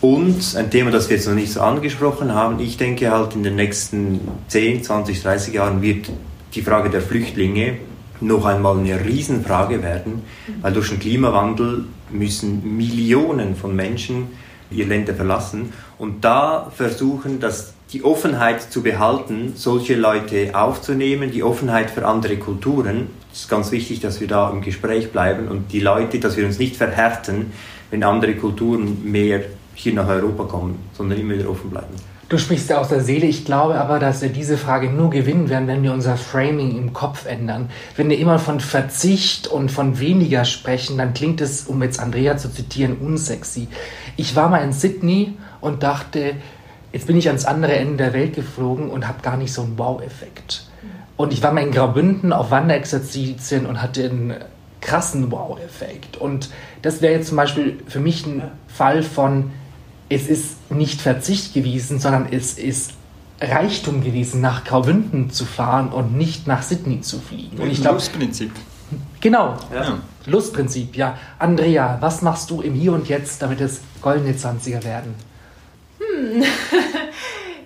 Und 0.00 0.54
ein 0.56 0.70
Thema, 0.70 0.90
das 0.90 1.08
wir 1.08 1.16
jetzt 1.16 1.26
noch 1.26 1.34
nicht 1.34 1.52
so 1.52 1.60
angesprochen 1.60 2.34
haben, 2.34 2.60
ich 2.60 2.76
denke 2.76 3.10
halt 3.10 3.34
in 3.34 3.42
den 3.42 3.56
nächsten 3.56 4.20
10, 4.48 4.82
20, 4.82 5.22
30 5.22 5.54
Jahren 5.54 5.80
wird 5.80 6.10
die 6.54 6.62
Frage 6.62 6.90
der 6.90 7.00
Flüchtlinge 7.00 7.78
noch 8.20 8.44
einmal 8.44 8.78
eine 8.78 9.04
Riesenfrage 9.04 9.82
werden, 9.82 10.22
weil 10.60 10.72
durch 10.72 10.90
den 10.90 10.98
Klimawandel 10.98 11.84
müssen 12.10 12.76
Millionen 12.76 13.56
von 13.56 13.74
Menschen 13.74 14.28
ihr 14.70 14.86
Länder 14.86 15.14
verlassen 15.14 15.72
und 15.98 16.24
da 16.24 16.70
versuchen, 16.74 17.40
dass 17.40 17.73
die 17.94 18.02
Offenheit 18.02 18.60
zu 18.60 18.82
behalten, 18.82 19.52
solche 19.54 19.94
Leute 19.94 20.50
aufzunehmen, 20.52 21.30
die 21.30 21.44
Offenheit 21.44 21.90
für 21.90 22.04
andere 22.04 22.36
Kulturen. 22.36 23.06
Es 23.32 23.42
ist 23.42 23.48
ganz 23.48 23.70
wichtig, 23.70 24.00
dass 24.00 24.20
wir 24.20 24.26
da 24.26 24.50
im 24.50 24.62
Gespräch 24.62 25.12
bleiben 25.12 25.46
und 25.46 25.72
die 25.72 25.78
Leute, 25.78 26.18
dass 26.18 26.36
wir 26.36 26.44
uns 26.44 26.58
nicht 26.58 26.74
verhärten, 26.74 27.52
wenn 27.92 28.02
andere 28.02 28.34
Kulturen 28.34 29.04
mehr 29.04 29.42
hier 29.74 29.94
nach 29.94 30.08
Europa 30.08 30.42
kommen, 30.44 30.80
sondern 30.92 31.20
immer 31.20 31.34
wieder 31.34 31.48
offen 31.48 31.70
bleiben. 31.70 31.94
Du 32.28 32.38
sprichst 32.38 32.72
aus 32.72 32.88
der 32.88 33.00
Seele. 33.00 33.26
Ich 33.26 33.44
glaube 33.44 33.76
aber, 33.76 34.00
dass 34.00 34.22
wir 34.22 34.28
diese 34.28 34.58
Frage 34.58 34.88
nur 34.90 35.10
gewinnen 35.10 35.48
werden, 35.48 35.68
wenn 35.68 35.84
wir 35.84 35.92
unser 35.92 36.16
Framing 36.16 36.76
im 36.76 36.92
Kopf 36.92 37.26
ändern. 37.26 37.70
Wenn 37.96 38.10
wir 38.10 38.18
immer 38.18 38.40
von 38.40 38.58
Verzicht 38.58 39.46
und 39.46 39.70
von 39.70 40.00
weniger 40.00 40.44
sprechen, 40.44 40.98
dann 40.98 41.14
klingt 41.14 41.40
es, 41.40 41.66
um 41.66 41.80
jetzt 41.80 42.00
Andrea 42.00 42.36
zu 42.38 42.52
zitieren, 42.52 42.96
unsexy. 42.96 43.68
Ich 44.16 44.34
war 44.34 44.48
mal 44.48 44.64
in 44.64 44.72
Sydney 44.72 45.34
und 45.60 45.84
dachte, 45.84 46.34
jetzt 46.94 47.08
bin 47.08 47.16
ich 47.16 47.26
ans 47.26 47.44
andere 47.44 47.72
Ende 47.74 47.96
der 47.96 48.12
Welt 48.12 48.36
geflogen 48.36 48.88
und 48.88 49.08
habe 49.08 49.20
gar 49.20 49.36
nicht 49.36 49.52
so 49.52 49.62
einen 49.62 49.76
Wow-Effekt. 49.76 50.68
Und 51.16 51.32
ich 51.32 51.42
war 51.42 51.52
mal 51.52 51.62
in 51.62 51.72
Graubünden 51.72 52.32
auf 52.32 52.52
Wanderexerzitien 52.52 53.66
und 53.66 53.82
hatte 53.82 54.04
einen 54.04 54.34
krassen 54.80 55.30
Wow-Effekt. 55.32 56.16
Und 56.16 56.50
das 56.82 57.02
wäre 57.02 57.14
jetzt 57.14 57.28
zum 57.28 57.36
Beispiel 57.36 57.80
für 57.88 57.98
mich 57.98 58.24
ein 58.26 58.44
Fall 58.68 59.02
von 59.02 59.50
es 60.08 60.28
ist 60.28 60.70
nicht 60.70 61.00
Verzicht 61.00 61.52
gewesen, 61.52 61.98
sondern 61.98 62.28
es 62.30 62.58
ist 62.58 62.92
Reichtum 63.40 64.04
gewesen, 64.04 64.40
nach 64.40 64.62
Graubünden 64.62 65.30
zu 65.30 65.46
fahren 65.46 65.88
und 65.88 66.16
nicht 66.16 66.46
nach 66.46 66.62
Sydney 66.62 67.00
zu 67.00 67.18
fliegen. 67.18 67.58
Und 67.58 67.70
ich 67.70 67.80
glaub, 67.80 67.94
Lustprinzip. 67.94 68.52
Genau, 69.20 69.56
ja. 69.74 69.98
Lustprinzip, 70.26 70.94
ja. 70.96 71.18
Andrea, 71.40 71.96
was 72.00 72.22
machst 72.22 72.50
du 72.50 72.60
im 72.60 72.74
Hier 72.74 72.92
und 72.92 73.08
Jetzt, 73.08 73.42
damit 73.42 73.60
es 73.60 73.80
goldene 74.00 74.36
Zwanziger 74.36 74.84
werden? 74.84 75.14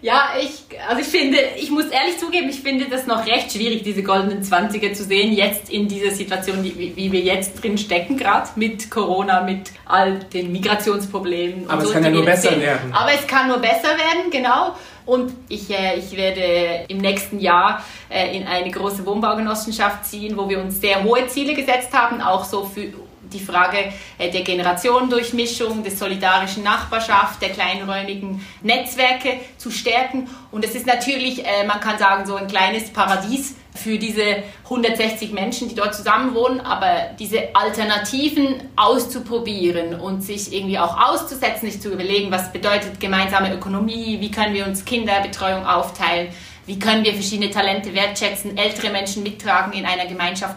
Ja, 0.01 0.31
ich, 0.41 0.65
also 0.89 1.01
ich 1.01 1.09
finde, 1.09 1.39
ich 1.57 1.71
muss 1.71 1.87
ehrlich 1.87 2.19
zugeben, 2.19 2.49
ich 2.49 2.61
finde 2.61 2.87
das 2.89 3.07
noch 3.07 3.27
recht 3.27 3.53
schwierig, 3.53 3.83
diese 3.83 4.03
goldenen 4.03 4.43
Zwanziger 4.45 4.93
zu 4.93 5.03
sehen, 5.03 5.33
jetzt 5.33 5.71
in 5.71 5.89
dieser 5.89 6.13
Situation, 6.13 6.63
wie, 6.63 6.95
wie 6.95 7.11
wir 7.11 7.21
jetzt 7.21 7.63
drin 7.63 7.77
stecken, 7.79 8.17
gerade 8.17 8.49
mit 8.55 8.91
Corona, 8.91 9.43
mit 9.43 9.73
all 9.87 10.21
den 10.21 10.53
Migrationsproblemen. 10.53 11.69
Aber 11.69 11.83
so, 11.83 11.89
es 11.89 11.95
kann 11.95 12.05
ja 12.05 12.11
nur 12.11 12.25
besser 12.25 12.51
sehen. 12.51 12.61
werden. 12.61 12.93
Aber 12.93 13.13
es 13.13 13.27
kann 13.27 13.49
nur 13.49 13.59
besser 13.59 13.89
werden, 13.89 14.31
genau. 14.31 14.77
Und 15.05 15.33
ich, 15.49 15.69
äh, 15.71 15.99
ich 15.99 16.17
werde 16.17 16.85
im 16.89 16.99
nächsten 16.99 17.41
Jahr 17.41 17.83
äh, 18.09 18.37
in 18.37 18.47
eine 18.47 18.71
große 18.71 19.05
Wohnbaugenossenschaft 19.05 20.05
ziehen, 20.05 20.37
wo 20.37 20.49
wir 20.49 20.61
uns 20.61 20.81
sehr 20.81 21.03
hohe 21.03 21.27
Ziele 21.27 21.55
gesetzt 21.55 21.93
haben, 21.93 22.21
auch 22.21 22.45
so 22.45 22.65
für 22.65 22.93
die 23.33 23.41
Frage 23.41 23.93
äh, 24.19 24.31
der 24.31 24.43
Generationendurchmischung, 24.43 25.83
der 25.83 25.93
solidarischen 25.93 26.63
Nachbarschaft, 26.63 27.43
der 27.43 27.51
kleinräumigen 27.51 28.45
Netzwerke 28.63 29.41
zu 29.57 29.71
stärken. 29.71 30.29
Und 30.51 30.65
es 30.65 30.75
ist 30.75 30.87
natürlich, 30.87 31.45
äh, 31.45 31.65
man 31.67 31.81
kann 31.81 31.99
sagen, 31.99 32.27
so 32.27 32.37
ein 32.37 32.49
kleines 32.49 32.91
Paradies 32.91 33.55
für 33.75 33.99
diese 33.99 34.43
160 34.65 35.33
Menschen, 35.33 35.69
die 35.69 35.75
dort 35.75 35.95
zusammen 35.95 36.35
wohnen, 36.35 36.61
aber 36.61 37.11
diese 37.19 37.55
Alternativen 37.55 38.69
auszuprobieren 38.77 39.99
und 40.01 40.23
sich 40.23 40.53
irgendwie 40.53 40.79
auch 40.79 40.99
auszusetzen, 40.99 41.71
sich 41.71 41.81
zu 41.81 41.91
überlegen, 41.91 42.31
was 42.31 42.53
bedeutet 42.53 42.99
gemeinsame 42.99 43.55
Ökonomie, 43.55 44.19
wie 44.21 44.31
können 44.31 44.55
wir 44.55 44.67
uns 44.67 44.85
Kinderbetreuung 44.85 45.65
aufteilen, 45.65 46.29
wie 46.67 46.79
können 46.79 47.05
wir 47.05 47.15
verschiedene 47.15 47.51
Talente 47.51 47.95
wertschätzen, 47.95 48.59
ältere 48.59 48.91
Menschen 48.91 49.23
mittragen 49.23 49.73
in 49.73 49.87
einer 49.87 50.07
Gemeinschaft 50.07 50.57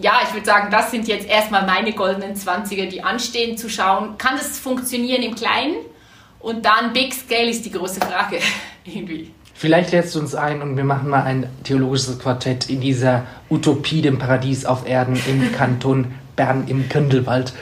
ja, 0.00 0.20
ich 0.26 0.32
würde 0.32 0.46
sagen, 0.46 0.70
das 0.70 0.90
sind 0.90 1.08
jetzt 1.08 1.28
erstmal 1.28 1.66
meine 1.66 1.92
goldenen 1.92 2.36
Zwanziger, 2.36 2.86
die 2.86 3.02
anstehen, 3.02 3.58
zu 3.58 3.68
schauen, 3.68 4.16
kann 4.16 4.36
das 4.36 4.58
funktionieren 4.58 5.22
im 5.22 5.34
Kleinen? 5.34 5.76
Und 6.38 6.64
dann 6.64 6.92
Big 6.92 7.12
Scale 7.12 7.50
ist 7.50 7.64
die 7.64 7.72
große 7.72 8.00
Frage 8.00 8.38
irgendwie. 8.84 9.32
Vielleicht 9.54 9.90
lädst 9.90 10.14
du 10.14 10.20
uns 10.20 10.36
ein 10.36 10.62
und 10.62 10.76
wir 10.76 10.84
machen 10.84 11.08
mal 11.08 11.24
ein 11.24 11.48
theologisches 11.64 12.20
Quartett 12.20 12.70
in 12.70 12.80
dieser 12.80 13.26
Utopie, 13.50 14.02
dem 14.02 14.18
Paradies 14.18 14.64
auf 14.64 14.86
Erden 14.86 15.20
im 15.26 15.52
Kanton 15.56 16.14
Bern 16.36 16.68
im 16.68 16.88
Kündelwald. 16.88 17.52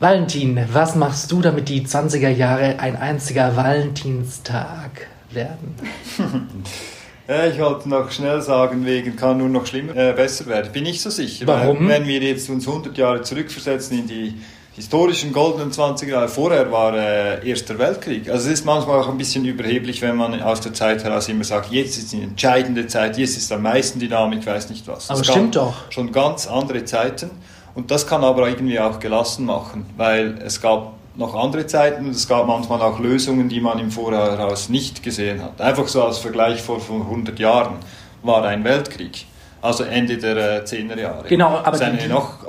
Valentin, 0.00 0.60
was 0.70 0.96
machst 0.96 1.32
du, 1.32 1.40
damit 1.40 1.70
die 1.70 1.84
20er 1.84 2.28
Jahre 2.28 2.78
ein 2.78 2.94
einziger 2.94 3.56
Valentinstag 3.56 5.08
werden? 5.30 5.74
Ja, 7.28 7.46
ich 7.46 7.58
wollte 7.60 7.90
noch 7.90 8.10
schnell 8.10 8.40
sagen, 8.40 8.86
wegen 8.86 9.14
kann 9.14 9.36
nur 9.36 9.50
noch 9.50 9.66
schlimmer, 9.66 9.94
äh, 9.94 10.14
besser 10.14 10.46
werden. 10.46 10.72
Bin 10.72 10.86
ich 10.86 11.02
so 11.02 11.10
sicher. 11.10 11.46
Warum? 11.46 11.80
Weil, 11.80 12.00
wenn 12.00 12.06
wir 12.06 12.20
jetzt 12.20 12.48
uns 12.48 12.66
100 12.66 12.96
Jahre 12.96 13.20
zurückversetzen 13.20 13.98
in 13.98 14.06
die 14.06 14.34
historischen 14.74 15.32
goldenen 15.32 15.70
20 15.70 16.08
Jahre 16.08 16.28
vorher 16.28 16.72
war 16.72 16.96
äh, 16.96 17.46
Erster 17.46 17.78
Weltkrieg. 17.78 18.30
Also 18.30 18.46
es 18.46 18.60
ist 18.60 18.64
manchmal 18.64 19.00
auch 19.00 19.08
ein 19.08 19.18
bisschen 19.18 19.44
überheblich, 19.44 20.00
wenn 20.00 20.16
man 20.16 20.40
aus 20.40 20.62
der 20.62 20.72
Zeit 20.72 21.04
heraus 21.04 21.28
immer 21.28 21.44
sagt, 21.44 21.70
jetzt 21.70 21.98
ist 21.98 22.12
die 22.12 22.22
entscheidende 22.22 22.86
Zeit, 22.86 23.18
jetzt 23.18 23.36
ist 23.36 23.52
am 23.52 23.62
meisten 23.62 23.98
Dynamik, 23.98 24.46
weiß 24.46 24.70
nicht 24.70 24.88
was. 24.88 25.10
Aber 25.10 25.20
es 25.20 25.26
stimmt 25.26 25.56
doch. 25.56 25.74
Schon 25.90 26.12
ganz 26.12 26.46
andere 26.46 26.84
Zeiten. 26.86 27.30
Und 27.74 27.90
das 27.90 28.06
kann 28.06 28.24
aber 28.24 28.48
irgendwie 28.48 28.80
auch 28.80 29.00
gelassen 29.00 29.44
machen, 29.44 29.84
weil 29.96 30.38
es 30.44 30.60
gab 30.62 30.94
noch 31.18 31.34
andere 31.34 31.66
Zeiten 31.66 32.10
es 32.10 32.28
gab 32.28 32.46
manchmal 32.46 32.80
auch 32.80 33.00
Lösungen, 33.00 33.48
die 33.48 33.60
man 33.60 33.78
im 33.80 33.90
Voraus 33.90 34.68
nicht 34.68 35.02
gesehen 35.02 35.42
hat. 35.42 35.60
Einfach 35.60 35.88
so 35.88 36.02
als 36.02 36.18
Vergleich 36.18 36.62
vor 36.62 36.80
100 36.80 37.38
Jahren 37.38 37.76
war 38.22 38.44
ein 38.44 38.62
Weltkrieg. 38.62 39.26
Also 39.60 39.82
Ende 39.84 40.16
der 40.18 40.62
äh, 40.62 40.64
10er 40.64 40.98
Jahre. 41.00 41.24
Genau, 41.28 41.48
aber 41.58 41.72
das 41.72 41.80
ist 41.80 41.86
eine 41.86 41.98
die- 41.98 42.08
noch 42.08 42.44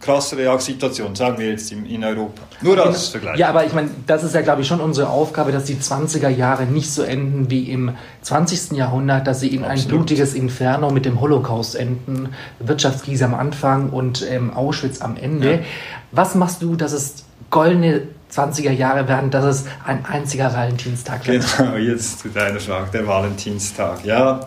krassere 0.00 0.58
Situation, 0.60 1.14
sagen 1.14 1.36
wir 1.38 1.50
jetzt 1.50 1.70
in, 1.72 1.84
in 1.84 2.02
Europa. 2.02 2.40
Nur 2.62 2.82
als 2.84 3.08
Vergleich. 3.08 3.38
Ja, 3.38 3.50
aber 3.50 3.66
ich 3.66 3.72
meine, 3.74 3.90
das 4.06 4.24
ist 4.24 4.34
ja, 4.34 4.40
glaube 4.40 4.62
ich, 4.62 4.68
schon 4.68 4.80
unsere 4.80 5.08
Aufgabe, 5.10 5.52
dass 5.52 5.64
die 5.64 5.76
20er 5.76 6.28
Jahre 6.28 6.64
nicht 6.64 6.90
so 6.90 7.02
enden 7.02 7.50
wie 7.50 7.70
im 7.70 7.90
20. 8.22 8.72
Jahrhundert, 8.72 9.26
dass 9.26 9.40
sie 9.40 9.48
in 9.48 9.62
ein 9.64 9.72
Absolut. 9.72 10.06
blutiges 10.06 10.32
Inferno 10.34 10.90
mit 10.90 11.04
dem 11.04 11.20
Holocaust 11.20 11.76
enden, 11.76 12.30
Wirtschaftskrise 12.60 13.26
am 13.26 13.34
Anfang 13.34 13.90
und 13.90 14.24
ähm, 14.30 14.52
Auschwitz 14.54 15.02
am 15.02 15.16
Ende. 15.18 15.52
Ja. 15.52 15.58
Was 16.12 16.34
machst 16.34 16.62
du, 16.62 16.76
dass 16.76 16.92
es 16.92 17.24
goldene 17.50 18.02
20er 18.32 18.70
Jahre 18.72 19.06
werden, 19.06 19.30
dass 19.30 19.44
es 19.44 19.64
ein 19.86 20.04
einziger 20.06 20.52
Valentinstag 20.54 21.26
wird? 21.26 21.44
Genau, 21.58 21.76
jetzt 21.76 22.20
zu 22.20 22.28
deiner 22.28 22.58
Frage, 22.58 22.90
der 22.92 23.06
Valentinstag. 23.06 24.04
Ja, 24.04 24.40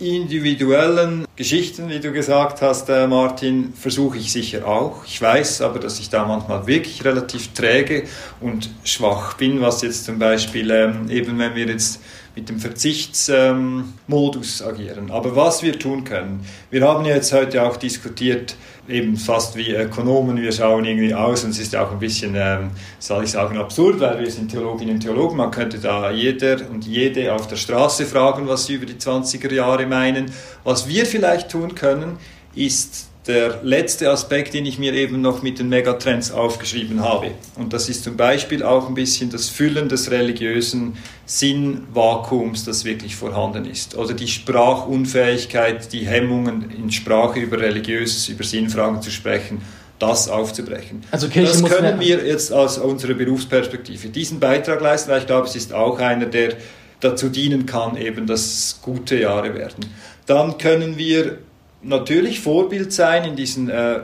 die 0.00 0.16
individuellen 0.16 1.24
Geschichten, 1.36 1.88
wie 1.88 2.00
du 2.00 2.12
gesagt 2.12 2.62
hast, 2.62 2.88
äh, 2.88 3.06
Martin, 3.06 3.72
versuche 3.74 4.18
ich 4.18 4.32
sicher 4.32 4.66
auch. 4.66 5.04
Ich 5.06 5.20
weiß 5.20 5.62
aber, 5.62 5.78
dass 5.78 5.98
ich 5.98 6.08
da 6.08 6.26
manchmal 6.26 6.66
wirklich 6.66 7.04
relativ 7.04 7.52
träge 7.52 8.04
und 8.40 8.70
schwach 8.84 9.34
bin, 9.34 9.60
was 9.60 9.82
jetzt 9.82 10.04
zum 10.04 10.18
Beispiel 10.18 10.70
ähm, 10.70 11.08
eben, 11.10 11.38
wenn 11.38 11.54
wir 11.54 11.66
jetzt 11.66 12.00
mit 12.34 12.48
dem 12.48 12.58
Verzichtsmodus 12.58 14.62
agieren. 14.62 15.10
Aber 15.10 15.36
was 15.36 15.62
wir 15.62 15.78
tun 15.78 16.04
können, 16.04 16.46
wir 16.70 16.86
haben 16.86 17.04
ja 17.04 17.14
jetzt 17.14 17.32
heute 17.32 17.62
auch 17.62 17.76
diskutiert, 17.76 18.56
eben 18.88 19.16
fast 19.16 19.56
wie 19.56 19.74
Ökonomen, 19.74 20.40
wir 20.40 20.50
schauen 20.50 20.84
irgendwie 20.84 21.14
aus 21.14 21.44
und 21.44 21.50
es 21.50 21.58
ist 21.58 21.72
ja 21.72 21.84
auch 21.84 21.92
ein 21.92 21.98
bisschen, 21.98 22.34
ähm, 22.34 22.70
soll 22.98 23.24
ich 23.24 23.30
sagen, 23.30 23.58
absurd, 23.58 24.00
weil 24.00 24.18
wir 24.18 24.30
sind 24.30 24.50
Theologinnen 24.50 24.94
und 24.94 25.00
Theologen, 25.00 25.36
man 25.36 25.50
könnte 25.50 25.78
da 25.78 26.10
jeder 26.10 26.68
und 26.70 26.86
jede 26.86 27.32
auf 27.32 27.46
der 27.46 27.56
Straße 27.56 28.06
fragen, 28.06 28.48
was 28.48 28.66
sie 28.66 28.74
über 28.74 28.86
die 28.86 28.94
20er 28.94 29.52
Jahre 29.52 29.86
meinen. 29.86 30.32
Was 30.64 30.88
wir 30.88 31.06
vielleicht 31.06 31.50
tun 31.50 31.74
können, 31.74 32.16
ist 32.54 33.11
der 33.26 33.60
letzte 33.62 34.10
Aspekt, 34.10 34.52
den 34.52 34.66
ich 34.66 34.78
mir 34.78 34.92
eben 34.94 35.20
noch 35.20 35.42
mit 35.42 35.60
den 35.60 35.68
Megatrends 35.68 36.32
aufgeschrieben 36.32 37.00
habe. 37.00 37.30
Und 37.56 37.72
das 37.72 37.88
ist 37.88 38.02
zum 38.02 38.16
Beispiel 38.16 38.64
auch 38.64 38.88
ein 38.88 38.94
bisschen 38.94 39.30
das 39.30 39.48
Füllen 39.48 39.88
des 39.88 40.10
religiösen 40.10 40.96
Sinnvakuums, 41.26 42.64
das 42.64 42.84
wirklich 42.84 43.14
vorhanden 43.14 43.64
ist. 43.64 43.96
Oder 43.96 44.14
die 44.14 44.26
Sprachunfähigkeit, 44.26 45.92
die 45.92 46.04
Hemmungen 46.04 46.72
in 46.76 46.90
Sprache 46.90 47.38
über 47.38 47.60
religiöses, 47.60 48.28
über 48.28 48.42
Sinnfragen 48.42 49.00
zu 49.02 49.12
sprechen, 49.12 49.62
das 50.00 50.28
aufzubrechen. 50.28 51.04
Also 51.12 51.28
Kirche 51.28 51.62
das 51.62 51.64
können 51.64 52.00
wir 52.00 52.26
jetzt 52.26 52.52
aus 52.52 52.76
unserer 52.78 53.14
Berufsperspektive 53.14 54.08
diesen 54.08 54.40
Beitrag 54.40 54.80
leisten, 54.80 55.12
weil 55.12 55.20
ich 55.20 55.26
glaube, 55.26 55.46
es 55.46 55.54
ist 55.54 55.72
auch 55.72 56.00
einer, 56.00 56.26
der 56.26 56.54
dazu 56.98 57.28
dienen 57.28 57.66
kann, 57.66 57.96
eben, 57.96 58.26
dass 58.26 58.80
gute 58.82 59.18
Jahre 59.18 59.54
werden. 59.54 59.86
Dann 60.26 60.58
können 60.58 60.98
wir 60.98 61.38
natürlich 61.82 62.40
Vorbild 62.40 62.92
sein 62.92 63.24
in 63.24 63.36
diesen 63.36 63.68
äh, 63.68 64.00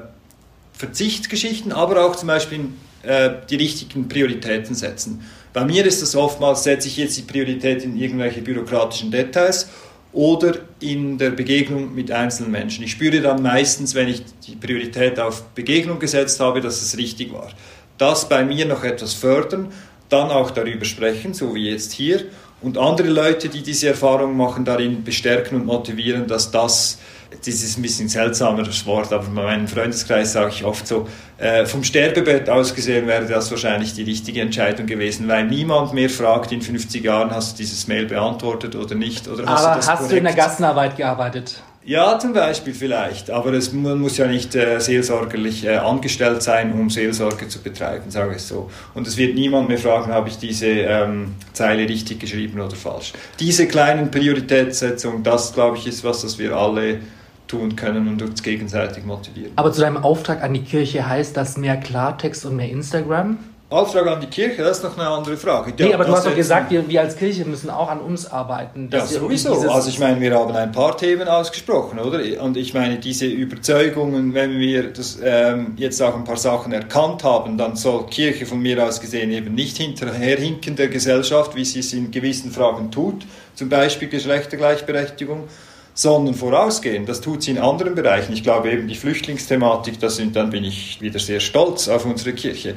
Verzichtsgeschichten, 0.72 1.72
aber 1.72 2.04
auch 2.04 2.16
zum 2.16 2.28
Beispiel 2.28 2.68
äh, 3.02 3.30
die 3.48 3.56
richtigen 3.56 4.08
Prioritäten 4.08 4.74
setzen. 4.74 5.22
Bei 5.52 5.64
mir 5.64 5.84
ist 5.86 6.02
das 6.02 6.14
oftmals, 6.14 6.64
setze 6.64 6.88
ich 6.88 6.96
jetzt 6.96 7.16
die 7.16 7.22
Priorität 7.22 7.82
in 7.84 7.96
irgendwelche 7.96 8.42
bürokratischen 8.42 9.10
Details 9.10 9.68
oder 10.12 10.54
in 10.80 11.18
der 11.18 11.30
Begegnung 11.30 11.94
mit 11.94 12.10
einzelnen 12.10 12.50
Menschen. 12.50 12.84
Ich 12.84 12.92
spüre 12.92 13.20
dann 13.20 13.42
meistens, 13.42 13.94
wenn 13.94 14.08
ich 14.08 14.22
die 14.46 14.56
Priorität 14.56 15.18
auf 15.18 15.42
Begegnung 15.50 15.98
gesetzt 15.98 16.40
habe, 16.40 16.60
dass 16.60 16.82
es 16.82 16.96
richtig 16.96 17.32
war. 17.32 17.50
Das 17.98 18.28
bei 18.28 18.44
mir 18.44 18.66
noch 18.66 18.84
etwas 18.84 19.14
fördern, 19.14 19.72
dann 20.08 20.30
auch 20.30 20.50
darüber 20.50 20.84
sprechen, 20.84 21.34
so 21.34 21.54
wie 21.54 21.70
jetzt 21.70 21.92
hier, 21.92 22.24
und 22.60 22.76
andere 22.76 23.08
Leute, 23.08 23.48
die 23.48 23.62
diese 23.62 23.88
Erfahrung 23.88 24.36
machen, 24.36 24.64
darin 24.64 25.04
bestärken 25.04 25.60
und 25.60 25.66
motivieren, 25.66 26.26
dass 26.26 26.50
das, 26.50 26.98
das 27.30 27.46
ist 27.62 27.78
ein 27.78 27.82
bisschen 27.82 28.08
seltsameres 28.08 28.84
Wort, 28.86 29.12
aber 29.12 29.24
bei 29.24 29.42
meinem 29.42 29.68
Freundeskreis 29.68 30.32
sage 30.32 30.50
ich 30.54 30.64
oft 30.64 30.86
so, 30.86 31.06
äh, 31.38 31.66
vom 31.66 31.84
Sterbebett 31.84 32.48
aus 32.48 32.74
gesehen 32.74 33.06
wäre 33.06 33.26
das 33.26 33.50
wahrscheinlich 33.50 33.92
die 33.94 34.02
richtige 34.02 34.40
Entscheidung 34.40 34.86
gewesen, 34.86 35.28
weil 35.28 35.44
niemand 35.46 35.92
mehr 35.92 36.10
fragt 36.10 36.52
in 36.52 36.62
50 36.62 37.04
Jahren, 37.04 37.30
hast 37.30 37.52
du 37.52 37.56
dieses 37.58 37.86
Mail 37.86 38.06
beantwortet 38.06 38.74
oder 38.76 38.94
nicht? 38.94 39.28
Oder 39.28 39.46
hast 39.46 39.64
Aber 39.64 39.74
du 39.74 39.76
das 39.80 39.88
hast 39.88 40.10
du 40.10 40.16
in 40.16 40.24
der 40.24 40.32
korrekt- 40.32 40.48
Gassenarbeit 40.48 40.96
gearbeitet? 40.96 41.62
Ja, 41.88 42.18
zum 42.18 42.34
Beispiel 42.34 42.74
vielleicht, 42.74 43.30
aber 43.30 43.54
es, 43.54 43.72
man 43.72 43.98
muss 43.98 44.18
ja 44.18 44.26
nicht 44.26 44.54
äh, 44.54 44.78
seelsorgerlich 44.78 45.64
äh, 45.64 45.76
angestellt 45.76 46.42
sein, 46.42 46.70
um 46.74 46.90
Seelsorge 46.90 47.48
zu 47.48 47.62
betreiben, 47.62 48.10
sage 48.10 48.36
ich 48.36 48.42
so. 48.42 48.70
Und 48.92 49.06
es 49.06 49.16
wird 49.16 49.34
niemand 49.34 49.70
mehr 49.70 49.78
fragen, 49.78 50.12
habe 50.12 50.28
ich 50.28 50.36
diese 50.36 50.66
ähm, 50.66 51.34
Zeile 51.54 51.88
richtig 51.88 52.20
geschrieben 52.20 52.60
oder 52.60 52.76
falsch. 52.76 53.14
Diese 53.40 53.66
kleinen 53.66 54.10
Prioritätssetzungen, 54.10 55.22
das 55.22 55.54
glaube 55.54 55.78
ich 55.78 55.86
ist 55.86 56.04
was, 56.04 56.20
das 56.20 56.38
wir 56.38 56.54
alle 56.54 56.98
tun 57.46 57.74
können 57.74 58.06
und 58.06 58.20
uns 58.20 58.42
gegenseitig 58.42 59.06
motivieren. 59.06 59.52
Aber 59.56 59.72
zu 59.72 59.80
deinem 59.80 59.96
Auftrag 59.96 60.42
an 60.42 60.52
die 60.52 60.64
Kirche 60.64 61.08
heißt 61.08 61.34
das 61.38 61.56
mehr 61.56 61.78
Klartext 61.78 62.44
und 62.44 62.56
mehr 62.56 62.68
Instagram? 62.68 63.38
Auftrag 63.70 64.06
an 64.06 64.18
die 64.18 64.28
Kirche, 64.28 64.62
das 64.62 64.78
ist 64.78 64.82
noch 64.82 64.96
eine 64.96 65.08
andere 65.08 65.36
Frage. 65.36 65.74
Nee, 65.78 65.90
Ja, 65.90 65.94
aber 65.96 66.04
du 66.04 66.10
das 66.10 66.20
hast 66.20 66.26
doch 66.28 66.34
gesagt, 66.34 66.70
wir, 66.70 66.88
wir 66.88 67.02
als 67.02 67.16
Kirche 67.16 67.44
müssen 67.44 67.68
auch 67.68 67.90
an 67.90 68.00
uns 68.00 68.24
arbeiten. 68.30 68.88
Ja, 68.90 69.04
sowieso. 69.04 69.52
Also 69.68 69.90
ich 69.90 69.98
meine, 69.98 70.18
wir 70.22 70.34
haben 70.34 70.56
ein 70.56 70.72
paar 70.72 70.96
Themen 70.96 71.28
ausgesprochen, 71.28 71.98
oder? 71.98 72.42
Und 72.42 72.56
ich 72.56 72.72
meine, 72.72 72.98
diese 72.98 73.26
Überzeugungen, 73.26 74.32
wenn 74.32 74.58
wir 74.58 74.90
das, 74.90 75.18
ähm, 75.22 75.74
jetzt 75.76 76.00
auch 76.00 76.14
ein 76.14 76.24
paar 76.24 76.38
Sachen 76.38 76.72
erkannt 76.72 77.24
haben, 77.24 77.58
dann 77.58 77.76
soll 77.76 78.06
Kirche 78.06 78.46
von 78.46 78.58
mir 78.58 78.82
aus 78.82 79.02
gesehen 79.02 79.30
eben 79.32 79.54
nicht 79.54 79.76
hinterherhinken 79.76 80.74
der 80.74 80.88
Gesellschaft, 80.88 81.54
wie 81.54 81.66
sie 81.66 81.80
es 81.80 81.92
in 81.92 82.10
gewissen 82.10 82.50
Fragen 82.50 82.90
tut, 82.90 83.26
zum 83.54 83.68
Beispiel 83.68 84.08
Geschlechtergleichberechtigung, 84.08 85.44
sondern 85.92 86.32
vorausgehen. 86.32 87.04
Das 87.04 87.20
tut 87.20 87.42
sie 87.42 87.50
in 87.50 87.58
anderen 87.58 87.94
Bereichen. 87.94 88.32
Ich 88.32 88.42
glaube 88.42 88.70
eben 88.70 88.88
die 88.88 88.94
Flüchtlingsthematik, 88.94 90.00
da 90.00 90.08
sind, 90.08 90.36
dann 90.36 90.48
bin 90.48 90.64
ich 90.64 91.02
wieder 91.02 91.18
sehr 91.18 91.40
stolz 91.40 91.88
auf 91.88 92.06
unsere 92.06 92.32
Kirche. 92.32 92.74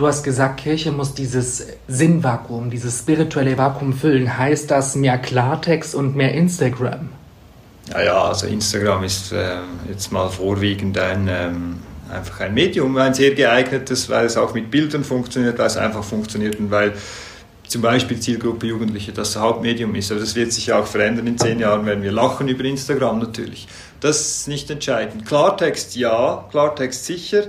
Du 0.00 0.06
hast 0.06 0.22
gesagt, 0.22 0.60
Kirche 0.60 0.92
muss 0.92 1.12
dieses 1.12 1.66
Sinnvakuum, 1.86 2.70
dieses 2.70 3.00
spirituelle 3.00 3.58
Vakuum 3.58 3.92
füllen. 3.92 4.38
Heißt 4.38 4.70
das 4.70 4.94
mehr 4.94 5.18
Klartext 5.18 5.94
und 5.94 6.16
mehr 6.16 6.32
Instagram? 6.32 7.10
Ja, 7.90 8.02
ja, 8.02 8.22
also 8.22 8.46
Instagram 8.46 9.04
ist 9.04 9.30
ähm, 9.34 9.64
jetzt 9.90 10.10
mal 10.10 10.30
vorwiegend 10.30 10.96
ein, 10.98 11.28
ähm, 11.30 11.80
einfach 12.10 12.40
ein 12.40 12.54
Medium, 12.54 12.96
ein 12.96 13.12
sehr 13.12 13.34
geeignetes, 13.34 14.08
weil 14.08 14.24
es 14.24 14.38
auch 14.38 14.54
mit 14.54 14.70
Bildern 14.70 15.04
funktioniert, 15.04 15.58
weil 15.58 15.66
es 15.66 15.76
einfach 15.76 16.02
funktioniert 16.02 16.58
und 16.58 16.70
weil 16.70 16.94
zum 17.68 17.82
Beispiel 17.82 18.18
Zielgruppe 18.18 18.68
Jugendliche 18.68 19.12
das 19.12 19.36
Hauptmedium 19.36 19.94
ist. 19.96 20.10
Aber 20.10 20.20
das 20.20 20.34
wird 20.34 20.50
sich 20.50 20.72
auch 20.72 20.86
verändern. 20.86 21.26
In 21.26 21.36
zehn 21.36 21.60
Jahren 21.60 21.84
werden 21.84 22.02
wir 22.02 22.12
lachen 22.12 22.48
über 22.48 22.64
Instagram 22.64 23.18
natürlich. 23.18 23.68
Das 24.00 24.18
ist 24.18 24.48
nicht 24.48 24.70
entscheidend. 24.70 25.26
Klartext 25.26 25.94
ja, 25.94 26.46
Klartext 26.50 27.04
sicher. 27.04 27.48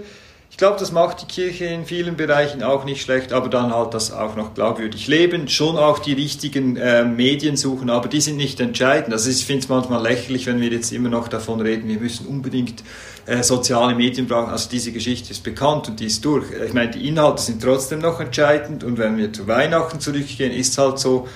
Ich 0.62 0.64
glaube, 0.64 0.80
das 0.80 0.92
macht 0.92 1.24
die 1.24 1.26
Kirche 1.26 1.66
in 1.66 1.86
vielen 1.86 2.16
Bereichen 2.16 2.62
auch 2.62 2.86
nicht 2.86 3.02
schlecht, 3.02 3.34
aber 3.34 3.50
dann 3.50 3.74
halt 3.74 3.96
das 3.96 4.12
auch 4.12 4.36
noch 4.36 4.54
glaubwürdig 4.54 5.08
leben, 5.08 5.48
schon 5.48 5.76
auch 5.76 5.98
die 5.98 6.14
richtigen 6.14 6.76
äh, 6.76 7.04
Medien 7.04 7.58
suchen, 7.58 7.90
aber 7.90 8.08
die 8.08 8.22
sind 8.22 8.38
nicht 8.38 8.60
entscheidend. 8.60 9.12
Also 9.12 9.32
ich 9.32 9.44
finde 9.44 9.64
es 9.64 9.70
manchmal 9.70 10.04
lächerlich, 10.04 10.46
wenn 10.46 10.62
wir 10.62 10.70
jetzt 10.70 10.92
immer 10.92 11.10
noch 11.10 11.30
davon 11.30 11.62
reden, 11.62 11.90
wir 11.90 12.00
müssen 12.00 12.28
unbedingt 12.28 12.84
äh, 13.26 13.42
soziale 13.42 13.96
Medien 13.96 14.28
brauchen. 14.28 14.52
Also 14.52 14.70
diese 14.70 14.92
Geschichte 14.92 15.32
ist 15.32 15.44
bekannt 15.44 15.90
und 15.90 16.00
die 16.00 16.06
ist 16.06 16.24
durch. 16.24 16.46
Ich 16.64 16.74
meine, 16.76 16.92
die 16.92 17.08
Inhalte 17.08 17.42
sind 17.42 17.64
trotzdem 17.64 17.98
noch 17.98 18.20
entscheidend 18.20 18.84
und 18.84 19.00
wenn 19.00 19.18
wir 19.18 19.34
zu 19.34 19.48
Weihnachten 19.48 20.00
zurückgehen, 20.00 20.52
ist 20.52 20.78
halt 20.78 21.00
so, 21.00 21.28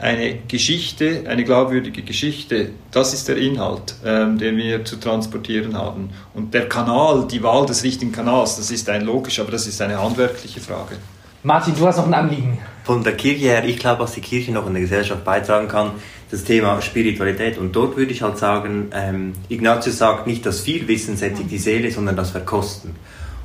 eine 0.00 0.38
Geschichte, 0.48 1.24
eine 1.26 1.44
glaubwürdige 1.44 2.02
Geschichte, 2.02 2.70
das 2.90 3.14
ist 3.14 3.28
der 3.28 3.36
Inhalt, 3.36 3.94
ähm, 4.04 4.38
den 4.38 4.56
wir 4.56 4.84
zu 4.84 4.96
transportieren 4.96 5.76
haben. 5.76 6.10
Und 6.34 6.54
der 6.54 6.68
Kanal, 6.68 7.26
die 7.30 7.42
Wahl 7.42 7.66
des 7.66 7.82
richtigen 7.82 8.12
Kanals, 8.12 8.56
das 8.56 8.70
ist 8.70 8.88
ein 8.88 9.04
logisch, 9.04 9.40
aber 9.40 9.50
das 9.50 9.66
ist 9.66 9.80
eine 9.82 10.00
handwerkliche 10.00 10.60
Frage. 10.60 10.96
Martin, 11.42 11.74
du 11.76 11.86
hast 11.86 11.98
noch 11.98 12.06
ein 12.06 12.14
Anliegen. 12.14 12.58
Von 12.84 13.04
der 13.04 13.16
Kirche 13.16 13.46
her, 13.46 13.64
ich 13.64 13.78
glaube, 13.78 14.02
was 14.02 14.12
die 14.12 14.20
Kirche 14.20 14.50
noch 14.52 14.66
in 14.66 14.72
der 14.72 14.82
Gesellschaft 14.82 15.24
beitragen 15.24 15.68
kann, 15.68 15.92
das 16.30 16.44
Thema 16.44 16.80
Spiritualität. 16.82 17.58
Und 17.58 17.74
dort 17.76 17.96
würde 17.96 18.12
ich 18.12 18.22
halt 18.22 18.38
sagen, 18.38 18.90
ähm, 18.92 19.32
Ignatius 19.48 19.98
sagt 19.98 20.26
nicht, 20.26 20.44
dass 20.46 20.60
viel 20.60 20.88
Wissen 20.88 21.16
sättigt 21.16 21.50
die 21.50 21.58
Seele, 21.58 21.90
sondern 21.90 22.16
das 22.16 22.30
Verkosten. 22.30 22.96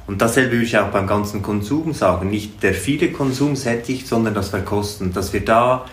Und 0.06 0.22
dasselbe 0.22 0.54
würde 0.54 0.66
ich 0.66 0.78
auch 0.78 0.90
beim 0.90 1.08
ganzen 1.08 1.42
Konsum 1.42 1.94
sagen. 1.94 2.30
Nicht 2.30 2.62
der 2.64 2.74
viele 2.74 3.12
Konsum 3.12 3.56
sättigt, 3.56 4.08
sondern 4.08 4.34
das 4.34 4.50
Verkosten. 4.50 5.14
Dass 5.14 5.32
wir 5.32 5.46
da 5.46 5.86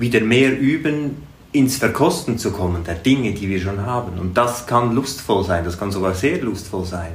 wieder 0.00 0.20
mehr 0.20 0.58
üben, 0.58 1.28
ins 1.52 1.76
Verkosten 1.76 2.38
zu 2.38 2.52
kommen, 2.52 2.84
der 2.84 2.94
Dinge, 2.94 3.32
die 3.32 3.48
wir 3.48 3.60
schon 3.60 3.84
haben. 3.84 4.18
Und 4.18 4.36
das 4.36 4.66
kann 4.66 4.94
lustvoll 4.94 5.44
sein, 5.44 5.64
das 5.64 5.78
kann 5.78 5.90
sogar 5.90 6.14
sehr 6.14 6.40
lustvoll 6.40 6.84
sein. 6.84 7.12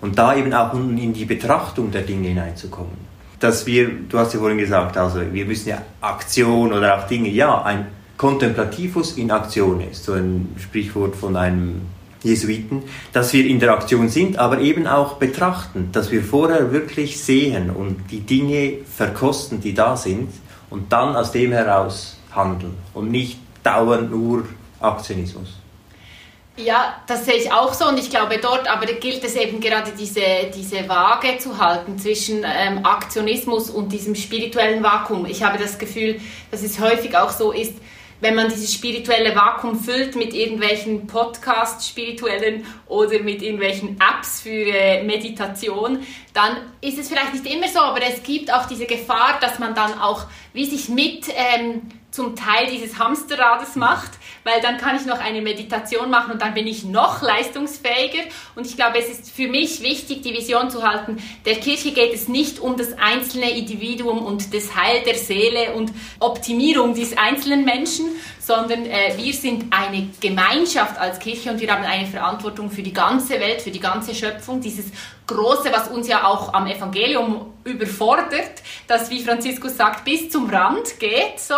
Und 0.00 0.18
da 0.18 0.36
eben 0.36 0.52
auch 0.52 0.74
in 0.74 1.12
die 1.12 1.24
Betrachtung 1.24 1.90
der 1.90 2.02
Dinge 2.02 2.28
hineinzukommen. 2.28 3.08
Dass 3.40 3.66
wir, 3.66 3.88
du 4.08 4.18
hast 4.18 4.34
ja 4.34 4.40
vorhin 4.40 4.58
gesagt, 4.58 4.96
also 4.96 5.20
wir 5.32 5.44
müssen 5.44 5.68
ja 5.68 5.82
Aktion 6.00 6.72
oder 6.72 6.98
auch 6.98 7.06
Dinge, 7.06 7.28
ja, 7.28 7.62
ein 7.62 7.86
Contemplativus 8.16 9.12
in 9.12 9.30
Aktion 9.30 9.80
ist, 9.80 10.04
so 10.04 10.14
ein 10.14 10.54
Sprichwort 10.58 11.14
von 11.14 11.36
einem 11.36 11.82
Jesuiten, 12.24 12.82
dass 13.12 13.32
wir 13.32 13.46
in 13.46 13.60
der 13.60 13.72
Aktion 13.72 14.08
sind, 14.08 14.38
aber 14.38 14.58
eben 14.58 14.88
auch 14.88 15.14
betrachten, 15.14 15.90
dass 15.92 16.10
wir 16.10 16.24
vorher 16.24 16.72
wirklich 16.72 17.22
sehen 17.22 17.70
und 17.70 18.10
die 18.10 18.20
Dinge 18.20 18.78
verkosten, 18.92 19.60
die 19.60 19.72
da 19.72 19.96
sind 19.96 20.30
und 20.68 20.92
dann 20.92 21.14
aus 21.14 21.30
dem 21.30 21.52
heraus 21.52 22.17
handeln 22.34 22.76
und 22.94 23.10
nicht 23.10 23.38
dauernd 23.62 24.10
nur 24.10 24.44
Aktionismus. 24.80 25.54
Ja, 26.56 27.00
das 27.06 27.24
sehe 27.24 27.36
ich 27.36 27.52
auch 27.52 27.72
so 27.72 27.86
und 27.86 27.98
ich 28.00 28.10
glaube 28.10 28.38
dort 28.42 28.68
aber 28.68 28.86
gilt 28.86 29.22
es 29.22 29.36
eben 29.36 29.60
gerade 29.60 29.92
diese, 29.96 30.20
diese 30.52 30.88
Waage 30.88 31.38
zu 31.38 31.58
halten 31.58 31.96
zwischen 31.98 32.44
ähm, 32.44 32.84
Aktionismus 32.84 33.70
und 33.70 33.92
diesem 33.92 34.16
spirituellen 34.16 34.82
Vakuum. 34.82 35.26
Ich 35.26 35.44
habe 35.44 35.56
das 35.56 35.78
Gefühl, 35.78 36.20
dass 36.50 36.64
es 36.64 36.80
häufig 36.80 37.16
auch 37.16 37.30
so 37.30 37.52
ist, 37.52 37.74
wenn 38.20 38.34
man 38.34 38.48
dieses 38.48 38.74
spirituelle 38.74 39.36
Vakuum 39.36 39.78
füllt 39.78 40.16
mit 40.16 40.34
irgendwelchen 40.34 41.06
Podcasts 41.06 41.88
spirituellen 41.88 42.66
oder 42.86 43.20
mit 43.20 43.42
irgendwelchen 43.42 43.96
Apps 44.00 44.40
für 44.40 44.50
äh, 44.50 45.04
Meditation, 45.04 46.00
dann 46.34 46.56
ist 46.80 46.98
es 46.98 47.08
vielleicht 47.08 47.34
nicht 47.34 47.46
immer 47.46 47.68
so, 47.68 47.78
aber 47.78 48.02
es 48.02 48.22
gibt 48.24 48.52
auch 48.52 48.66
diese 48.66 48.86
Gefahr, 48.86 49.38
dass 49.40 49.60
man 49.60 49.76
dann 49.76 49.96
auch 50.00 50.24
wie 50.52 50.64
sich 50.64 50.88
mit 50.88 51.26
ähm, 51.28 51.82
zum 52.10 52.36
Teil 52.36 52.68
dieses 52.70 52.98
Hamsterrades 52.98 53.76
macht, 53.76 54.12
weil 54.42 54.60
dann 54.62 54.78
kann 54.78 54.96
ich 54.96 55.04
noch 55.04 55.20
eine 55.20 55.42
Meditation 55.42 56.10
machen 56.10 56.32
und 56.32 56.40
dann 56.40 56.54
bin 56.54 56.66
ich 56.66 56.84
noch 56.84 57.20
leistungsfähiger. 57.20 58.22
Und 58.54 58.66
ich 58.66 58.76
glaube, 58.76 58.98
es 58.98 59.10
ist 59.10 59.30
für 59.30 59.46
mich 59.46 59.82
wichtig, 59.82 60.22
die 60.22 60.32
Vision 60.32 60.70
zu 60.70 60.82
halten, 60.82 61.22
der 61.44 61.56
Kirche 61.56 61.92
geht 61.92 62.14
es 62.14 62.28
nicht 62.28 62.60
um 62.60 62.76
das 62.76 62.96
einzelne 62.98 63.50
Individuum 63.50 64.24
und 64.24 64.54
das 64.54 64.74
Heil 64.74 65.02
der 65.04 65.16
Seele 65.16 65.74
und 65.74 65.92
Optimierung 66.18 66.94
des 66.94 67.16
einzelnen 67.16 67.64
Menschen, 67.64 68.06
sondern 68.40 68.86
äh, 68.86 69.12
wir 69.16 69.34
sind 69.34 69.66
eine 69.70 70.08
Gemeinschaft 70.20 70.98
als 70.98 71.18
Kirche 71.18 71.50
und 71.50 71.60
wir 71.60 71.70
haben 71.70 71.84
eine 71.84 72.06
Verantwortung 72.06 72.70
für 72.70 72.82
die 72.82 72.94
ganze 72.94 73.38
Welt, 73.40 73.60
für 73.60 73.70
die 73.70 73.80
ganze 73.80 74.14
Schöpfung, 74.14 74.62
dieses 74.62 74.86
Große, 75.26 75.70
was 75.70 75.88
uns 75.88 76.08
ja 76.08 76.24
auch 76.26 76.54
am 76.54 76.66
Evangelium 76.66 77.52
überfordert, 77.64 78.62
das, 78.86 79.10
wie 79.10 79.22
Franziskus 79.22 79.76
sagt, 79.76 80.04
bis 80.04 80.30
zum 80.30 80.48
Rand 80.48 80.98
geht, 80.98 81.38
so. 81.38 81.54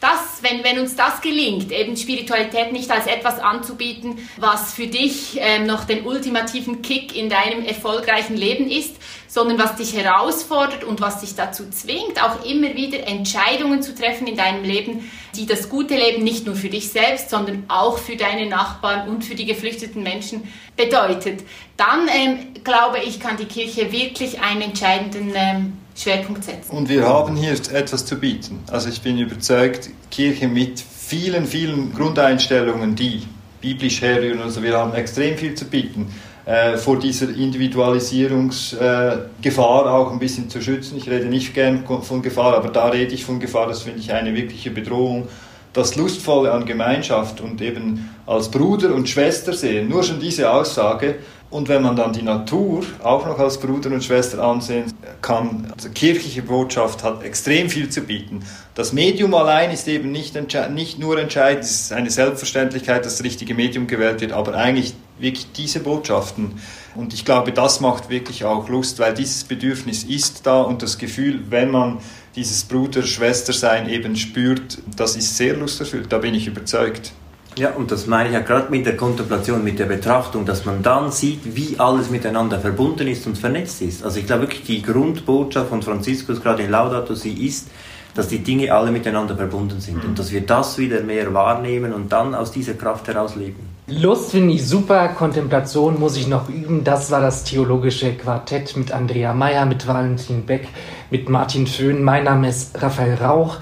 Das, 0.00 0.42
wenn, 0.42 0.62
wenn 0.62 0.78
uns 0.78 0.94
das 0.94 1.20
gelingt, 1.20 1.72
eben 1.72 1.96
Spiritualität 1.96 2.72
nicht 2.72 2.88
als 2.88 3.08
etwas 3.08 3.40
anzubieten, 3.40 4.18
was 4.36 4.72
für 4.72 4.86
dich 4.86 5.38
ähm, 5.40 5.66
noch 5.66 5.84
den 5.84 6.06
ultimativen 6.06 6.82
Kick 6.82 7.16
in 7.16 7.28
deinem 7.28 7.64
erfolgreichen 7.64 8.36
Leben 8.36 8.70
ist, 8.70 8.94
sondern 9.26 9.58
was 9.58 9.74
dich 9.74 9.94
herausfordert 9.94 10.84
und 10.84 11.00
was 11.00 11.20
dich 11.20 11.34
dazu 11.34 11.68
zwingt, 11.70 12.22
auch 12.22 12.44
immer 12.44 12.74
wieder 12.76 13.08
Entscheidungen 13.08 13.82
zu 13.82 13.92
treffen 13.92 14.28
in 14.28 14.36
deinem 14.36 14.62
Leben, 14.62 15.10
die 15.34 15.46
das 15.46 15.68
gute 15.68 15.96
Leben 15.96 16.22
nicht 16.22 16.46
nur 16.46 16.54
für 16.54 16.68
dich 16.68 16.90
selbst, 16.90 17.30
sondern 17.30 17.64
auch 17.66 17.98
für 17.98 18.14
deine 18.14 18.46
Nachbarn 18.46 19.08
und 19.08 19.24
für 19.24 19.34
die 19.34 19.46
geflüchteten 19.46 20.04
Menschen 20.04 20.46
bedeutet. 20.76 21.42
Dann 21.76 22.08
ähm, 22.08 22.54
glaube 22.62 22.98
ich, 23.04 23.18
kann 23.18 23.36
die 23.36 23.46
Kirche 23.46 23.90
wirklich 23.90 24.40
einen 24.40 24.62
entscheidenden 24.62 25.32
ähm, 25.34 25.72
Schwerpunkt 25.98 26.44
setzen. 26.44 26.70
Und 26.70 26.88
wir 26.88 27.06
haben 27.06 27.36
hier 27.36 27.52
etwas 27.52 28.06
zu 28.06 28.16
bieten. 28.16 28.60
Also 28.70 28.88
ich 28.88 29.02
bin 29.02 29.18
überzeugt, 29.18 29.90
Kirche 30.10 30.46
mit 30.46 30.78
vielen, 30.80 31.46
vielen 31.46 31.92
Grundeinstellungen, 31.92 32.94
die 32.94 33.24
biblisch 33.60 34.00
herrühren, 34.00 34.40
also 34.40 34.62
wir 34.62 34.78
haben 34.78 34.94
extrem 34.94 35.36
viel 35.36 35.56
zu 35.56 35.64
bieten, 35.64 36.14
äh, 36.46 36.76
vor 36.76 37.00
dieser 37.00 37.28
Individualisierungsgefahr 37.28 39.86
äh, 39.86 39.88
auch 39.88 40.12
ein 40.12 40.20
bisschen 40.20 40.48
zu 40.48 40.62
schützen. 40.62 40.96
Ich 40.96 41.10
rede 41.10 41.26
nicht 41.26 41.54
gern 41.54 41.84
von 41.84 42.22
Gefahr, 42.22 42.56
aber 42.56 42.68
da 42.68 42.86
rede 42.86 43.12
ich 43.12 43.24
von 43.24 43.40
Gefahr, 43.40 43.66
das 43.66 43.82
finde 43.82 43.98
ich 43.98 44.12
eine 44.12 44.32
wirkliche 44.34 44.70
Bedrohung. 44.70 45.26
Das 45.72 45.96
Lustvolle 45.96 46.52
an 46.52 46.64
Gemeinschaft 46.64 47.40
und 47.40 47.60
eben 47.60 48.08
als 48.24 48.48
Bruder 48.50 48.94
und 48.94 49.08
Schwester 49.08 49.52
sehen, 49.52 49.88
nur 49.88 50.04
schon 50.04 50.20
diese 50.20 50.50
Aussage 50.50 51.16
und 51.50 51.68
wenn 51.68 51.82
man 51.82 51.96
dann 51.96 52.12
die 52.12 52.22
Natur 52.22 52.84
auch 53.02 53.24
noch 53.26 53.38
als 53.38 53.58
Bruder 53.58 53.90
und 53.90 54.04
Schwester 54.04 54.42
ansehen 54.42 54.92
kann, 55.22 55.72
also 55.74 55.88
kirchliche 55.88 56.42
Botschaft 56.42 57.02
hat 57.02 57.22
extrem 57.22 57.70
viel 57.70 57.88
zu 57.88 58.02
bieten. 58.02 58.44
Das 58.74 58.92
Medium 58.92 59.32
allein 59.34 59.70
ist 59.70 59.88
eben 59.88 60.12
nicht, 60.12 60.36
nicht 60.70 60.98
nur 60.98 61.18
entscheidend, 61.18 61.64
es 61.64 61.70
ist 61.70 61.92
eine 61.92 62.10
Selbstverständlichkeit, 62.10 63.06
dass 63.06 63.16
das 63.16 63.24
richtige 63.24 63.54
Medium 63.54 63.86
gewählt 63.86 64.20
wird, 64.20 64.32
aber 64.32 64.54
eigentlich 64.54 64.94
wirklich 65.18 65.50
diese 65.52 65.80
Botschaften. 65.80 66.60
Und 66.94 67.14
ich 67.14 67.24
glaube, 67.24 67.52
das 67.52 67.80
macht 67.80 68.10
wirklich 68.10 68.44
auch 68.44 68.68
Lust, 68.68 68.98
weil 68.98 69.14
dieses 69.14 69.44
Bedürfnis 69.44 70.04
ist 70.04 70.46
da 70.46 70.60
und 70.60 70.82
das 70.82 70.98
Gefühl, 70.98 71.40
wenn 71.48 71.70
man 71.70 71.98
dieses 72.36 72.64
Bruder-Schwester-Sein 72.64 73.88
eben 73.88 74.16
spürt, 74.16 74.78
das 74.96 75.16
ist 75.16 75.36
sehr 75.36 75.56
lusterfüllt, 75.56 76.12
da 76.12 76.18
bin 76.18 76.34
ich 76.34 76.46
überzeugt. 76.46 77.12
Ja, 77.56 77.70
und 77.70 77.90
das 77.90 78.06
meine 78.06 78.28
ich 78.28 78.34
ja 78.34 78.40
gerade 78.40 78.70
mit 78.70 78.86
der 78.86 78.96
Kontemplation, 78.96 79.64
mit 79.64 79.78
der 79.78 79.86
Betrachtung, 79.86 80.44
dass 80.44 80.64
man 80.64 80.82
dann 80.82 81.10
sieht, 81.10 81.56
wie 81.56 81.76
alles 81.78 82.10
miteinander 82.10 82.60
verbunden 82.60 83.08
ist 83.08 83.26
und 83.26 83.36
vernetzt 83.36 83.82
ist. 83.82 84.04
Also 84.04 84.20
ich 84.20 84.26
glaube 84.26 84.42
wirklich, 84.42 84.62
die 84.62 84.82
Grundbotschaft 84.82 85.68
von 85.68 85.82
Franziskus 85.82 86.40
gerade 86.40 86.62
in 86.62 86.70
Laudato 86.70 87.14
Si 87.14 87.32
ist, 87.32 87.68
dass 88.14 88.28
die 88.28 88.40
Dinge 88.40 88.72
alle 88.72 88.90
miteinander 88.90 89.36
verbunden 89.36 89.80
sind 89.80 90.04
und 90.04 90.18
dass 90.18 90.32
wir 90.32 90.40
das 90.40 90.78
wieder 90.78 91.02
mehr 91.02 91.32
wahrnehmen 91.34 91.92
und 91.92 92.10
dann 92.12 92.34
aus 92.34 92.50
dieser 92.52 92.74
Kraft 92.74 93.06
heraus 93.08 93.36
leben. 93.36 93.68
Lust 93.86 94.32
finde 94.32 94.54
ich 94.54 94.66
super, 94.66 95.08
Kontemplation 95.08 95.98
muss 95.98 96.16
ich 96.16 96.26
noch 96.26 96.48
üben. 96.48 96.84
Das 96.84 97.10
war 97.10 97.20
das 97.20 97.44
theologische 97.44 98.12
Quartett 98.12 98.76
mit 98.76 98.92
Andrea 98.92 99.32
Meyer, 99.32 99.66
mit 99.66 99.86
Valentin 99.86 100.44
Beck, 100.44 100.68
mit 101.10 101.28
Martin 101.28 101.66
Föhn. 101.66 102.02
Mein 102.02 102.24
Name 102.24 102.48
ist 102.48 102.82
Raphael 102.82 103.14
Rauch. 103.14 103.56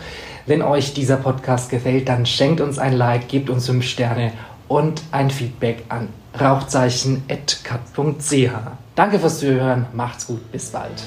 Wenn 0.47 0.62
euch 0.62 0.94
dieser 0.94 1.16
Podcast 1.16 1.70
gefällt, 1.70 2.09
dann 2.09 2.24
schenkt 2.24 2.61
uns 2.61 2.78
ein 2.78 2.92
Like, 2.92 3.28
gebt 3.28 3.51
uns 3.51 3.66
5 3.66 3.84
Sterne 3.84 4.32
und 4.68 5.03
ein 5.11 5.30
Feedback 5.30 5.84
an 5.88 6.09
rauchzeichen.kat.ch. 6.40 8.51
Danke 8.94 9.18
fürs 9.18 9.40
Zuhören, 9.40 9.86
macht's 9.92 10.26
gut, 10.26 10.53
bis 10.53 10.70
bald. 10.70 11.03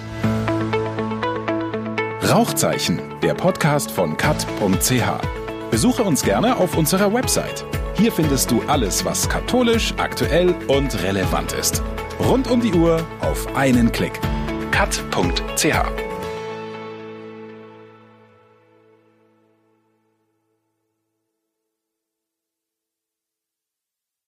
Rauchzeichen, 2.29 2.99
der 3.23 3.33
Podcast 3.33 3.91
von 3.91 4.17
kat.ch. 4.17 5.03
Besuche 5.71 6.03
uns 6.03 6.23
gerne 6.23 6.57
auf 6.57 6.77
unserer 6.77 7.13
Website. 7.13 7.63
Hier 7.95 8.11
findest 8.11 8.51
du 8.51 8.61
alles, 8.67 9.05
was 9.05 9.29
katholisch, 9.29 9.93
aktuell 9.97 10.53
und 10.67 11.01
relevant 11.01 11.53
ist. 11.53 11.81
Rund 12.19 12.49
um 12.49 12.61
die 12.61 12.73
Uhr 12.73 13.05
auf 13.21 13.55
einen 13.55 13.91
Klick. 13.91 14.19
kat.ch 14.71 16.08